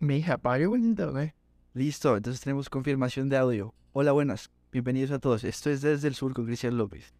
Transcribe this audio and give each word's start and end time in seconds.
Me 0.00 0.24
apago 0.24 0.76
en 0.76 0.84
internet. 0.84 1.34
Listo, 1.74 2.16
entonces 2.16 2.40
tenemos 2.40 2.70
confirmación 2.70 3.28
de 3.28 3.36
audio. 3.36 3.74
Hola, 3.92 4.12
buenas. 4.12 4.48
Bienvenidos 4.70 5.10
a 5.10 5.18
todos. 5.18 5.42
Esto 5.42 5.70
es 5.70 5.80
Desde 5.80 6.06
el 6.06 6.14
Sur 6.14 6.34
con 6.34 6.46
Cristian 6.46 6.78
López. 6.78 7.12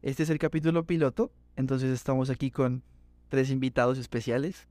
Este 0.00 0.22
es 0.22 0.30
el 0.30 0.38
capítulo 0.38 0.86
piloto, 0.86 1.32
entonces 1.54 1.90
estamos 1.90 2.30
aquí 2.30 2.50
con 2.50 2.82
tres 3.28 3.50
invitados 3.50 3.98
especiales, 3.98 4.68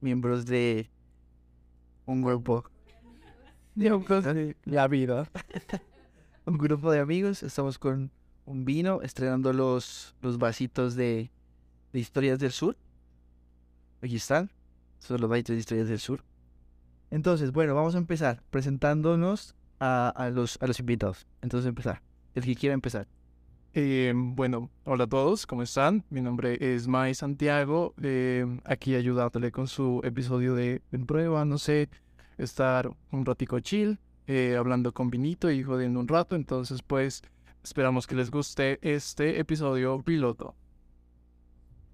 miembros 0.00 0.46
de 0.46 0.88
un 2.06 2.22
grupo. 2.22 2.64
De 3.74 4.56
la 4.64 4.88
vida. 4.88 5.30
un 6.46 6.56
grupo 6.56 6.90
de 6.90 7.00
amigos. 7.00 7.42
Estamos 7.42 7.78
con 7.78 8.12
un 8.46 8.64
vino, 8.64 9.02
estrenando 9.02 9.52
los, 9.52 10.14
los 10.22 10.38
vasitos 10.38 10.94
de, 10.94 11.30
de 11.92 12.00
Historias 12.00 12.38
del 12.38 12.52
Sur. 12.52 12.78
Aquí 14.00 14.16
están. 14.16 14.50
Son 15.00 15.20
los 15.20 15.28
vasitos 15.28 15.54
de 15.54 15.60
Historias 15.60 15.88
del 15.88 15.98
Sur. 15.98 16.24
Entonces, 17.14 17.52
bueno, 17.52 17.76
vamos 17.76 17.94
a 17.94 17.98
empezar 17.98 18.42
presentándonos 18.50 19.54
a, 19.78 20.08
a 20.08 20.30
los, 20.30 20.60
a 20.60 20.66
los 20.66 20.80
invitados. 20.80 21.28
Entonces, 21.42 21.68
empezar. 21.68 22.02
El 22.34 22.42
que 22.42 22.56
quiera 22.56 22.74
empezar. 22.74 23.06
Eh, 23.72 24.12
bueno, 24.16 24.68
hola 24.82 25.04
a 25.04 25.06
todos, 25.06 25.46
¿cómo 25.46 25.62
están? 25.62 26.04
Mi 26.10 26.20
nombre 26.20 26.58
es 26.60 26.88
Mai 26.88 27.14
Santiago, 27.14 27.94
eh, 28.02 28.44
aquí 28.64 28.96
ayudándole 28.96 29.52
con 29.52 29.68
su 29.68 30.00
episodio 30.02 30.56
de 30.56 30.82
En 30.90 31.06
Prueba, 31.06 31.44
no 31.44 31.58
sé, 31.58 31.88
estar 32.36 32.90
un 33.12 33.24
ratico 33.24 33.60
chill, 33.60 34.00
eh, 34.26 34.56
hablando 34.58 34.92
con 34.92 35.08
vinito 35.08 35.52
y 35.52 35.62
jodiendo 35.62 36.00
un 36.00 36.08
rato, 36.08 36.34
entonces 36.34 36.82
pues 36.82 37.22
esperamos 37.62 38.08
que 38.08 38.16
les 38.16 38.32
guste 38.32 38.80
este 38.82 39.38
episodio 39.38 40.02
piloto. 40.02 40.56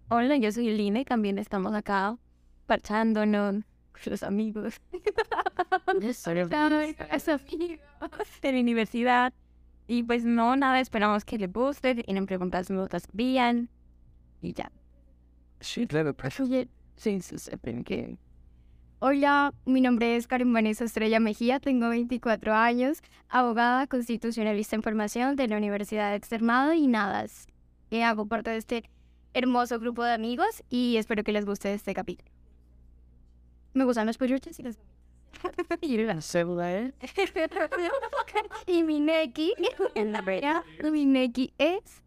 Hola, 0.08 0.38
yo 0.38 0.50
soy 0.50 0.74
Lina 0.74 1.00
y 1.00 1.04
también 1.04 1.38
estamos 1.38 1.74
acá 1.74 2.16
parchándonos 2.64 3.64
los 4.06 4.22
amigos. 4.22 4.80
los 6.00 6.26
amigos 6.26 6.50
de 8.42 8.52
la 8.52 8.60
universidad. 8.60 9.32
Y 9.86 10.04
pues 10.04 10.24
no, 10.24 10.54
nada, 10.56 10.80
esperamos 10.80 11.24
que 11.24 11.36
les 11.38 11.52
guste. 11.52 11.94
Si 11.96 12.02
tienen 12.04 12.26
preguntas, 12.26 12.70
nos 12.70 12.92
las 12.92 13.08
envían. 13.10 13.68
Y 14.40 14.52
ya. 14.52 14.70
Sí, 15.60 15.86
claro, 15.86 16.14
Sí, 16.96 17.20
sí, 17.20 17.36
que... 17.84 18.16
Hola, 19.02 19.54
mi 19.64 19.80
nombre 19.80 20.16
es 20.16 20.26
Karen 20.26 20.52
Vanessa 20.52 20.84
Estrella 20.84 21.20
Mejía, 21.20 21.58
tengo 21.58 21.88
24 21.88 22.52
años, 22.52 23.00
abogada 23.30 23.86
constitucionalista 23.86 24.76
en 24.76 24.82
formación 24.82 25.36
de 25.36 25.48
la 25.48 25.56
Universidad 25.56 26.10
de 26.10 26.16
Extremado 26.16 26.74
y 26.74 26.86
nada, 26.86 27.24
que 27.88 28.04
hago 28.04 28.26
parte 28.26 28.50
de 28.50 28.58
este 28.58 28.90
hermoso 29.32 29.80
grupo 29.80 30.04
de 30.04 30.12
amigos 30.12 30.62
y 30.68 30.98
espero 30.98 31.24
que 31.24 31.32
les 31.32 31.46
guste 31.46 31.72
este 31.72 31.94
capítulo. 31.94 32.30
Me 33.74 33.84
gustan 33.84 34.06
los 34.06 34.18
polluches 34.18 34.58
y 34.58 34.62
las 34.62 34.78
y 35.80 35.96
la 35.98 36.20
cédula 36.20 36.76
es. 36.76 36.94
y 38.66 38.82
mi 38.82 39.00
neki, 39.00 39.54
en 39.94 40.12
la 40.12 40.22
verdad, 40.22 40.62
mi 40.90 41.06
neki 41.06 41.52
es. 41.58 42.02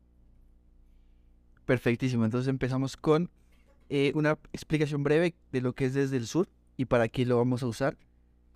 Perfectísimo. 1.65 2.25
Entonces 2.25 2.49
empezamos 2.49 2.97
con 2.97 3.29
eh, 3.89 4.11
una 4.15 4.37
explicación 4.51 5.03
breve 5.03 5.35
de 5.51 5.61
lo 5.61 5.73
que 5.73 5.85
es 5.85 5.93
desde 5.93 6.17
el 6.17 6.27
sur 6.27 6.49
y 6.77 6.85
para 6.85 7.07
qué 7.07 7.25
lo 7.25 7.37
vamos 7.37 7.63
a 7.63 7.67
usar. 7.67 7.97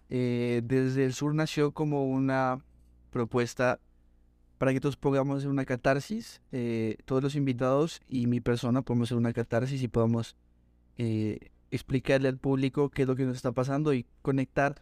Eh, 0.09 0.61
desde 0.63 1.05
el 1.05 1.13
sur 1.13 1.33
nació 1.33 1.71
como 1.71 2.05
una 2.05 2.59
propuesta 3.11 3.79
para 4.57 4.73
que 4.73 4.79
todos 4.79 4.97
podamos 4.97 5.37
hacer 5.37 5.49
una 5.49 5.65
catarsis. 5.65 6.41
Eh, 6.51 6.97
todos 7.05 7.23
los 7.23 7.35
invitados 7.35 8.01
y 8.07 8.27
mi 8.27 8.41
persona 8.41 8.81
podemos 8.81 9.07
hacer 9.07 9.17
una 9.17 9.33
catarsis 9.33 9.81
y 9.81 9.87
podamos 9.87 10.35
eh, 10.97 11.51
explicarle 11.71 12.29
al 12.29 12.37
público 12.37 12.89
qué 12.89 13.03
es 13.03 13.07
lo 13.07 13.15
que 13.15 13.23
nos 13.23 13.35
está 13.35 13.51
pasando 13.51 13.93
y 13.93 14.05
conectar 14.21 14.81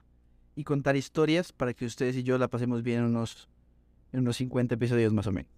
y 0.56 0.64
contar 0.64 0.96
historias 0.96 1.52
para 1.52 1.74
que 1.74 1.86
ustedes 1.86 2.16
y 2.16 2.24
yo 2.24 2.38
la 2.38 2.48
pasemos 2.48 2.84
bien 2.84 3.00
en 3.00 3.06
unos, 3.06 3.50
en 4.14 4.22
unos 4.22 4.38
50 4.38 4.76
episodios 4.76 5.14
más 5.14 5.28
o 5.28 5.32
menos. 5.32 5.52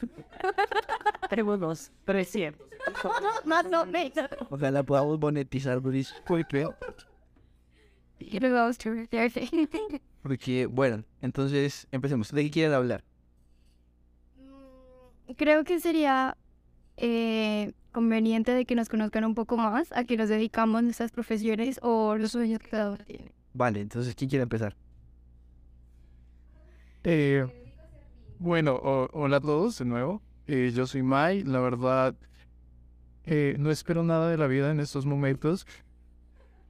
Tenemos 1.30 1.58
unos 1.58 1.92
300. 2.04 2.70
Más 3.44 3.66
o 3.66 3.86
menos. 3.86 4.28
Ojalá 4.48 4.82
podamos 4.82 5.20
monetizar 5.20 5.80
Luis. 5.82 6.14
Porque, 10.22 10.66
bueno, 10.66 11.04
entonces 11.20 11.86
empecemos. 11.92 12.32
¿De 12.32 12.42
qué 12.44 12.50
quieren 12.50 12.72
hablar? 12.72 13.04
Creo 15.36 15.62
que 15.64 15.78
sería 15.78 16.36
eh, 16.96 17.72
conveniente 17.90 18.52
de 18.52 18.64
que 18.64 18.74
nos 18.74 18.88
conozcan 18.88 19.24
un 19.24 19.34
poco 19.34 19.56
más 19.56 19.92
a 19.92 20.04
que 20.04 20.16
nos 20.16 20.28
dedicamos 20.28 20.82
nuestras 20.82 21.10
profesiones 21.12 21.78
o 21.82 22.16
los 22.16 22.32
sueños 22.32 22.58
que 22.60 22.68
cada 22.70 22.90
uno 22.92 23.04
tiene. 23.04 23.32
Vale, 23.52 23.80
entonces, 23.80 24.14
¿quién 24.14 24.30
quiere 24.30 24.42
empezar? 24.44 24.76
Eh, 27.04 27.46
bueno, 28.38 28.74
o- 28.74 29.08
hola 29.12 29.38
a 29.38 29.40
todos 29.40 29.78
de 29.78 29.84
nuevo. 29.84 30.22
Eh, 30.46 30.72
yo 30.74 30.86
soy 30.86 31.02
Mai, 31.02 31.42
la 31.44 31.60
verdad, 31.60 32.14
eh, 33.24 33.56
no 33.58 33.70
espero 33.70 34.02
nada 34.02 34.30
de 34.30 34.36
la 34.38 34.46
vida 34.46 34.70
en 34.70 34.80
estos 34.80 35.06
momentos. 35.06 35.66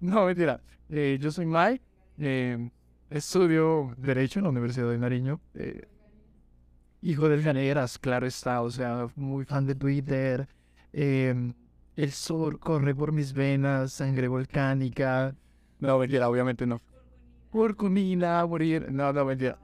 No, 0.02 0.24
mentira. 0.24 0.62
Eh, 0.88 1.18
yo 1.20 1.30
soy 1.30 1.44
Mai, 1.44 1.78
eh, 2.16 2.70
estudio 3.10 3.94
Derecho 3.98 4.38
en 4.38 4.44
la 4.44 4.48
Universidad 4.50 4.88
de 4.90 4.96
Nariño. 4.96 5.42
eh, 5.52 5.86
hijo 7.02 7.28
del 7.28 7.42
Ganeras, 7.42 7.98
claro 7.98 8.26
está, 8.26 8.62
o 8.62 8.70
sea, 8.70 9.08
muy 9.14 9.44
fan 9.44 9.66
de 9.66 9.74
Twitter. 9.74 10.48
Eh, 10.92 11.52
el 11.96 12.12
sol 12.12 12.58
corre 12.58 12.94
por 12.94 13.12
mis 13.12 13.32
venas, 13.32 13.92
sangre 13.92 14.28
volcánica. 14.28 15.34
No, 15.78 15.98
mentira, 15.98 16.28
obviamente 16.28 16.66
no. 16.66 16.80
Curcumina, 17.50 18.44
morir. 18.46 18.90
No, 18.90 19.12
no, 19.12 19.24
mentira. 19.24 19.58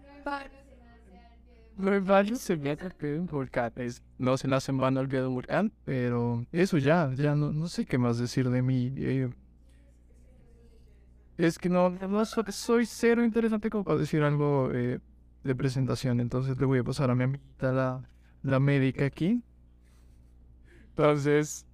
En 1.78 2.04
vano 2.06 2.36
se 2.36 2.56
mete 2.56 2.84
al 2.86 2.92
pie 2.94 3.18
un 3.18 3.26
volcán. 3.26 3.72
No 4.18 4.36
se 4.38 4.48
nace 4.48 4.70
en 4.72 4.78
vano 4.78 5.00
al 5.00 5.08
pie 5.08 5.20
de 5.20 5.26
un 5.26 5.34
volcán, 5.34 5.72
pero 5.84 6.44
eso 6.52 6.78
ya, 6.78 7.12
ya 7.14 7.34
no, 7.34 7.52
no 7.52 7.68
sé 7.68 7.84
qué 7.84 7.98
más 7.98 8.18
decir 8.18 8.48
de 8.50 8.62
mí. 8.62 8.92
eh. 8.96 9.28
es 11.36 11.58
que 11.58 11.68
no, 11.68 11.90
no 11.90 12.24
so- 12.24 12.44
soy 12.50 12.86
cero 12.86 13.24
interesante 13.24 13.68
como 13.70 13.84
para 13.84 13.98
decir 13.98 14.22
algo 14.22 14.70
eh, 14.72 15.00
de 15.44 15.54
presentación, 15.54 16.20
entonces 16.20 16.56
le 16.58 16.64
voy 16.66 16.78
a 16.78 16.84
pasar 16.84 17.10
a 17.10 17.14
mi 17.14 17.24
amiguita, 17.24 17.72
la, 17.72 18.08
la 18.42 18.58
médica 18.58 19.04
aquí. 19.04 19.42
Entonces. 20.96 21.66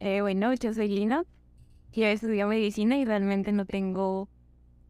Eh, 0.00 0.22
bueno, 0.22 0.54
yo 0.54 0.72
soy 0.72 0.88
Lina. 0.88 1.24
Yo 1.92 2.06
estudio 2.06 2.48
medicina 2.48 2.96
y 2.96 3.04
realmente 3.04 3.52
no 3.52 3.66
tengo. 3.66 4.30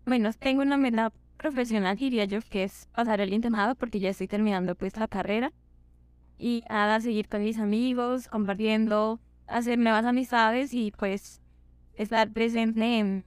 Bueno, 0.05 0.31
tengo 0.39 0.63
una 0.63 0.77
meta 0.77 1.13
profesional, 1.37 1.97
diría 1.97 2.27
yo, 2.27 2.39
que 2.49 2.63
es 2.63 2.89
pasar 2.95 3.21
el 3.21 3.33
internado 3.33 3.75
porque 3.75 3.99
ya 3.99 4.11
estoy 4.11 4.29
terminando 4.29 4.77
pues 4.77 4.97
la 4.97 5.09
carrera. 5.09 5.53
Y 6.39 6.63
nada, 6.69 7.01
seguir 7.01 7.29
con 7.29 7.43
mis 7.43 7.59
amigos, 7.59 8.29
compartiendo, 8.29 9.21
hacer 9.49 9.79
nuevas 9.79 10.05
amistades 10.05 10.73
y 10.73 10.93
pues 10.93 11.41
estar 11.95 12.31
presente 12.31 12.99
en, 12.99 13.25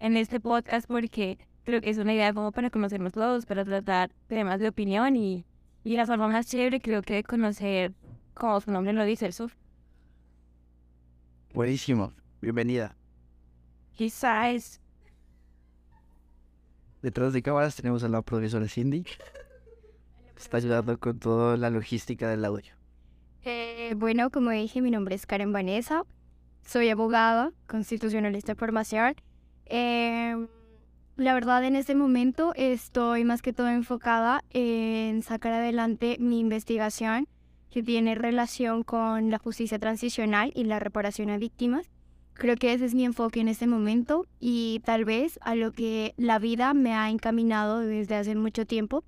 en 0.00 0.16
este 0.18 0.40
podcast 0.40 0.86
porque 0.86 1.38
creo 1.64 1.80
que 1.80 1.88
es 1.88 1.98
una 1.98 2.12
idea 2.12 2.34
como 2.34 2.52
para 2.52 2.68
conocernos 2.68 3.12
todos, 3.14 3.46
para 3.46 3.64
tratar 3.64 4.10
temas 4.26 4.60
de 4.60 4.68
opinión 4.68 5.16
y, 5.16 5.46
y 5.84 5.96
la 5.96 6.06
forma 6.06 6.28
más 6.28 6.46
chévere 6.48 6.80
creo 6.80 7.02
que 7.02 7.14
de 7.14 7.22
conocer, 7.22 7.94
como 8.36 8.60
su 8.60 8.70
nombre 8.70 8.92
lo 8.92 9.04
dice, 9.04 9.26
el 9.26 9.32
sur. 9.32 9.50
Buenísimo. 11.54 12.12
Bienvenida. 12.40 12.94
Quizás. 13.92 14.80
Detrás 17.00 17.32
de 17.32 17.42
cámaras 17.42 17.76
tenemos 17.76 18.04
a 18.04 18.08
la 18.08 18.22
profesora 18.22 18.68
Cindy. 18.68 19.04
Está 20.36 20.58
ayudando 20.58 20.98
con 20.98 21.18
toda 21.18 21.56
la 21.56 21.70
logística 21.70 22.28
del 22.28 22.44
audio. 22.44 22.74
Eh, 23.44 23.94
bueno, 23.96 24.30
como 24.30 24.50
dije, 24.50 24.82
mi 24.82 24.90
nombre 24.90 25.14
es 25.14 25.24
Karen 25.24 25.52
Vanessa. 25.52 26.02
Soy 26.66 26.90
abogada, 26.90 27.52
constitucionalista 27.66 28.52
de 28.52 28.58
formación. 28.58 29.14
Eh, 29.64 30.46
la 31.16 31.32
verdad, 31.32 31.64
en 31.64 31.76
este 31.76 31.94
momento 31.94 32.52
estoy 32.54 33.24
más 33.24 33.40
que 33.40 33.54
todo 33.54 33.70
enfocada 33.70 34.42
en 34.50 35.22
sacar 35.22 35.54
adelante 35.54 36.16
mi 36.20 36.40
investigación 36.40 37.28
que 37.70 37.82
tiene 37.82 38.14
relación 38.14 38.82
con 38.82 39.30
la 39.30 39.38
justicia 39.38 39.78
transicional 39.78 40.52
y 40.54 40.64
la 40.64 40.78
reparación 40.78 41.30
a 41.30 41.38
víctimas. 41.38 41.90
Creo 42.34 42.56
que 42.56 42.72
ese 42.72 42.84
es 42.84 42.94
mi 42.94 43.04
enfoque 43.04 43.40
en 43.40 43.48
este 43.48 43.66
momento 43.66 44.26
y 44.38 44.80
tal 44.84 45.04
vez 45.04 45.38
a 45.42 45.54
lo 45.54 45.72
que 45.72 46.14
la 46.16 46.38
vida 46.38 46.74
me 46.74 46.94
ha 46.94 47.10
encaminado 47.10 47.80
desde 47.80 48.16
hace 48.16 48.34
mucho 48.34 48.66
tiempo. 48.66 49.04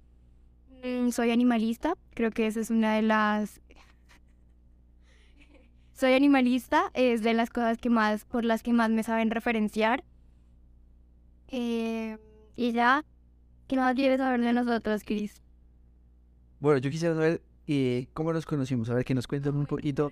Mm, 0.82 1.10
Soy 1.10 1.30
animalista, 1.30 1.94
creo 2.14 2.30
que 2.30 2.46
esa 2.46 2.60
es 2.60 2.70
una 2.70 2.94
de 2.94 3.02
las 3.02 3.60
soy 5.92 6.14
animalista, 6.14 6.90
es 6.94 7.22
de 7.22 7.34
las 7.34 7.50
cosas 7.50 7.78
que 7.78 7.90
más, 7.90 8.24
por 8.24 8.44
las 8.44 8.62
que 8.62 8.72
más 8.72 8.90
me 8.90 9.02
saben 9.02 9.30
referenciar. 9.30 10.04
Eh, 11.48 12.18
y 12.56 12.72
ya, 12.72 13.04
¿qué 13.66 13.76
más 13.76 13.94
quieres 13.94 14.18
saber 14.18 14.40
de 14.40 14.52
nosotros, 14.52 15.02
Chris? 15.04 15.42
Bueno, 16.60 16.78
yo 16.78 16.90
quisiera 16.90 17.14
saber 17.14 17.42
eh, 17.68 18.08
cómo 18.14 18.32
nos 18.32 18.46
conocimos. 18.46 18.88
A 18.90 18.94
ver, 18.94 19.04
que 19.04 19.14
nos 19.14 19.26
cuenten 19.26 19.54
un 19.54 19.66
poquito. 19.66 20.10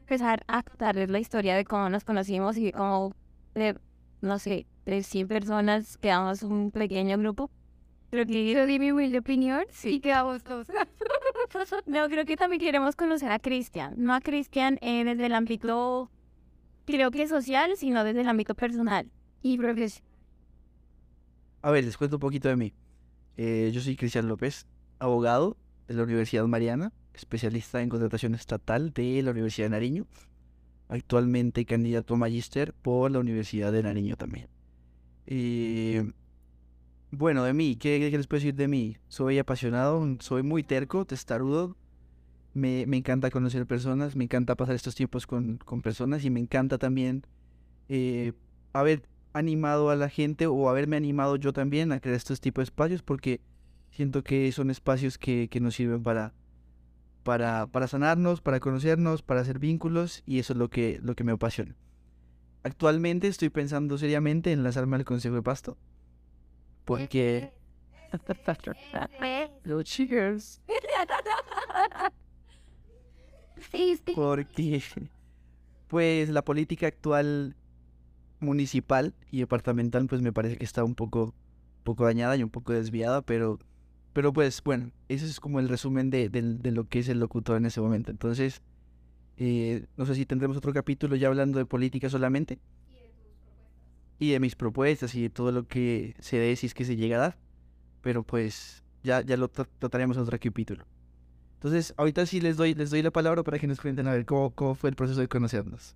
Empezar 0.00 0.42
a 0.48 0.62
contarles 0.62 1.10
la 1.10 1.20
historia 1.20 1.54
de 1.54 1.64
cómo 1.64 1.88
nos 1.88 2.04
conocimos 2.04 2.56
y 2.56 2.72
cómo, 2.72 3.14
eh, 3.54 3.74
no 4.22 4.38
sé, 4.38 4.66
de 4.86 5.02
100 5.02 5.28
personas, 5.28 5.98
quedamos 5.98 6.42
un 6.42 6.70
pequeño 6.70 7.16
grupo. 7.18 7.50
Creo 8.10 8.26
que 8.26 8.52
Yo 8.52 8.66
di 8.66 8.80
mi 8.80 8.90
humilde 8.90 9.18
opinión 9.18 9.64
y 9.84 10.00
quedamos 10.00 10.42
todos. 10.42 10.66
No, 11.86 12.08
creo 12.08 12.24
que 12.24 12.36
también 12.36 12.60
queremos 12.60 12.94
conocer 12.94 13.30
a 13.32 13.40
Cristian. 13.40 13.94
No 13.96 14.14
a 14.14 14.20
Cristian 14.20 14.78
eh, 14.82 15.04
desde 15.04 15.26
el 15.26 15.34
ámbito, 15.34 16.08
creo 16.84 17.10
que 17.10 17.26
social, 17.26 17.72
sino 17.76 18.04
desde 18.04 18.20
el 18.20 18.28
ámbito 18.28 18.54
personal. 18.54 19.10
Y 19.42 19.58
profesional. 19.58 20.08
A 21.62 21.70
ver, 21.72 21.84
les 21.84 21.96
cuento 21.96 22.16
un 22.16 22.20
poquito 22.20 22.48
de 22.48 22.56
mí. 22.56 22.72
Eh, 23.36 23.70
yo 23.72 23.80
soy 23.80 23.96
Cristian 23.96 24.28
López, 24.28 24.66
abogado 25.00 25.56
de 25.90 25.96
la 25.96 26.04
Universidad 26.04 26.46
Mariana, 26.46 26.92
especialista 27.14 27.82
en 27.82 27.88
contratación 27.88 28.36
estatal 28.36 28.92
de 28.92 29.20
la 29.22 29.32
Universidad 29.32 29.66
de 29.66 29.70
Nariño. 29.70 30.06
Actualmente 30.88 31.64
candidato 31.64 32.14
a 32.14 32.16
magíster 32.16 32.72
por 32.72 33.10
la 33.10 33.18
Universidad 33.18 33.72
de 33.72 33.82
Nariño 33.82 34.16
también. 34.16 34.46
Eh, 35.26 36.12
bueno, 37.10 37.42
de 37.42 37.52
mí, 37.54 37.74
¿qué, 37.74 38.08
qué 38.08 38.16
les 38.16 38.28
puedo 38.28 38.38
decir 38.38 38.54
de 38.54 38.68
mí? 38.68 38.98
Soy 39.08 39.38
apasionado, 39.40 40.16
soy 40.20 40.44
muy 40.44 40.62
terco, 40.62 41.04
testarudo. 41.04 41.76
Me, 42.54 42.86
me 42.86 42.96
encanta 42.96 43.30
conocer 43.30 43.66
personas, 43.66 44.14
me 44.14 44.24
encanta 44.24 44.54
pasar 44.54 44.76
estos 44.76 44.94
tiempos 44.94 45.26
con, 45.26 45.58
con 45.58 45.82
personas 45.82 46.24
y 46.24 46.30
me 46.30 46.38
encanta 46.38 46.78
también 46.78 47.24
eh, 47.88 48.32
haber 48.72 49.02
animado 49.32 49.90
a 49.90 49.96
la 49.96 50.08
gente 50.08 50.46
o 50.46 50.68
haberme 50.68 50.96
animado 50.96 51.34
yo 51.34 51.52
también 51.52 51.90
a 51.90 51.98
crear 51.98 52.16
estos 52.16 52.40
tipos 52.40 52.62
de 52.62 52.64
espacios 52.64 53.02
porque 53.02 53.40
siento 53.90 54.22
que 54.22 54.50
son 54.52 54.70
espacios 54.70 55.18
que, 55.18 55.48
que 55.48 55.60
nos 55.60 55.74
sirven 55.74 56.02
para, 56.02 56.32
para, 57.22 57.66
para 57.66 57.86
sanarnos, 57.86 58.40
para 58.40 58.60
conocernos, 58.60 59.22
para 59.22 59.40
hacer 59.40 59.58
vínculos 59.58 60.22
y 60.26 60.38
eso 60.38 60.52
es 60.52 60.58
lo 60.58 60.68
que, 60.68 61.00
lo 61.02 61.14
que 61.14 61.24
me 61.24 61.32
apasiona. 61.32 61.76
Actualmente 62.62 63.28
estoy 63.28 63.48
pensando 63.48 63.96
seriamente 63.98 64.52
en 64.52 64.62
lanzarme 64.62 64.96
al 64.96 65.04
Consejo 65.04 65.34
de 65.34 65.42
Pasto 65.42 65.78
porque... 66.84 67.52
Pero 69.62 69.82
cheers. 69.82 70.60
Sí, 73.70 73.96
sí. 74.04 74.12
porque 74.14 74.82
pues 75.86 76.30
la 76.30 76.42
política 76.42 76.86
actual 76.86 77.54
municipal 78.40 79.14
y 79.30 79.40
departamental 79.40 80.06
pues 80.06 80.22
me 80.22 80.32
parece 80.32 80.56
que 80.56 80.64
está 80.64 80.82
un 80.82 80.94
poco 80.94 81.34
poco 81.84 82.04
dañada 82.04 82.36
y 82.36 82.42
un 82.42 82.48
poco 82.48 82.72
desviada 82.72 83.20
pero 83.22 83.58
pero 84.12 84.32
pues 84.32 84.62
bueno 84.62 84.90
ese 85.08 85.26
es 85.26 85.40
como 85.40 85.60
el 85.60 85.68
resumen 85.68 86.10
de, 86.10 86.28
del- 86.28 86.60
de 86.62 86.72
lo 86.72 86.84
que 86.88 86.98
es 87.00 87.08
el 87.08 87.18
locutor 87.20 87.56
en 87.56 87.66
ese 87.66 87.80
momento. 87.80 88.10
Entonces 88.10 88.62
eh, 89.36 89.86
no 89.96 90.04
sé 90.06 90.14
si 90.14 90.26
tendremos 90.26 90.56
otro 90.56 90.72
capítulo 90.72 91.16
ya 91.16 91.28
hablando 91.28 91.58
de 91.58 91.64
política 91.66 92.08
solamente. 92.10 92.58
Y 94.18 94.32
de 94.32 94.40
mis 94.40 94.54
propuestas. 94.54 95.14
Y 95.14 95.22
de 95.22 95.30
todo 95.30 95.50
lo 95.50 95.66
que 95.66 96.14
se 96.18 96.36
dé 96.38 96.54
si 96.56 96.66
es 96.66 96.74
que 96.74 96.84
se 96.84 96.96
llega 96.96 97.16
a 97.16 97.20
dar. 97.20 97.38
Pero 98.02 98.22
pues 98.22 98.82
ya 99.02 99.22
ya 99.22 99.36
lo 99.38 99.50
tra- 99.50 99.66
trataremos 99.78 100.16
en 100.18 100.24
otro 100.24 100.38
capítulo. 100.38 100.84
Entonces, 101.54 101.94
ahorita 101.96 102.24
sí 102.26 102.40
les 102.40 102.56
doy, 102.56 102.74
les 102.74 102.90
doy 102.90 103.02
la 103.02 103.10
palabra 103.10 103.42
para 103.42 103.58
que 103.58 103.66
nos 103.66 103.80
cuenten 103.80 104.06
a 104.08 104.12
ver 104.12 104.24
cómo, 104.26 104.50
cómo 104.50 104.74
fue 104.74 104.90
el 104.90 104.96
proceso 104.96 105.20
de 105.20 105.28
conocernos. 105.28 105.94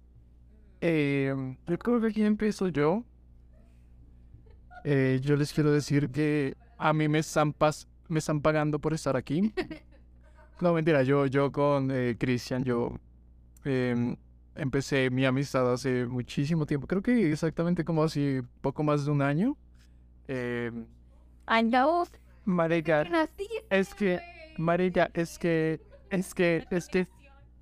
Eh, 0.80 1.34
yo 1.66 1.78
creo 1.78 2.00
que 2.00 2.06
aquí 2.08 2.22
empiezo 2.22 2.68
yo. 2.68 3.02
Eh, 4.84 5.20
yo 5.22 5.36
les 5.36 5.52
quiero 5.52 5.72
decir 5.72 6.10
que 6.10 6.56
a 6.76 6.92
mí 6.92 7.08
me 7.08 7.18
están, 7.20 7.54
pas- 7.54 7.86
me 8.14 8.20
están 8.20 8.40
pagando 8.40 8.78
por 8.78 8.94
estar 8.94 9.16
aquí. 9.16 9.52
No, 10.60 10.72
mentira, 10.72 11.02
yo, 11.02 11.26
yo 11.26 11.50
con 11.50 11.90
eh, 11.90 12.14
Cristian, 12.16 12.62
yo 12.62 12.92
em, 13.64 14.16
empecé 14.54 15.10
mi 15.10 15.24
amistad 15.26 15.70
hace 15.72 16.06
muchísimo 16.06 16.64
tiempo. 16.64 16.86
Creo 16.86 17.02
que 17.02 17.32
exactamente 17.32 17.84
como 17.84 18.04
así, 18.04 18.40
poco 18.60 18.84
más 18.84 19.04
de 19.04 19.10
un 19.10 19.20
año. 19.20 19.56
Em, 20.28 20.86
Anda 21.46 21.86
vos. 21.86 22.08
marica, 22.44 23.04
es 23.68 23.94
que, 23.94 24.20
marica, 24.56 25.10
es 25.12 25.38
que, 25.40 25.80
es 26.08 26.32
que, 26.32 26.64
es 26.70 26.86
que, 26.88 27.08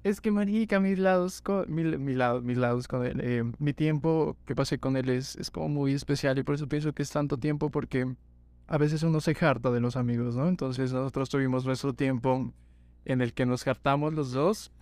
es 0.05 0.21
que, 0.21 0.31
marica, 0.31 0.79
mis 0.79 0.99
lados 0.99 1.41
con, 1.41 1.75
mi, 1.75 1.85
mi 1.97 2.13
lado- 2.15 2.43
mis 2.43 2.59
lados 2.59 2.87
con 2.87 3.07
él, 3.07 3.21
eh, 3.23 3.43
mi 3.59 3.73
tiempo 3.73 4.37
que 4.45 4.55
pasé 4.55 4.79
con 4.79 4.99
él 4.99 5.09
es, 5.09 5.35
es 5.37 5.51
como 5.51 5.69
muy 5.71 5.95
especial 5.95 6.39
y 6.39 6.43
por 6.43 6.55
eso 6.57 6.69
pienso 6.69 6.93
que 6.93 7.03
es 7.03 7.11
tanto 7.11 7.39
tiempo 7.39 7.71
porque 7.71 8.15
a 8.67 8.79
veces 8.79 9.03
uno 9.03 9.21
se 9.21 9.37
harta 9.41 9.71
de 9.71 9.81
los 9.81 9.97
amigos, 9.97 10.37
¿no? 10.37 10.49
Entonces 10.49 10.93
nosotros 10.93 11.29
tuvimos 11.29 11.67
nuestro 11.67 11.93
tiempo 11.93 12.53
en 13.05 13.21
el 13.21 13.35
que 13.35 13.47
nos 13.47 13.67
hartamos 13.67 14.15
los 14.15 14.33
dos. 14.33 14.73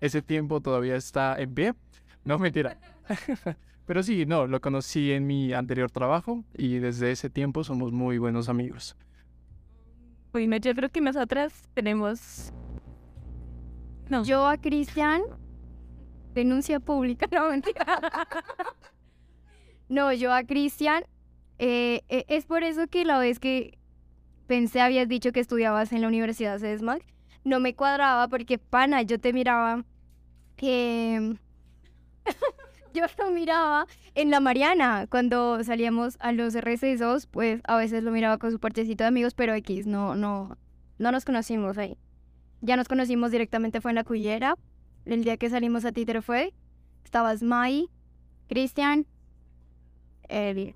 Ese 0.00 0.22
tiempo 0.22 0.60
todavía 0.60 0.96
está 0.96 1.40
en 1.40 1.54
pie. 1.54 1.74
No, 2.24 2.38
mentira. 2.38 2.78
Pero 3.86 4.02
sí, 4.02 4.26
no, 4.26 4.46
lo 4.46 4.60
conocí 4.60 5.12
en 5.12 5.26
mi 5.26 5.54
anterior 5.54 5.90
trabajo 5.90 6.44
y 6.54 6.78
desde 6.78 7.10
ese 7.10 7.30
tiempo 7.30 7.64
somos 7.64 7.90
muy 7.90 8.18
buenos 8.18 8.48
amigos. 8.50 8.96
Bueno, 10.32 10.56
yo 10.58 10.74
creo 10.74 10.90
que 10.90 11.00
nosotras 11.00 11.68
tenemos... 11.72 12.52
No, 14.10 14.24
Yo 14.24 14.46
a 14.46 14.56
Cristian, 14.58 15.22
denuncia 16.34 16.80
pública, 16.80 17.26
no 17.32 17.50
mentira. 17.50 17.84
No, 19.90 20.12
yo 20.12 20.34
a 20.34 20.44
Cristian, 20.44 21.04
eh, 21.58 22.02
eh, 22.08 22.24
es 22.28 22.46
por 22.46 22.62
eso 22.62 22.86
que 22.86 23.04
la 23.04 23.18
vez 23.18 23.38
que 23.38 23.78
pensé 24.46 24.80
habías 24.80 25.08
dicho 25.08 25.32
que 25.32 25.40
estudiabas 25.40 25.92
en 25.92 26.00
la 26.00 26.08
Universidad 26.08 26.58
CESMAC, 26.58 27.02
no 27.44 27.60
me 27.60 27.74
cuadraba 27.74 28.28
porque, 28.28 28.58
pana, 28.58 29.02
yo 29.02 29.18
te 29.18 29.32
miraba 29.32 29.84
que... 30.56 31.36
yo 32.94 33.04
lo 33.18 33.30
miraba 33.30 33.86
en 34.14 34.30
la 34.30 34.40
Mariana, 34.40 35.06
cuando 35.08 35.62
salíamos 35.64 36.16
a 36.20 36.32
los 36.32 36.54
recesos, 36.54 37.26
pues 37.26 37.60
a 37.64 37.76
veces 37.76 38.02
lo 38.02 38.10
miraba 38.10 38.38
con 38.38 38.50
su 38.50 38.58
parchecito 38.58 39.04
de 39.04 39.08
amigos, 39.08 39.34
pero 39.34 39.54
X, 39.54 39.86
no, 39.86 40.14
no, 40.14 40.56
no 40.98 41.12
nos 41.12 41.24
conocimos 41.24 41.78
ahí. 41.78 41.96
Ya 42.60 42.76
nos 42.76 42.88
conocimos 42.88 43.30
directamente, 43.30 43.80
fue 43.80 43.92
en 43.92 43.96
la 43.96 44.04
Cullera. 44.04 44.56
El 45.04 45.22
día 45.24 45.36
que 45.36 45.48
salimos 45.48 45.84
a 45.84 45.92
Títere 45.92 46.22
fue. 46.22 46.52
Estabas 47.04 47.42
Mai, 47.42 47.88
Cristian, 48.48 49.06
él 50.28 50.74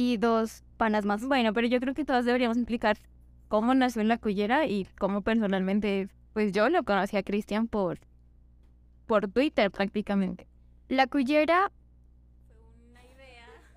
y 0.00 0.16
dos 0.16 0.62
panas 0.76 1.04
más. 1.04 1.26
Bueno, 1.26 1.52
pero 1.52 1.66
yo 1.66 1.80
creo 1.80 1.92
que 1.92 2.04
todos 2.04 2.24
deberíamos 2.24 2.56
implicar 2.56 2.98
cómo 3.48 3.74
nació 3.74 4.00
en 4.00 4.06
la 4.06 4.16
cullera 4.18 4.64
y 4.64 4.84
cómo 4.96 5.22
personalmente, 5.22 6.08
pues 6.34 6.52
yo 6.52 6.68
lo 6.68 6.84
conocí 6.84 7.16
a 7.16 7.24
Cristian 7.24 7.66
por, 7.66 7.98
por 9.08 9.26
Twitter 9.26 9.72
prácticamente. 9.72 10.46
La 10.88 11.08
Cullera, 11.08 11.72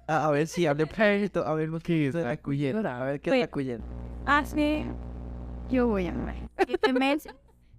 Ah, 0.05 0.27
a 0.27 0.31
ver 0.31 0.45
si 0.45 0.67
hable 0.67 0.85
poquito, 0.85 1.43
a 1.43 1.55
ver 1.55 1.71
qué 1.81 2.07
es 2.09 2.13
la 2.13 2.37
cuyera, 2.37 3.01
a 3.01 3.03
ver 3.05 3.19
qué 3.19 3.31
es 3.31 3.39
la 3.39 3.47
cuyera. 3.47 3.83
Hace 4.27 4.85
yo 5.71 5.87
voy 5.87 6.05
a 6.05 6.11
hablar. 6.11 6.35
siete 6.67 6.93
meses, 6.93 7.33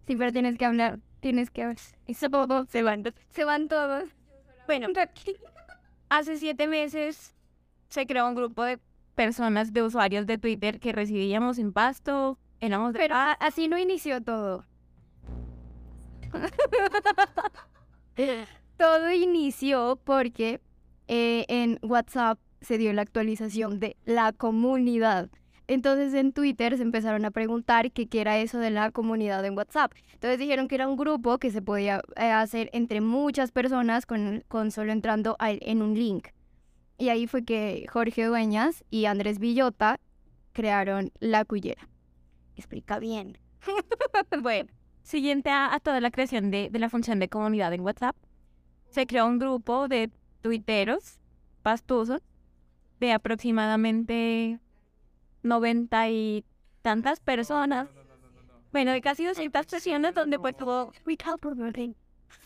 Sí, 0.09 0.17
pero 0.17 0.33
tienes 0.33 0.59
que 0.59 0.65
hablar, 0.65 0.99
tienes 1.21 1.53
que 1.53 1.63
hablar. 1.63 1.79
se 2.67 2.83
van. 2.83 3.05
Se 3.31 3.45
van 3.45 3.69
todos. 3.69 4.09
Bueno, 4.67 4.89
hace 6.09 6.39
siete 6.39 6.67
meses 6.67 7.37
se 7.93 8.07
creó 8.07 8.29
un 8.29 8.35
grupo 8.35 8.65
de 8.65 8.79
personas, 9.15 9.73
de 9.73 9.83
usuarios 9.83 10.27
de 10.27 10.39
Twitter 10.39 10.81
que 10.81 10.93
residíamos 10.93 11.59
en 11.59 11.73
Pasto, 11.73 12.39
éramos 12.61 12.93
de 12.95 12.99
Pero 12.99 13.15
a- 13.15 13.33
así 13.33 13.69
no 13.69 13.79
inició 13.79 14.21
todo. 14.23 14.65
todo 18.77 19.13
inició 19.13 20.01
porque 20.05 20.61
eh, 21.09 21.45
en 21.49 21.79
WhatsApp 21.83 22.39
se 22.61 22.79
dio 22.79 22.93
la 22.93 23.03
actualización 23.03 23.81
de 23.81 23.97
la 24.05 24.33
comunidad. 24.33 25.31
Entonces 25.69 26.13
en 26.15 26.33
Twitter 26.33 26.77
se 26.77 26.83
empezaron 26.83 27.25
a 27.25 27.31
preguntar 27.31 27.93
que 27.93 28.07
qué 28.09 28.21
era 28.21 28.39
eso 28.39 28.59
de 28.59 28.71
la 28.71 28.91
comunidad 28.91 29.45
en 29.45 29.57
WhatsApp. 29.57 29.93
Entonces 30.13 30.39
dijeron 30.39 30.69
que 30.69 30.75
era 30.75 30.89
un 30.89 30.97
grupo 30.97 31.39
que 31.39 31.51
se 31.51 31.63
podía 31.63 32.03
eh, 32.17 32.31
hacer 32.31 32.69
entre 32.73 33.01
muchas 33.01 33.53
personas 33.53 34.05
con, 34.07 34.45
con 34.49 34.71
solo 34.71 34.93
entrando 34.93 35.37
a- 35.39 35.53
en 35.53 35.83
un 35.83 35.95
link. 35.95 36.29
Y 37.03 37.09
ahí 37.09 37.27
fue 37.27 37.45
que 37.45 37.85
Jorge 37.91 38.27
Dueñas 38.27 38.85
y 38.89 39.07
Andrés 39.07 39.41
Villota 39.41 39.99
crearon 40.53 41.11
La 41.19 41.45
Cullera. 41.45 41.89
Explica 42.55 43.01
bien. 43.01 43.39
Bueno, 44.41 44.71
siguiente 45.03 45.51
a, 45.51 45.75
a 45.75 45.81
toda 45.81 46.01
la 46.01 46.13
creación 46.13 46.53
de, 46.53 46.69
de 46.71 46.79
la 46.79 46.89
función 46.89 47.19
de 47.19 47.29
comunidad 47.29 47.73
en 47.73 47.81
WhatsApp, 47.81 48.15
se 48.89 49.09
creó 49.09 49.27
un 49.27 49.41
grupo 49.41 49.89
de 49.89 50.13
tuiteros 50.43 51.19
pastusos 51.65 52.23
de 53.01 53.11
aproximadamente 53.11 54.61
90 55.43 56.09
y 56.09 56.45
tantas 56.83 57.19
personas. 57.19 57.89
Bueno, 58.71 58.93
de 58.93 59.01
casi 59.01 59.25
200 59.25 59.67
personas 59.67 60.15
donde 60.15 60.39
pues 60.39 60.57
tuvo... 60.57 60.93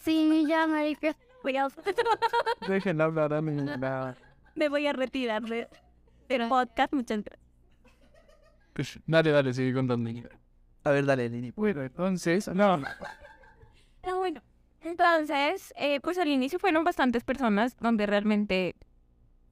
Sí, 0.01 0.47
ya, 0.49 0.67
marica. 0.67 1.15
Dejen 2.67 3.03
hablar 3.03 3.35
a 3.35 3.43
mi 3.43 3.53
nada. 3.53 4.17
Me 4.57 4.69
voy 4.69 4.87
a 4.87 4.93
retirar 4.93 5.43
de, 5.43 5.69
del 6.29 6.49
podcast, 6.49 6.93
muchas 6.93 7.23
gracias. 7.23 7.47
Pues, 8.73 8.99
dale, 9.07 9.31
dale, 9.31 9.55
sigue 9.55 9.73
contando. 9.73 10.11
A 10.85 10.91
ver, 10.91 11.07
dale, 11.07 11.29
Lini. 11.29 11.51
Bueno, 11.53 11.83
entonces, 11.83 12.49
no. 12.49 12.83
Ah, 14.03 14.15
bueno. 14.15 14.43
Entonces, 14.83 15.75
eh, 15.77 16.01
pues 16.01 16.17
al 16.19 16.29
inicio 16.29 16.59
fueron 16.59 16.85
bastantes 16.85 17.25
personas 17.25 17.77
donde 17.79 18.07
realmente 18.07 18.77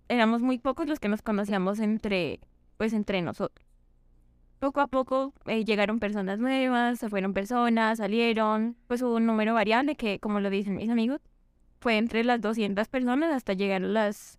éramos 0.09 0.43
muy 0.43 0.59
pocos 0.59 0.87
los 0.87 1.01
que 1.01 1.09
nos 1.09 1.23
conocíamos 1.23 1.81
entre, 1.81 2.41
pues 2.77 2.93
entre 2.93 3.21
nosotros. 3.21 3.67
Poco 4.61 4.81
a 4.81 4.87
poco 4.87 5.33
eh, 5.47 5.65
llegaron 5.65 5.99
personas 5.99 6.39
nuevas, 6.39 6.99
se 6.99 7.09
fueron 7.09 7.35
personas, 7.35 7.99
salieron, 7.99 8.77
pues 8.87 9.03
hubo 9.03 9.17
un 9.17 9.27
número 9.27 9.55
variable 9.55 9.97
que, 9.97 10.21
como 10.21 10.41
lo 10.41 10.51
dicen 10.51 10.77
mis 10.77 10.89
amigos, 10.89 11.21
fue 11.81 11.99
entre 11.99 12.25
las 12.25 12.41
200 12.41 12.89
personas 12.89 13.33
hasta 13.33 13.55
llegar 13.55 13.83
a 13.83 13.89
las 13.89 14.39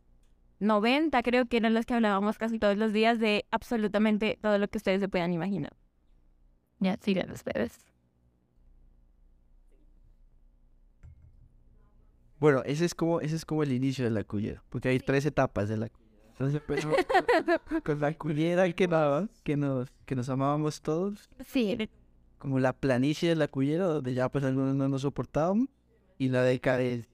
90, 0.59 1.21
creo 1.23 1.45
que 1.45 1.57
eran 1.57 1.73
las 1.73 1.85
que 1.85 1.93
hablábamos 1.93 2.37
casi 2.37 2.59
todos 2.59 2.77
los 2.77 2.93
días 2.93 3.19
de 3.19 3.45
absolutamente 3.51 4.37
todo 4.41 4.57
lo 4.57 4.67
que 4.67 4.77
ustedes 4.77 5.01
se 5.01 5.09
puedan 5.09 5.33
imaginar. 5.33 5.73
Ya, 6.79 6.97
sigan 7.01 7.31
ustedes. 7.31 7.85
Bueno, 12.39 12.61
ese 12.65 12.85
es 12.85 12.93
como, 12.93 13.21
ese 13.21 13.35
es 13.35 13.45
como 13.45 13.63
el 13.63 13.71
inicio 13.71 14.05
de 14.05 14.11
la 14.11 14.23
cullera, 14.23 14.63
porque 14.69 14.89
hay 14.89 14.99
tres 14.99 15.25
etapas 15.25 15.69
de 15.69 15.77
la 15.77 15.89
cullera. 15.89 16.05
Entonces 16.31 16.61
empezamos 16.61 16.97
con 17.83 17.99
la 18.01 18.13
cullera 18.13 18.71
que 18.73 18.87
daba, 18.87 19.29
que 19.43 19.55
nos, 19.55 19.89
que 20.05 20.15
nos 20.15 20.27
amábamos 20.27 20.81
todos, 20.81 21.29
Sí, 21.47 21.89
como 22.37 22.59
la 22.59 22.73
planicie 22.73 23.29
de 23.29 23.35
la 23.35 23.47
cullera, 23.47 23.85
donde 23.85 24.13
ya 24.13 24.29
pues 24.29 24.43
algunos 24.43 24.75
no 24.75 24.89
nos 24.89 25.01
soportábamos, 25.01 25.69
y 26.17 26.29
la 26.29 26.43
decadencia. 26.43 27.09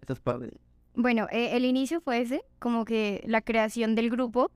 Estas 0.00 0.20
partes. 0.20 0.52
Bueno, 0.94 1.28
eh, 1.30 1.56
el 1.56 1.64
inicio 1.64 2.00
fue 2.00 2.20
ese, 2.20 2.42
como 2.58 2.84
que 2.84 3.22
la 3.26 3.40
creación 3.40 3.94
del 3.94 4.10
grupo. 4.10 4.50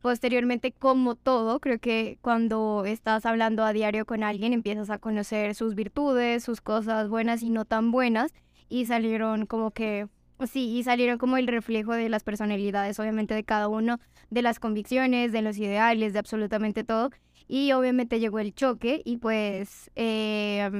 Posteriormente, 0.00 0.72
como 0.72 1.16
todo, 1.16 1.60
creo 1.60 1.78
que 1.78 2.18
cuando 2.20 2.84
estás 2.84 3.26
hablando 3.26 3.64
a 3.64 3.72
diario 3.72 4.06
con 4.06 4.22
alguien, 4.22 4.52
empiezas 4.52 4.90
a 4.90 4.98
conocer 4.98 5.54
sus 5.54 5.74
virtudes, 5.74 6.44
sus 6.44 6.60
cosas 6.60 7.08
buenas 7.08 7.42
y 7.42 7.50
no 7.50 7.64
tan 7.64 7.90
buenas, 7.90 8.32
y 8.68 8.86
salieron 8.86 9.46
como 9.46 9.72
que, 9.72 10.08
sí, 10.46 10.76
y 10.76 10.82
salieron 10.84 11.18
como 11.18 11.36
el 11.36 11.48
reflejo 11.48 11.94
de 11.94 12.08
las 12.08 12.22
personalidades, 12.22 12.98
obviamente, 13.00 13.34
de 13.34 13.44
cada 13.44 13.68
uno, 13.68 13.98
de 14.30 14.42
las 14.42 14.60
convicciones, 14.60 15.32
de 15.32 15.42
los 15.42 15.58
ideales, 15.58 16.12
de 16.12 16.18
absolutamente 16.20 16.84
todo. 16.84 17.10
Y 17.48 17.72
obviamente 17.72 18.20
llegó 18.20 18.38
el 18.40 18.54
choque 18.54 19.02
y 19.04 19.16
pues 19.16 19.90
eh, 19.96 20.70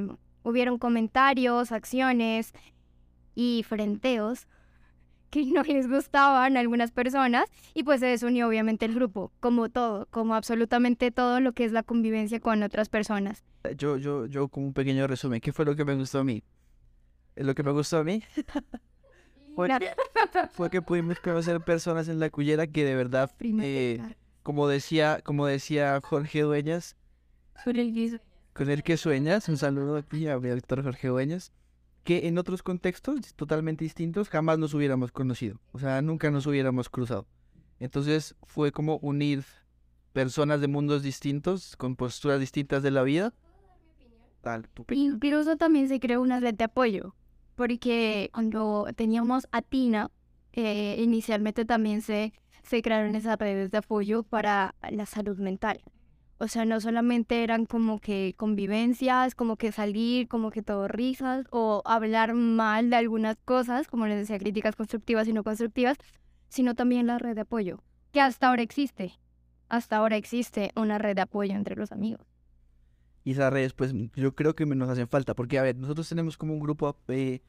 hubieron 0.43 0.79
comentarios, 0.79 1.73
acciones 1.73 2.53
y 3.35 3.65
frenteos 3.67 4.47
que 5.31 5.45
no 5.47 5.63
les 5.63 5.89
gustaban 5.89 6.57
a 6.57 6.61
algunas 6.61 6.91
personas 6.91 7.45
y 7.75 7.83
pues 7.83 8.01
se 8.01 8.07
desunió 8.07 8.49
obviamente 8.49 8.87
el 8.87 8.95
grupo, 8.95 9.33
como 9.41 9.69
todo, 9.69 10.07
como 10.11 10.35
absolutamente 10.35 11.11
todo 11.11 11.41
lo 11.41 11.53
que 11.53 11.65
es 11.65 11.73
la 11.73 11.83
convivencia 11.83 12.41
con 12.41 12.63
otras 12.63 12.89
personas. 12.89 13.45
Yo, 13.77 13.97
yo, 13.97 14.27
yo 14.27 14.49
como 14.49 14.67
un 14.67 14.73
pequeño 14.73 15.07
resumen, 15.07 15.41
¿qué 15.41 15.53
fue 15.53 15.65
lo 15.65 15.77
que 15.77 15.85
me 15.85 15.95
gustó 15.95 16.21
a 16.21 16.25
mí? 16.25 16.43
Eh, 17.37 17.45
Lo 17.45 17.55
que 17.55 17.63
me 17.63 17.73
gustó 17.73 17.99
a 17.99 18.05
mí 18.05 18.23
fue, 19.55 19.69
fue 20.53 20.71
que 20.71 20.83
pudimos 20.83 21.21
conocer 21.21 21.61
personas 21.61 22.09
en 22.09 22.19
la 22.21 22.31
cullera 22.31 22.67
que 22.67 22.85
de 22.85 22.95
verdad, 22.95 23.31
eh, 23.41 24.01
como 24.43 24.69
decía, 24.69 25.21
como 25.23 25.47
decía 25.47 26.01
Jorge 26.03 26.43
Dueñas, 26.43 26.97
con 28.53 28.71
el 28.71 28.83
que 28.83 28.97
sueñas, 28.97 29.49
un 29.49 29.57
saludo 29.57 29.97
aquí 29.97 30.29
a 30.29 30.39
mi 30.39 30.49
doctor 30.49 30.83
Jorge 30.83 31.09
Dueñas, 31.09 31.53
que 32.09 32.27
en 32.27 32.39
otros 32.39 32.63
contextos 32.63 33.35
totalmente 33.35 33.85
distintos 33.85 34.31
jamás 34.31 34.59
nos 34.59 34.73
hubiéramos 34.73 35.13
conocido, 35.13 35.61
o 35.73 35.79
sea, 35.79 36.01
nunca 36.01 36.31
nos 36.31 36.47
hubiéramos 36.47 36.89
cruzado. 36.89 37.27
Entonces 37.81 38.35
fue 38.45 38.73
como 38.73 38.97
unir 39.03 39.45
personas 40.15 40.63
de 40.63 40.69
mundos 40.69 41.03
distintos, 41.03 41.77
con 41.77 41.97
posturas 41.97 42.41
distintas 42.41 42.83
de 42.83 42.93
la 42.93 43.03
vida. 43.03 43.35
Tal, 44.41 44.67
tu 44.71 44.87
Incluso 44.89 45.59
también 45.59 45.87
se 45.91 46.01
creó 46.01 46.23
una 46.23 46.41
red 46.41 46.55
de 46.55 46.65
apoyo, 46.65 47.15
porque 47.57 48.31
cuando 48.33 48.87
teníamos 48.97 49.47
a 49.53 49.61
Tina, 49.61 50.11
eh, 50.55 50.97
inicialmente 50.99 51.67
también 51.67 52.01
se, 52.01 52.33
se 52.63 52.81
crearon 52.81 53.17
esas 53.17 53.39
redes 53.39 53.71
de 53.71 53.77
apoyo 53.77 54.23
para 54.23 54.75
la 54.91 55.05
salud 55.05 55.37
mental. 55.37 55.83
O 56.41 56.47
sea, 56.47 56.65
no 56.65 56.81
solamente 56.81 57.43
eran 57.43 57.67
como 57.67 57.99
que 57.99 58.35
convivencias, 58.37 59.35
como 59.35 59.57
que 59.57 59.73
salir, 59.73 60.29
como 60.29 60.51
que 60.51 60.63
todo 60.63 60.87
risas, 60.87 61.47
o 61.51 61.83
hablar 61.85 62.35
mal 62.35 62.91
de 62.91 62.97
algunas 62.97 63.37
cosas, 63.45 63.89
como 63.89 64.07
les 64.07 64.19
decía, 64.19 64.39
críticas 64.39 64.77
constructivas 64.77 65.27
y 65.27 65.33
no 65.33 65.43
constructivas, 65.43 65.99
sino 66.49 66.77
también 66.77 67.09
la 67.09 67.19
red 67.19 67.35
de 67.35 67.41
apoyo, 67.41 67.83
que 68.13 68.21
hasta 68.21 68.49
ahora 68.49 68.63
existe. 68.63 69.19
Hasta 69.69 69.97
ahora 69.97 70.17
existe 70.17 70.71
una 70.77 70.99
red 70.99 71.17
de 71.17 71.23
apoyo 71.23 71.55
entre 71.55 71.75
los 71.75 71.91
amigos. 71.91 72.25
Y 73.25 73.33
esas 73.33 73.53
redes, 73.53 73.75
pues 73.75 73.93
yo 74.15 74.35
creo 74.35 74.55
que 74.55 74.65
nos 74.65 74.89
hacen 74.89 75.09
falta, 75.09 75.35
porque 75.35 75.59
a 75.59 75.63
ver, 75.63 75.77
nosotros 75.77 76.09
tenemos 76.09 76.39
como 76.39 76.55
un 76.55 76.61
grupo 76.61 76.97
eh, 77.09 77.43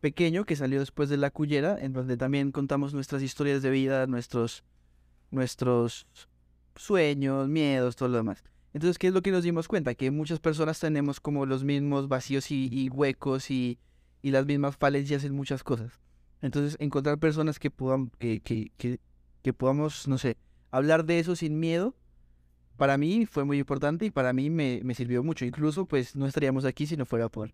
pequeño 0.00 0.44
que 0.44 0.56
salió 0.56 0.78
después 0.78 1.08
de 1.08 1.16
la 1.16 1.30
cullera, 1.30 1.76
en 1.78 1.92
donde 1.92 2.16
también 2.16 2.52
contamos 2.52 2.94
nuestras 2.94 3.22
historias 3.22 3.60
de 3.60 3.70
vida, 3.70 4.06
nuestros, 4.06 4.64
nuestros 5.30 6.06
sueños, 6.80 7.48
miedos, 7.48 7.96
todo 7.96 8.08
lo 8.08 8.16
demás. 8.18 8.42
Entonces, 8.72 8.98
¿qué 8.98 9.08
es 9.08 9.12
lo 9.12 9.22
que 9.22 9.32
nos 9.32 9.42
dimos 9.42 9.68
cuenta? 9.68 9.94
Que 9.94 10.10
muchas 10.10 10.38
personas 10.38 10.78
tenemos 10.78 11.20
como 11.20 11.44
los 11.44 11.64
mismos 11.64 12.08
vacíos 12.08 12.50
y, 12.50 12.68
y 12.72 12.88
huecos 12.88 13.50
y, 13.50 13.78
y 14.22 14.30
las 14.30 14.46
mismas 14.46 14.76
falencias 14.76 15.24
en 15.24 15.34
muchas 15.34 15.64
cosas. 15.64 16.00
Entonces, 16.40 16.76
encontrar 16.80 17.18
personas 17.18 17.58
que, 17.58 17.70
podam- 17.70 18.10
que, 18.18 18.40
que, 18.40 18.70
que, 18.76 19.00
que 19.42 19.52
podamos, 19.52 20.06
no 20.08 20.18
sé, 20.18 20.36
hablar 20.70 21.04
de 21.04 21.18
eso 21.18 21.34
sin 21.36 21.58
miedo, 21.58 21.94
para 22.76 22.96
mí 22.96 23.26
fue 23.26 23.44
muy 23.44 23.58
importante 23.58 24.06
y 24.06 24.10
para 24.10 24.32
mí 24.32 24.48
me, 24.48 24.80
me 24.84 24.94
sirvió 24.94 25.22
mucho. 25.22 25.44
Incluso, 25.44 25.84
pues, 25.86 26.16
no 26.16 26.26
estaríamos 26.26 26.64
aquí 26.64 26.86
si 26.86 26.96
no 26.96 27.04
fuera 27.04 27.28
por... 27.28 27.52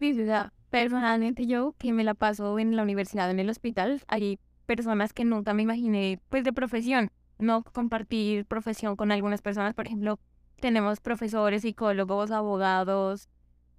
Mi 0.00 0.14
ciudad, 0.14 0.52
personalmente 0.70 1.46
yo 1.46 1.74
que 1.78 1.92
me 1.92 2.02
la 2.02 2.14
paso 2.14 2.58
en 2.58 2.74
la 2.74 2.82
universidad, 2.82 3.30
en 3.30 3.38
el 3.38 3.50
hospital, 3.50 4.02
hay 4.08 4.38
personas 4.64 5.12
que 5.12 5.26
nunca 5.26 5.52
me 5.52 5.62
imaginé, 5.62 6.20
pues 6.30 6.42
de 6.42 6.54
profesión, 6.54 7.10
no 7.40 7.62
compartir 7.62 8.46
profesión 8.46 8.96
con 8.96 9.12
algunas 9.12 9.42
personas, 9.42 9.74
por 9.74 9.86
ejemplo, 9.86 10.18
tenemos 10.60 11.00
profesores, 11.00 11.62
psicólogos, 11.62 12.30
abogados, 12.30 13.28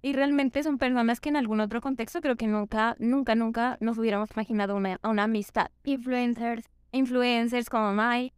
y 0.02 0.14
realmente 0.14 0.64
son 0.64 0.78
personas 0.78 1.20
que 1.20 1.28
en 1.28 1.36
algún 1.36 1.60
otro 1.60 1.80
contexto 1.80 2.20
creo 2.20 2.36
que 2.36 2.48
nunca, 2.48 2.96
nunca, 2.98 3.36
nunca 3.36 3.78
nos 3.80 3.98
hubiéramos 3.98 4.30
imaginado 4.32 4.74
una, 4.74 4.98
una 5.04 5.24
amistad. 5.24 5.70
Influencers. 5.84 6.68
Influencers 6.90 7.70
como 7.70 7.92
Mai, 7.94 8.32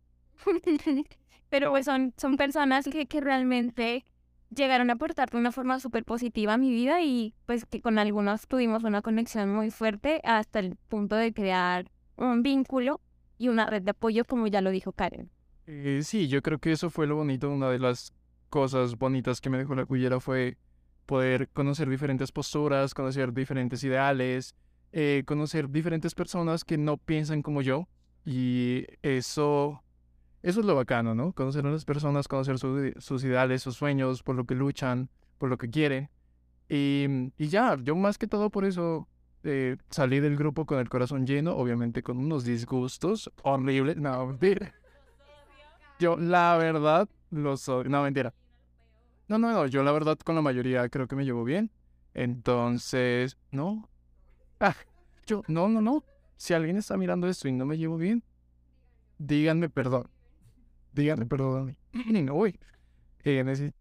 pero 1.49 1.71
pues 1.71 1.87
son, 1.87 2.13
son 2.17 2.37
personas 2.37 2.85
que, 2.85 3.07
que 3.07 3.21
realmente 3.21 4.05
llegaron 4.55 4.91
a 4.91 4.93
aportar 4.93 5.31
de 5.31 5.39
una 5.39 5.51
forma 5.51 5.81
súper 5.81 6.05
positiva 6.05 6.53
a 6.53 6.59
mi 6.59 6.71
vida 6.71 7.01
y 7.03 7.35
pues 7.47 7.65
que 7.65 7.81
con 7.81 7.99
algunos 7.99 8.47
tuvimos 8.47 8.85
una 8.85 9.03
conexión 9.03 9.53
muy 9.53 9.71
fuerte 9.71 10.21
hasta 10.23 10.61
el 10.61 10.77
punto 10.89 11.17
de 11.17 11.33
crear 11.33 11.91
un 12.17 12.43
vínculo 12.43 13.01
y 13.45 13.49
una 13.49 13.67
red 13.67 13.83
de 13.83 13.91
apoyo 13.91 14.25
como 14.25 14.47
ya 14.47 14.61
lo 14.61 14.71
dijo 14.71 14.93
Karen. 14.93 15.31
Eh, 15.67 16.01
sí, 16.03 16.29
yo 16.29 16.43
creo 16.43 16.59
que 16.59 16.73
eso 16.73 16.91
fue 16.91 17.07
lo 17.07 17.17
bonito. 17.17 17.51
Una 17.51 17.69
de 17.71 17.79
las 17.79 18.13
cosas 18.51 18.97
bonitas 18.99 19.41
que 19.41 19.51
me 19.51 19.59
dejó 19.59 19.75
la 19.75 19.85
cullera 19.87 20.21
fue 20.21 20.57
poder 21.07 21.49
conocer 21.51 21.89
diferentes 21.89 22.33
posturas, 22.33 22.95
conocer 22.95 23.33
diferentes 23.33 23.83
ideales, 23.85 24.55
eh, 24.93 25.23
conocer 25.27 25.69
diferentes 25.71 26.15
personas 26.15 26.65
que 26.65 26.79
no 26.79 26.97
piensan 26.97 27.43
como 27.43 27.63
yo. 27.63 27.87
Y 28.25 28.87
eso, 29.03 29.83
eso 30.43 30.61
es 30.61 30.67
lo 30.67 30.75
bacano, 30.75 31.15
¿no? 31.15 31.33
Conocer 31.33 31.67
a 31.67 31.71
las 31.71 31.85
personas, 31.85 32.29
conocer 32.29 32.59
su- 32.59 32.93
sus 32.99 33.25
ideales, 33.25 33.63
sus 33.63 33.77
sueños, 33.77 34.23
por 34.23 34.37
lo 34.37 34.45
que 34.45 34.55
luchan, 34.55 35.09
por 35.39 35.49
lo 35.51 35.59
que 35.59 35.69
quieren. 35.69 36.09
Y, 36.69 37.07
y 37.37 37.49
ya, 37.49 37.77
yo 37.83 37.95
más 37.97 38.17
que 38.17 38.27
todo 38.27 38.49
por 38.51 38.65
eso 38.65 39.07
eh, 39.45 39.77
salí 39.91 40.21
del 40.21 40.37
grupo 40.37 40.67
con 40.67 40.79
el 40.79 40.89
corazón 40.89 41.27
lleno, 41.27 41.55
obviamente 41.57 42.03
con 42.03 42.19
unos 42.19 42.45
disgustos 42.45 43.31
horribles. 43.43 43.97
No, 43.97 44.27
mentira. 44.27 44.75
Yo, 45.99 46.17
la 46.17 46.57
verdad, 46.57 47.09
lo 47.31 47.57
soy. 47.57 47.89
No, 47.89 48.03
mentira. 48.03 48.35
No, 49.29 49.39
no, 49.39 49.53
no. 49.53 49.67
Yo, 49.67 49.83
la 49.83 49.93
verdad, 49.93 50.19
con 50.19 50.35
la 50.35 50.43
mayoría 50.43 50.89
creo 50.89 51.07
que 51.07 51.17
me 51.17 51.25
llevo 51.25 51.45
bien. 51.45 51.71
Entonces, 52.15 53.37
no. 53.51 53.89
Ah, 54.61 54.75
yo, 55.27 55.43
no, 55.47 55.69
no, 55.69 55.81
no. 55.81 56.05
Si 56.37 56.55
alguien 56.55 56.77
está 56.77 56.97
mirando 56.97 57.29
esto 57.29 57.49
y 57.49 57.53
no 57.53 57.65
me 57.67 57.79
llevo 57.79 57.97
bien, 57.97 58.23
díganme 59.19 59.69
perdón. 59.69 60.09
Díganme 60.93 61.27
perdón 61.27 61.61
a 61.61 61.65
mí. 61.65 61.77
No, 62.23 62.35
uy. 62.35 62.59
Eh, 63.25 63.43
necesito. 63.45 63.77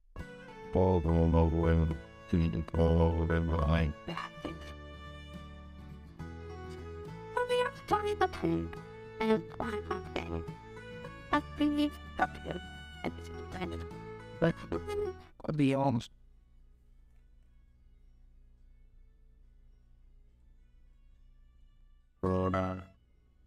Digamos. 15.53 16.11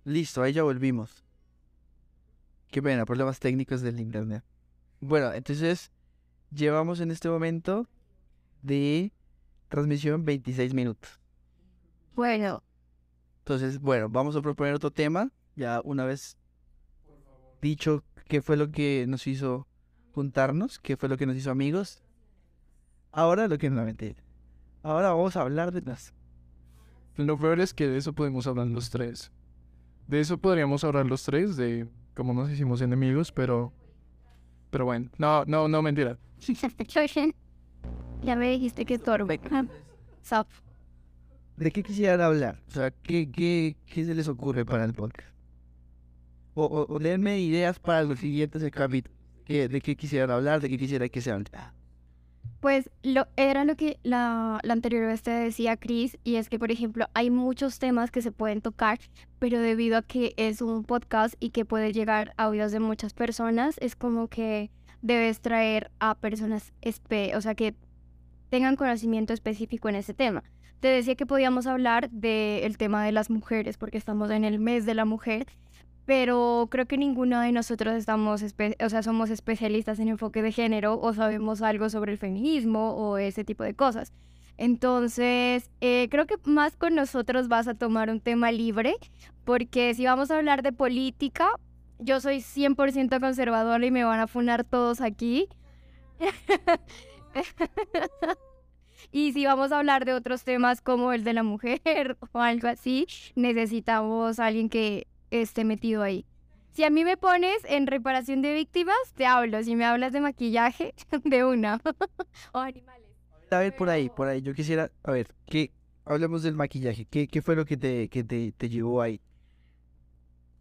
Listo, 0.05 0.43
ahí 0.43 0.53
ya 0.53 0.63
volvimos. 0.63 1.25
Qué 2.71 2.83
pena, 2.83 3.05
problemas 3.07 3.41
técnicos 3.41 3.81
del 3.81 4.01
internet. 4.01 4.45
Bueno, 5.01 5.33
entonces 5.33 5.91
llevamos 6.51 7.01
en 7.01 7.11
este 7.11 7.29
momento 7.29 7.89
de 8.63 9.13
transmisión 9.69 10.25
26 10.25 10.75
minutos. 10.75 11.21
Bueno, 12.15 12.63
Entonces, 13.47 13.81
bueno, 13.81 14.09
vamos 14.09 14.35
a 14.35 14.43
proponer 14.43 14.75
otro 14.75 14.91
tema 14.91 15.31
Ya 15.55 15.81
una 15.85 16.05
vez 16.05 16.37
dicho 17.63 18.03
qué 18.27 18.43
fue 18.43 18.57
lo 18.57 18.73
que 18.73 19.05
nos 19.07 19.29
hizo 19.29 19.69
juntarnos, 20.11 20.81
qué 20.81 20.97
fue 20.97 21.09
lo 21.09 21.17
que 21.17 21.27
nos 21.27 21.37
hizo 21.37 21.53
amigos, 21.53 22.03
ahora 23.13 23.47
lo 23.47 23.57
que 23.57 23.71
no. 23.71 23.87
Ahora 24.83 25.11
vamos 25.11 25.37
a 25.37 25.43
hablar 25.43 25.71
de 25.71 25.83
las... 25.83 26.13
Lo 27.15 27.39
peor 27.39 27.61
es 27.61 27.73
que 27.73 27.87
de 27.87 27.99
eso 27.99 28.15
podemos 28.15 28.49
hablar 28.49 28.67
los 28.67 28.91
tres. 28.91 29.31
De 30.09 30.19
eso 30.19 30.39
podríamos 30.39 30.83
hablar 30.83 31.07
los 31.07 31.23
tres, 31.23 31.57
de 31.57 31.89
cómo 32.15 32.35
nos 32.35 32.51
hicimos 32.51 32.81
enemigos, 32.81 33.31
pero... 33.31 33.73
Pero 34.71 34.87
bueno, 34.87 35.09
no, 35.19 35.45
no, 35.45 35.69
no, 35.69 35.83
mentira. 35.83 36.19
ya 38.23 38.35
me 38.35 38.51
dijiste 38.51 38.85
que 38.85 38.99
torbe. 38.99 39.41
Sop. 40.23 40.49
¿De 41.57 41.71
qué 41.71 41.83
quisieran 41.83 42.21
hablar? 42.21 42.61
O 42.69 42.71
sea, 42.71 42.91
¿qué, 42.91 43.31
qué, 43.31 43.77
qué 43.87 44.05
se 44.05 44.15
les 44.15 44.29
ocurre 44.29 44.65
para 44.65 44.85
el 44.85 44.93
podcast? 44.93 45.29
O, 46.55 46.65
o, 46.65 46.95
o 46.95 46.99
denme 46.99 47.41
ideas 47.41 47.79
para 47.79 48.03
los 48.03 48.19
siguientes 48.19 48.63
capítulos. 48.71 49.17
¿Qué- 49.45 49.69
¿De 49.69 49.81
qué 49.81 49.97
quisieran 49.97 50.31
hablar? 50.31 50.61
¿De 50.61 50.69
qué 50.69 50.77
quisiera 50.79 51.09
que 51.09 51.21
se 51.21 51.31
hable? 51.31 51.47
Pues 52.61 52.91
lo, 53.03 53.27
era 53.37 53.65
lo 53.65 53.77
que 53.77 53.99
la, 54.03 54.59
la 54.63 54.73
anterior 54.73 55.07
vez 55.07 55.23
te 55.23 55.31
decía 55.31 55.77
Chris, 55.77 56.17
y 56.25 56.37
es 56.37 56.49
que, 56.49 56.59
por 56.59 56.71
ejemplo, 56.71 57.07
hay 57.15 57.31
muchos 57.31 57.79
temas 57.79 58.11
que 58.11 58.23
se 58.23 58.33
pueden 58.33 58.61
tocar, 58.61 58.99
pero 59.39 59.61
debido 59.61 59.99
a 59.99 60.03
que 60.03 60.33
es 60.37 60.63
un 60.63 60.85
podcast 60.85 61.35
y 61.39 61.51
que 61.51 61.65
puede 61.65 61.93
llegar 61.93 62.33
a 62.37 62.49
oídos 62.49 62.73
de 62.73 62.81
muchas 62.81 63.13
personas, 63.15 63.77
es 63.81 63.95
como 63.95 64.29
que 64.29 64.71
debes 65.03 65.41
traer 65.41 65.91
a 66.01 66.15
personas, 66.17 66.73
espe- 66.83 67.37
o 67.37 67.41
sea, 67.41 67.55
que 67.55 67.75
tengan 68.49 68.77
conocimiento 68.77 69.33
específico 69.33 69.89
en 69.89 69.97
ese 69.97 70.15
tema. 70.15 70.43
Te 70.81 70.89
decía 70.89 71.15
que 71.15 71.27
podíamos 71.27 71.67
hablar 71.67 72.11
del 72.11 72.77
tema 72.77 73.05
de 73.05 73.13
las 73.13 73.31
mujeres, 73.31 73.79
porque 73.79 73.99
estamos 73.99 74.31
en 74.31 74.45
el 74.45 74.59
mes 74.59 74.87
de 74.87 74.95
la 74.95 75.05
mujer, 75.05 75.47
pero 76.05 76.69
creo 76.71 76.87
que 76.87 76.99
ninguno 76.99 77.41
de 77.41 77.53
nosotros 77.53 77.95
estamos, 77.95 78.43
o 78.43 78.89
sea, 78.89 79.03
somos 79.03 79.31
especialistas 79.31 79.99
en 79.99 80.09
enfoque 80.09 80.43
de 80.43 80.53
género 80.53 81.01
o 81.01 81.13
sabemos 81.13 81.63
algo 81.63 81.89
sobre 81.89 82.13
el 82.13 82.19
feminismo 82.19 82.93
o 82.93 83.19
ese 83.19 83.45
tipo 83.45 83.65
de 83.65 83.75
cosas. 83.75 84.13
Entonces, 84.59 85.71
eh, 85.81 86.09
creo 86.11 86.27
que 86.27 86.37
más 86.45 86.77
con 86.77 86.95
nosotros 86.95 87.49
vas 87.49 87.69
a 87.69 87.75
tomar 87.75 88.09
un 88.09 88.21
tema 88.21 88.53
libre, 88.53 88.95
porque 89.45 89.95
si 89.95 90.07
vamos 90.07 90.31
a 90.31 90.37
hablar 90.37 90.63
de 90.63 90.73
política, 90.73 91.51
yo 91.99 92.21
soy 92.21 92.39
100% 92.39 93.21
conservadora 93.21 93.85
y 93.85 93.91
me 93.91 94.05
van 94.05 94.21
a 94.21 94.27
funar 94.27 94.65
todos 94.65 95.01
aquí. 95.01 95.49
Y 99.13 99.33
si 99.33 99.45
vamos 99.47 99.73
a 99.73 99.79
hablar 99.79 100.05
de 100.05 100.13
otros 100.13 100.45
temas 100.45 100.81
como 100.81 101.13
el 101.13 101.25
de 101.25 101.33
la 101.33 101.43
mujer 101.43 101.81
o 102.33 102.39
algo 102.41 102.69
así, 102.69 103.07
necesitamos 103.35 104.39
a 104.39 104.47
alguien 104.47 104.69
que 104.69 105.07
esté 105.31 105.65
metido 105.65 106.03
ahí. 106.03 106.27
Si 106.73 106.85
a 106.85 106.91
mí 106.91 107.05
me 107.05 107.17
pones 107.17 107.57
en 107.65 107.87
reparación 107.87 108.43
de 108.43 108.53
víctimas, 108.53 108.97
te 109.15 109.25
hablo. 109.25 109.63
Si 109.63 109.75
me 109.77 109.85
hablas 109.85 110.13
de 110.13 110.21
maquillaje, 110.21 110.95
de 111.25 111.45
una. 111.45 111.81
o 112.53 112.59
animales. 112.59 113.07
A 113.51 113.59
ver, 113.59 113.75
por 113.77 113.89
ahí, 113.89 114.11
por 114.11 114.29
ahí. 114.29 114.43
Yo 114.43 114.53
quisiera, 114.53 114.91
a 115.03 115.13
ver, 115.13 115.29
¿qué? 115.47 115.71
Hablemos 116.05 116.43
del 116.43 116.55
maquillaje. 116.55 117.07
¿Qué, 117.07 117.29
qué 117.29 117.41
fue 117.41 117.57
lo 117.57 117.65
que 117.65 117.77
te, 117.77 118.09
que 118.09 118.25
te, 118.25 118.53
te 118.53 118.69
llevó 118.69 119.01
ahí? 119.01 119.21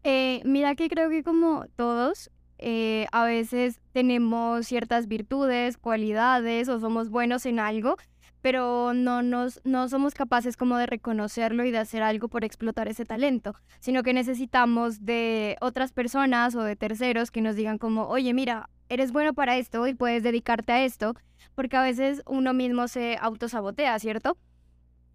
Eh, 0.04 0.42
mira 0.46 0.76
que 0.76 0.88
creo 0.88 1.10
que 1.10 1.24
como 1.24 1.66
todos, 1.76 2.30
eh, 2.60 3.08
a 3.12 3.26
veces 3.26 3.82
tenemos 3.92 4.68
ciertas 4.68 5.08
virtudes, 5.08 5.78
cualidades 5.78 6.70
o 6.70 6.80
somos 6.80 7.10
buenos 7.10 7.46
en 7.46 7.60
algo, 7.60 7.98
pero 8.46 8.94
no, 8.94 9.24
nos, 9.24 9.60
no 9.64 9.90
somos 9.90 10.14
capaces 10.14 10.56
como 10.56 10.78
de 10.78 10.86
reconocerlo 10.86 11.66
y 11.66 11.72
de 11.72 11.80
hacer 11.80 12.04
algo 12.04 12.28
por 12.28 12.44
explotar 12.44 12.88
ese 12.88 13.04
talento, 13.04 13.56
sino 13.80 14.04
que 14.04 14.14
necesitamos 14.14 15.04
de 15.04 15.58
otras 15.62 15.94
personas 15.94 16.54
o 16.54 16.62
de 16.62 16.76
terceros 16.76 17.32
que 17.32 17.42
nos 17.42 17.56
digan 17.56 17.80
como, 17.80 18.06
oye, 18.08 18.36
mira, 18.36 18.70
eres 18.88 19.12
bueno 19.12 19.34
para 19.34 19.58
esto 19.58 19.88
y 19.88 19.96
puedes 19.96 20.22
dedicarte 20.22 20.74
a 20.74 20.86
esto, 20.86 21.16
porque 21.56 21.76
a 21.76 21.82
veces 21.82 22.22
uno 22.28 22.54
mismo 22.54 22.88
se 22.88 23.18
autosabotea, 23.20 23.98
¿cierto? 23.98 24.38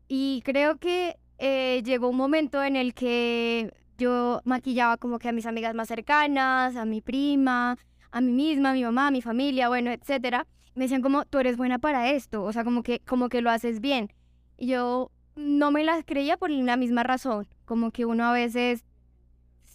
Y 0.08 0.42
creo 0.44 0.78
que 0.78 1.14
eh, 1.38 1.82
llegó 1.84 2.08
un 2.08 2.16
momento 2.16 2.64
en 2.64 2.74
el 2.74 2.94
que 2.94 3.72
yo 3.96 4.40
maquillaba 4.44 4.96
como 4.96 5.20
que 5.20 5.28
a 5.28 5.32
mis 5.32 5.46
amigas 5.46 5.76
más 5.76 5.86
cercanas, 5.86 6.74
a 6.74 6.84
mi 6.84 7.00
prima, 7.00 7.78
a 8.10 8.20
mí 8.20 8.32
misma, 8.32 8.70
a 8.70 8.74
mi 8.74 8.82
mamá, 8.82 9.06
a 9.06 9.12
mi 9.12 9.22
familia, 9.22 9.68
bueno, 9.68 9.92
etcétera. 9.92 10.48
Me 10.80 10.86
decían 10.86 11.02
como, 11.02 11.26
tú 11.26 11.38
eres 11.38 11.58
buena 11.58 11.78
para 11.78 12.10
esto, 12.10 12.42
o 12.42 12.50
sea, 12.54 12.64
como 12.64 12.82
que, 12.82 13.00
como 13.00 13.28
que 13.28 13.42
lo 13.42 13.50
haces 13.50 13.82
bien. 13.82 14.10
Y 14.56 14.68
yo 14.68 15.10
no 15.36 15.70
me 15.70 15.84
las 15.84 16.06
creía 16.06 16.38
por 16.38 16.48
la 16.48 16.78
misma 16.78 17.02
razón, 17.02 17.46
como 17.66 17.90
que 17.90 18.06
uno 18.06 18.24
a 18.24 18.32
veces, 18.32 18.86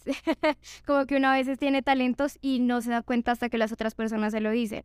como 0.84 1.06
que 1.06 1.14
uno 1.18 1.28
a 1.28 1.34
veces 1.34 1.60
tiene 1.60 1.80
talentos 1.80 2.38
y 2.40 2.58
no 2.58 2.80
se 2.80 2.90
da 2.90 3.02
cuenta 3.02 3.30
hasta 3.30 3.48
que 3.48 3.56
las 3.56 3.70
otras 3.70 3.94
personas 3.94 4.32
se 4.32 4.40
lo 4.40 4.50
dicen. 4.50 4.82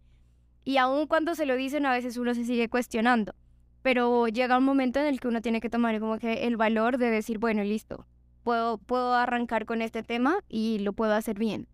Y 0.63 0.77
aun 0.77 1.07
cuando 1.07 1.33
se 1.33 1.47
lo 1.47 1.55
dicen, 1.55 1.87
a 1.87 1.91
veces 1.91 2.17
uno 2.17 2.35
se 2.35 2.45
sigue 2.45 2.69
cuestionando. 2.69 3.33
Pero 3.81 4.27
llega 4.27 4.59
un 4.59 4.63
momento 4.63 4.99
en 4.99 5.07
el 5.07 5.19
que 5.19 5.27
uno 5.27 5.41
tiene 5.41 5.59
que 5.59 5.71
tomar 5.71 5.99
como 5.99 6.19
que 6.19 6.45
el 6.45 6.55
valor 6.55 6.99
de 6.99 7.09
decir, 7.09 7.39
bueno, 7.39 7.63
listo, 7.63 8.05
puedo, 8.43 8.77
puedo 8.77 9.15
arrancar 9.15 9.65
con 9.65 9.81
este 9.81 10.03
tema 10.03 10.35
y 10.47 10.77
lo 10.83 10.93
puedo 10.93 11.15
hacer 11.15 11.39
bien. 11.39 11.67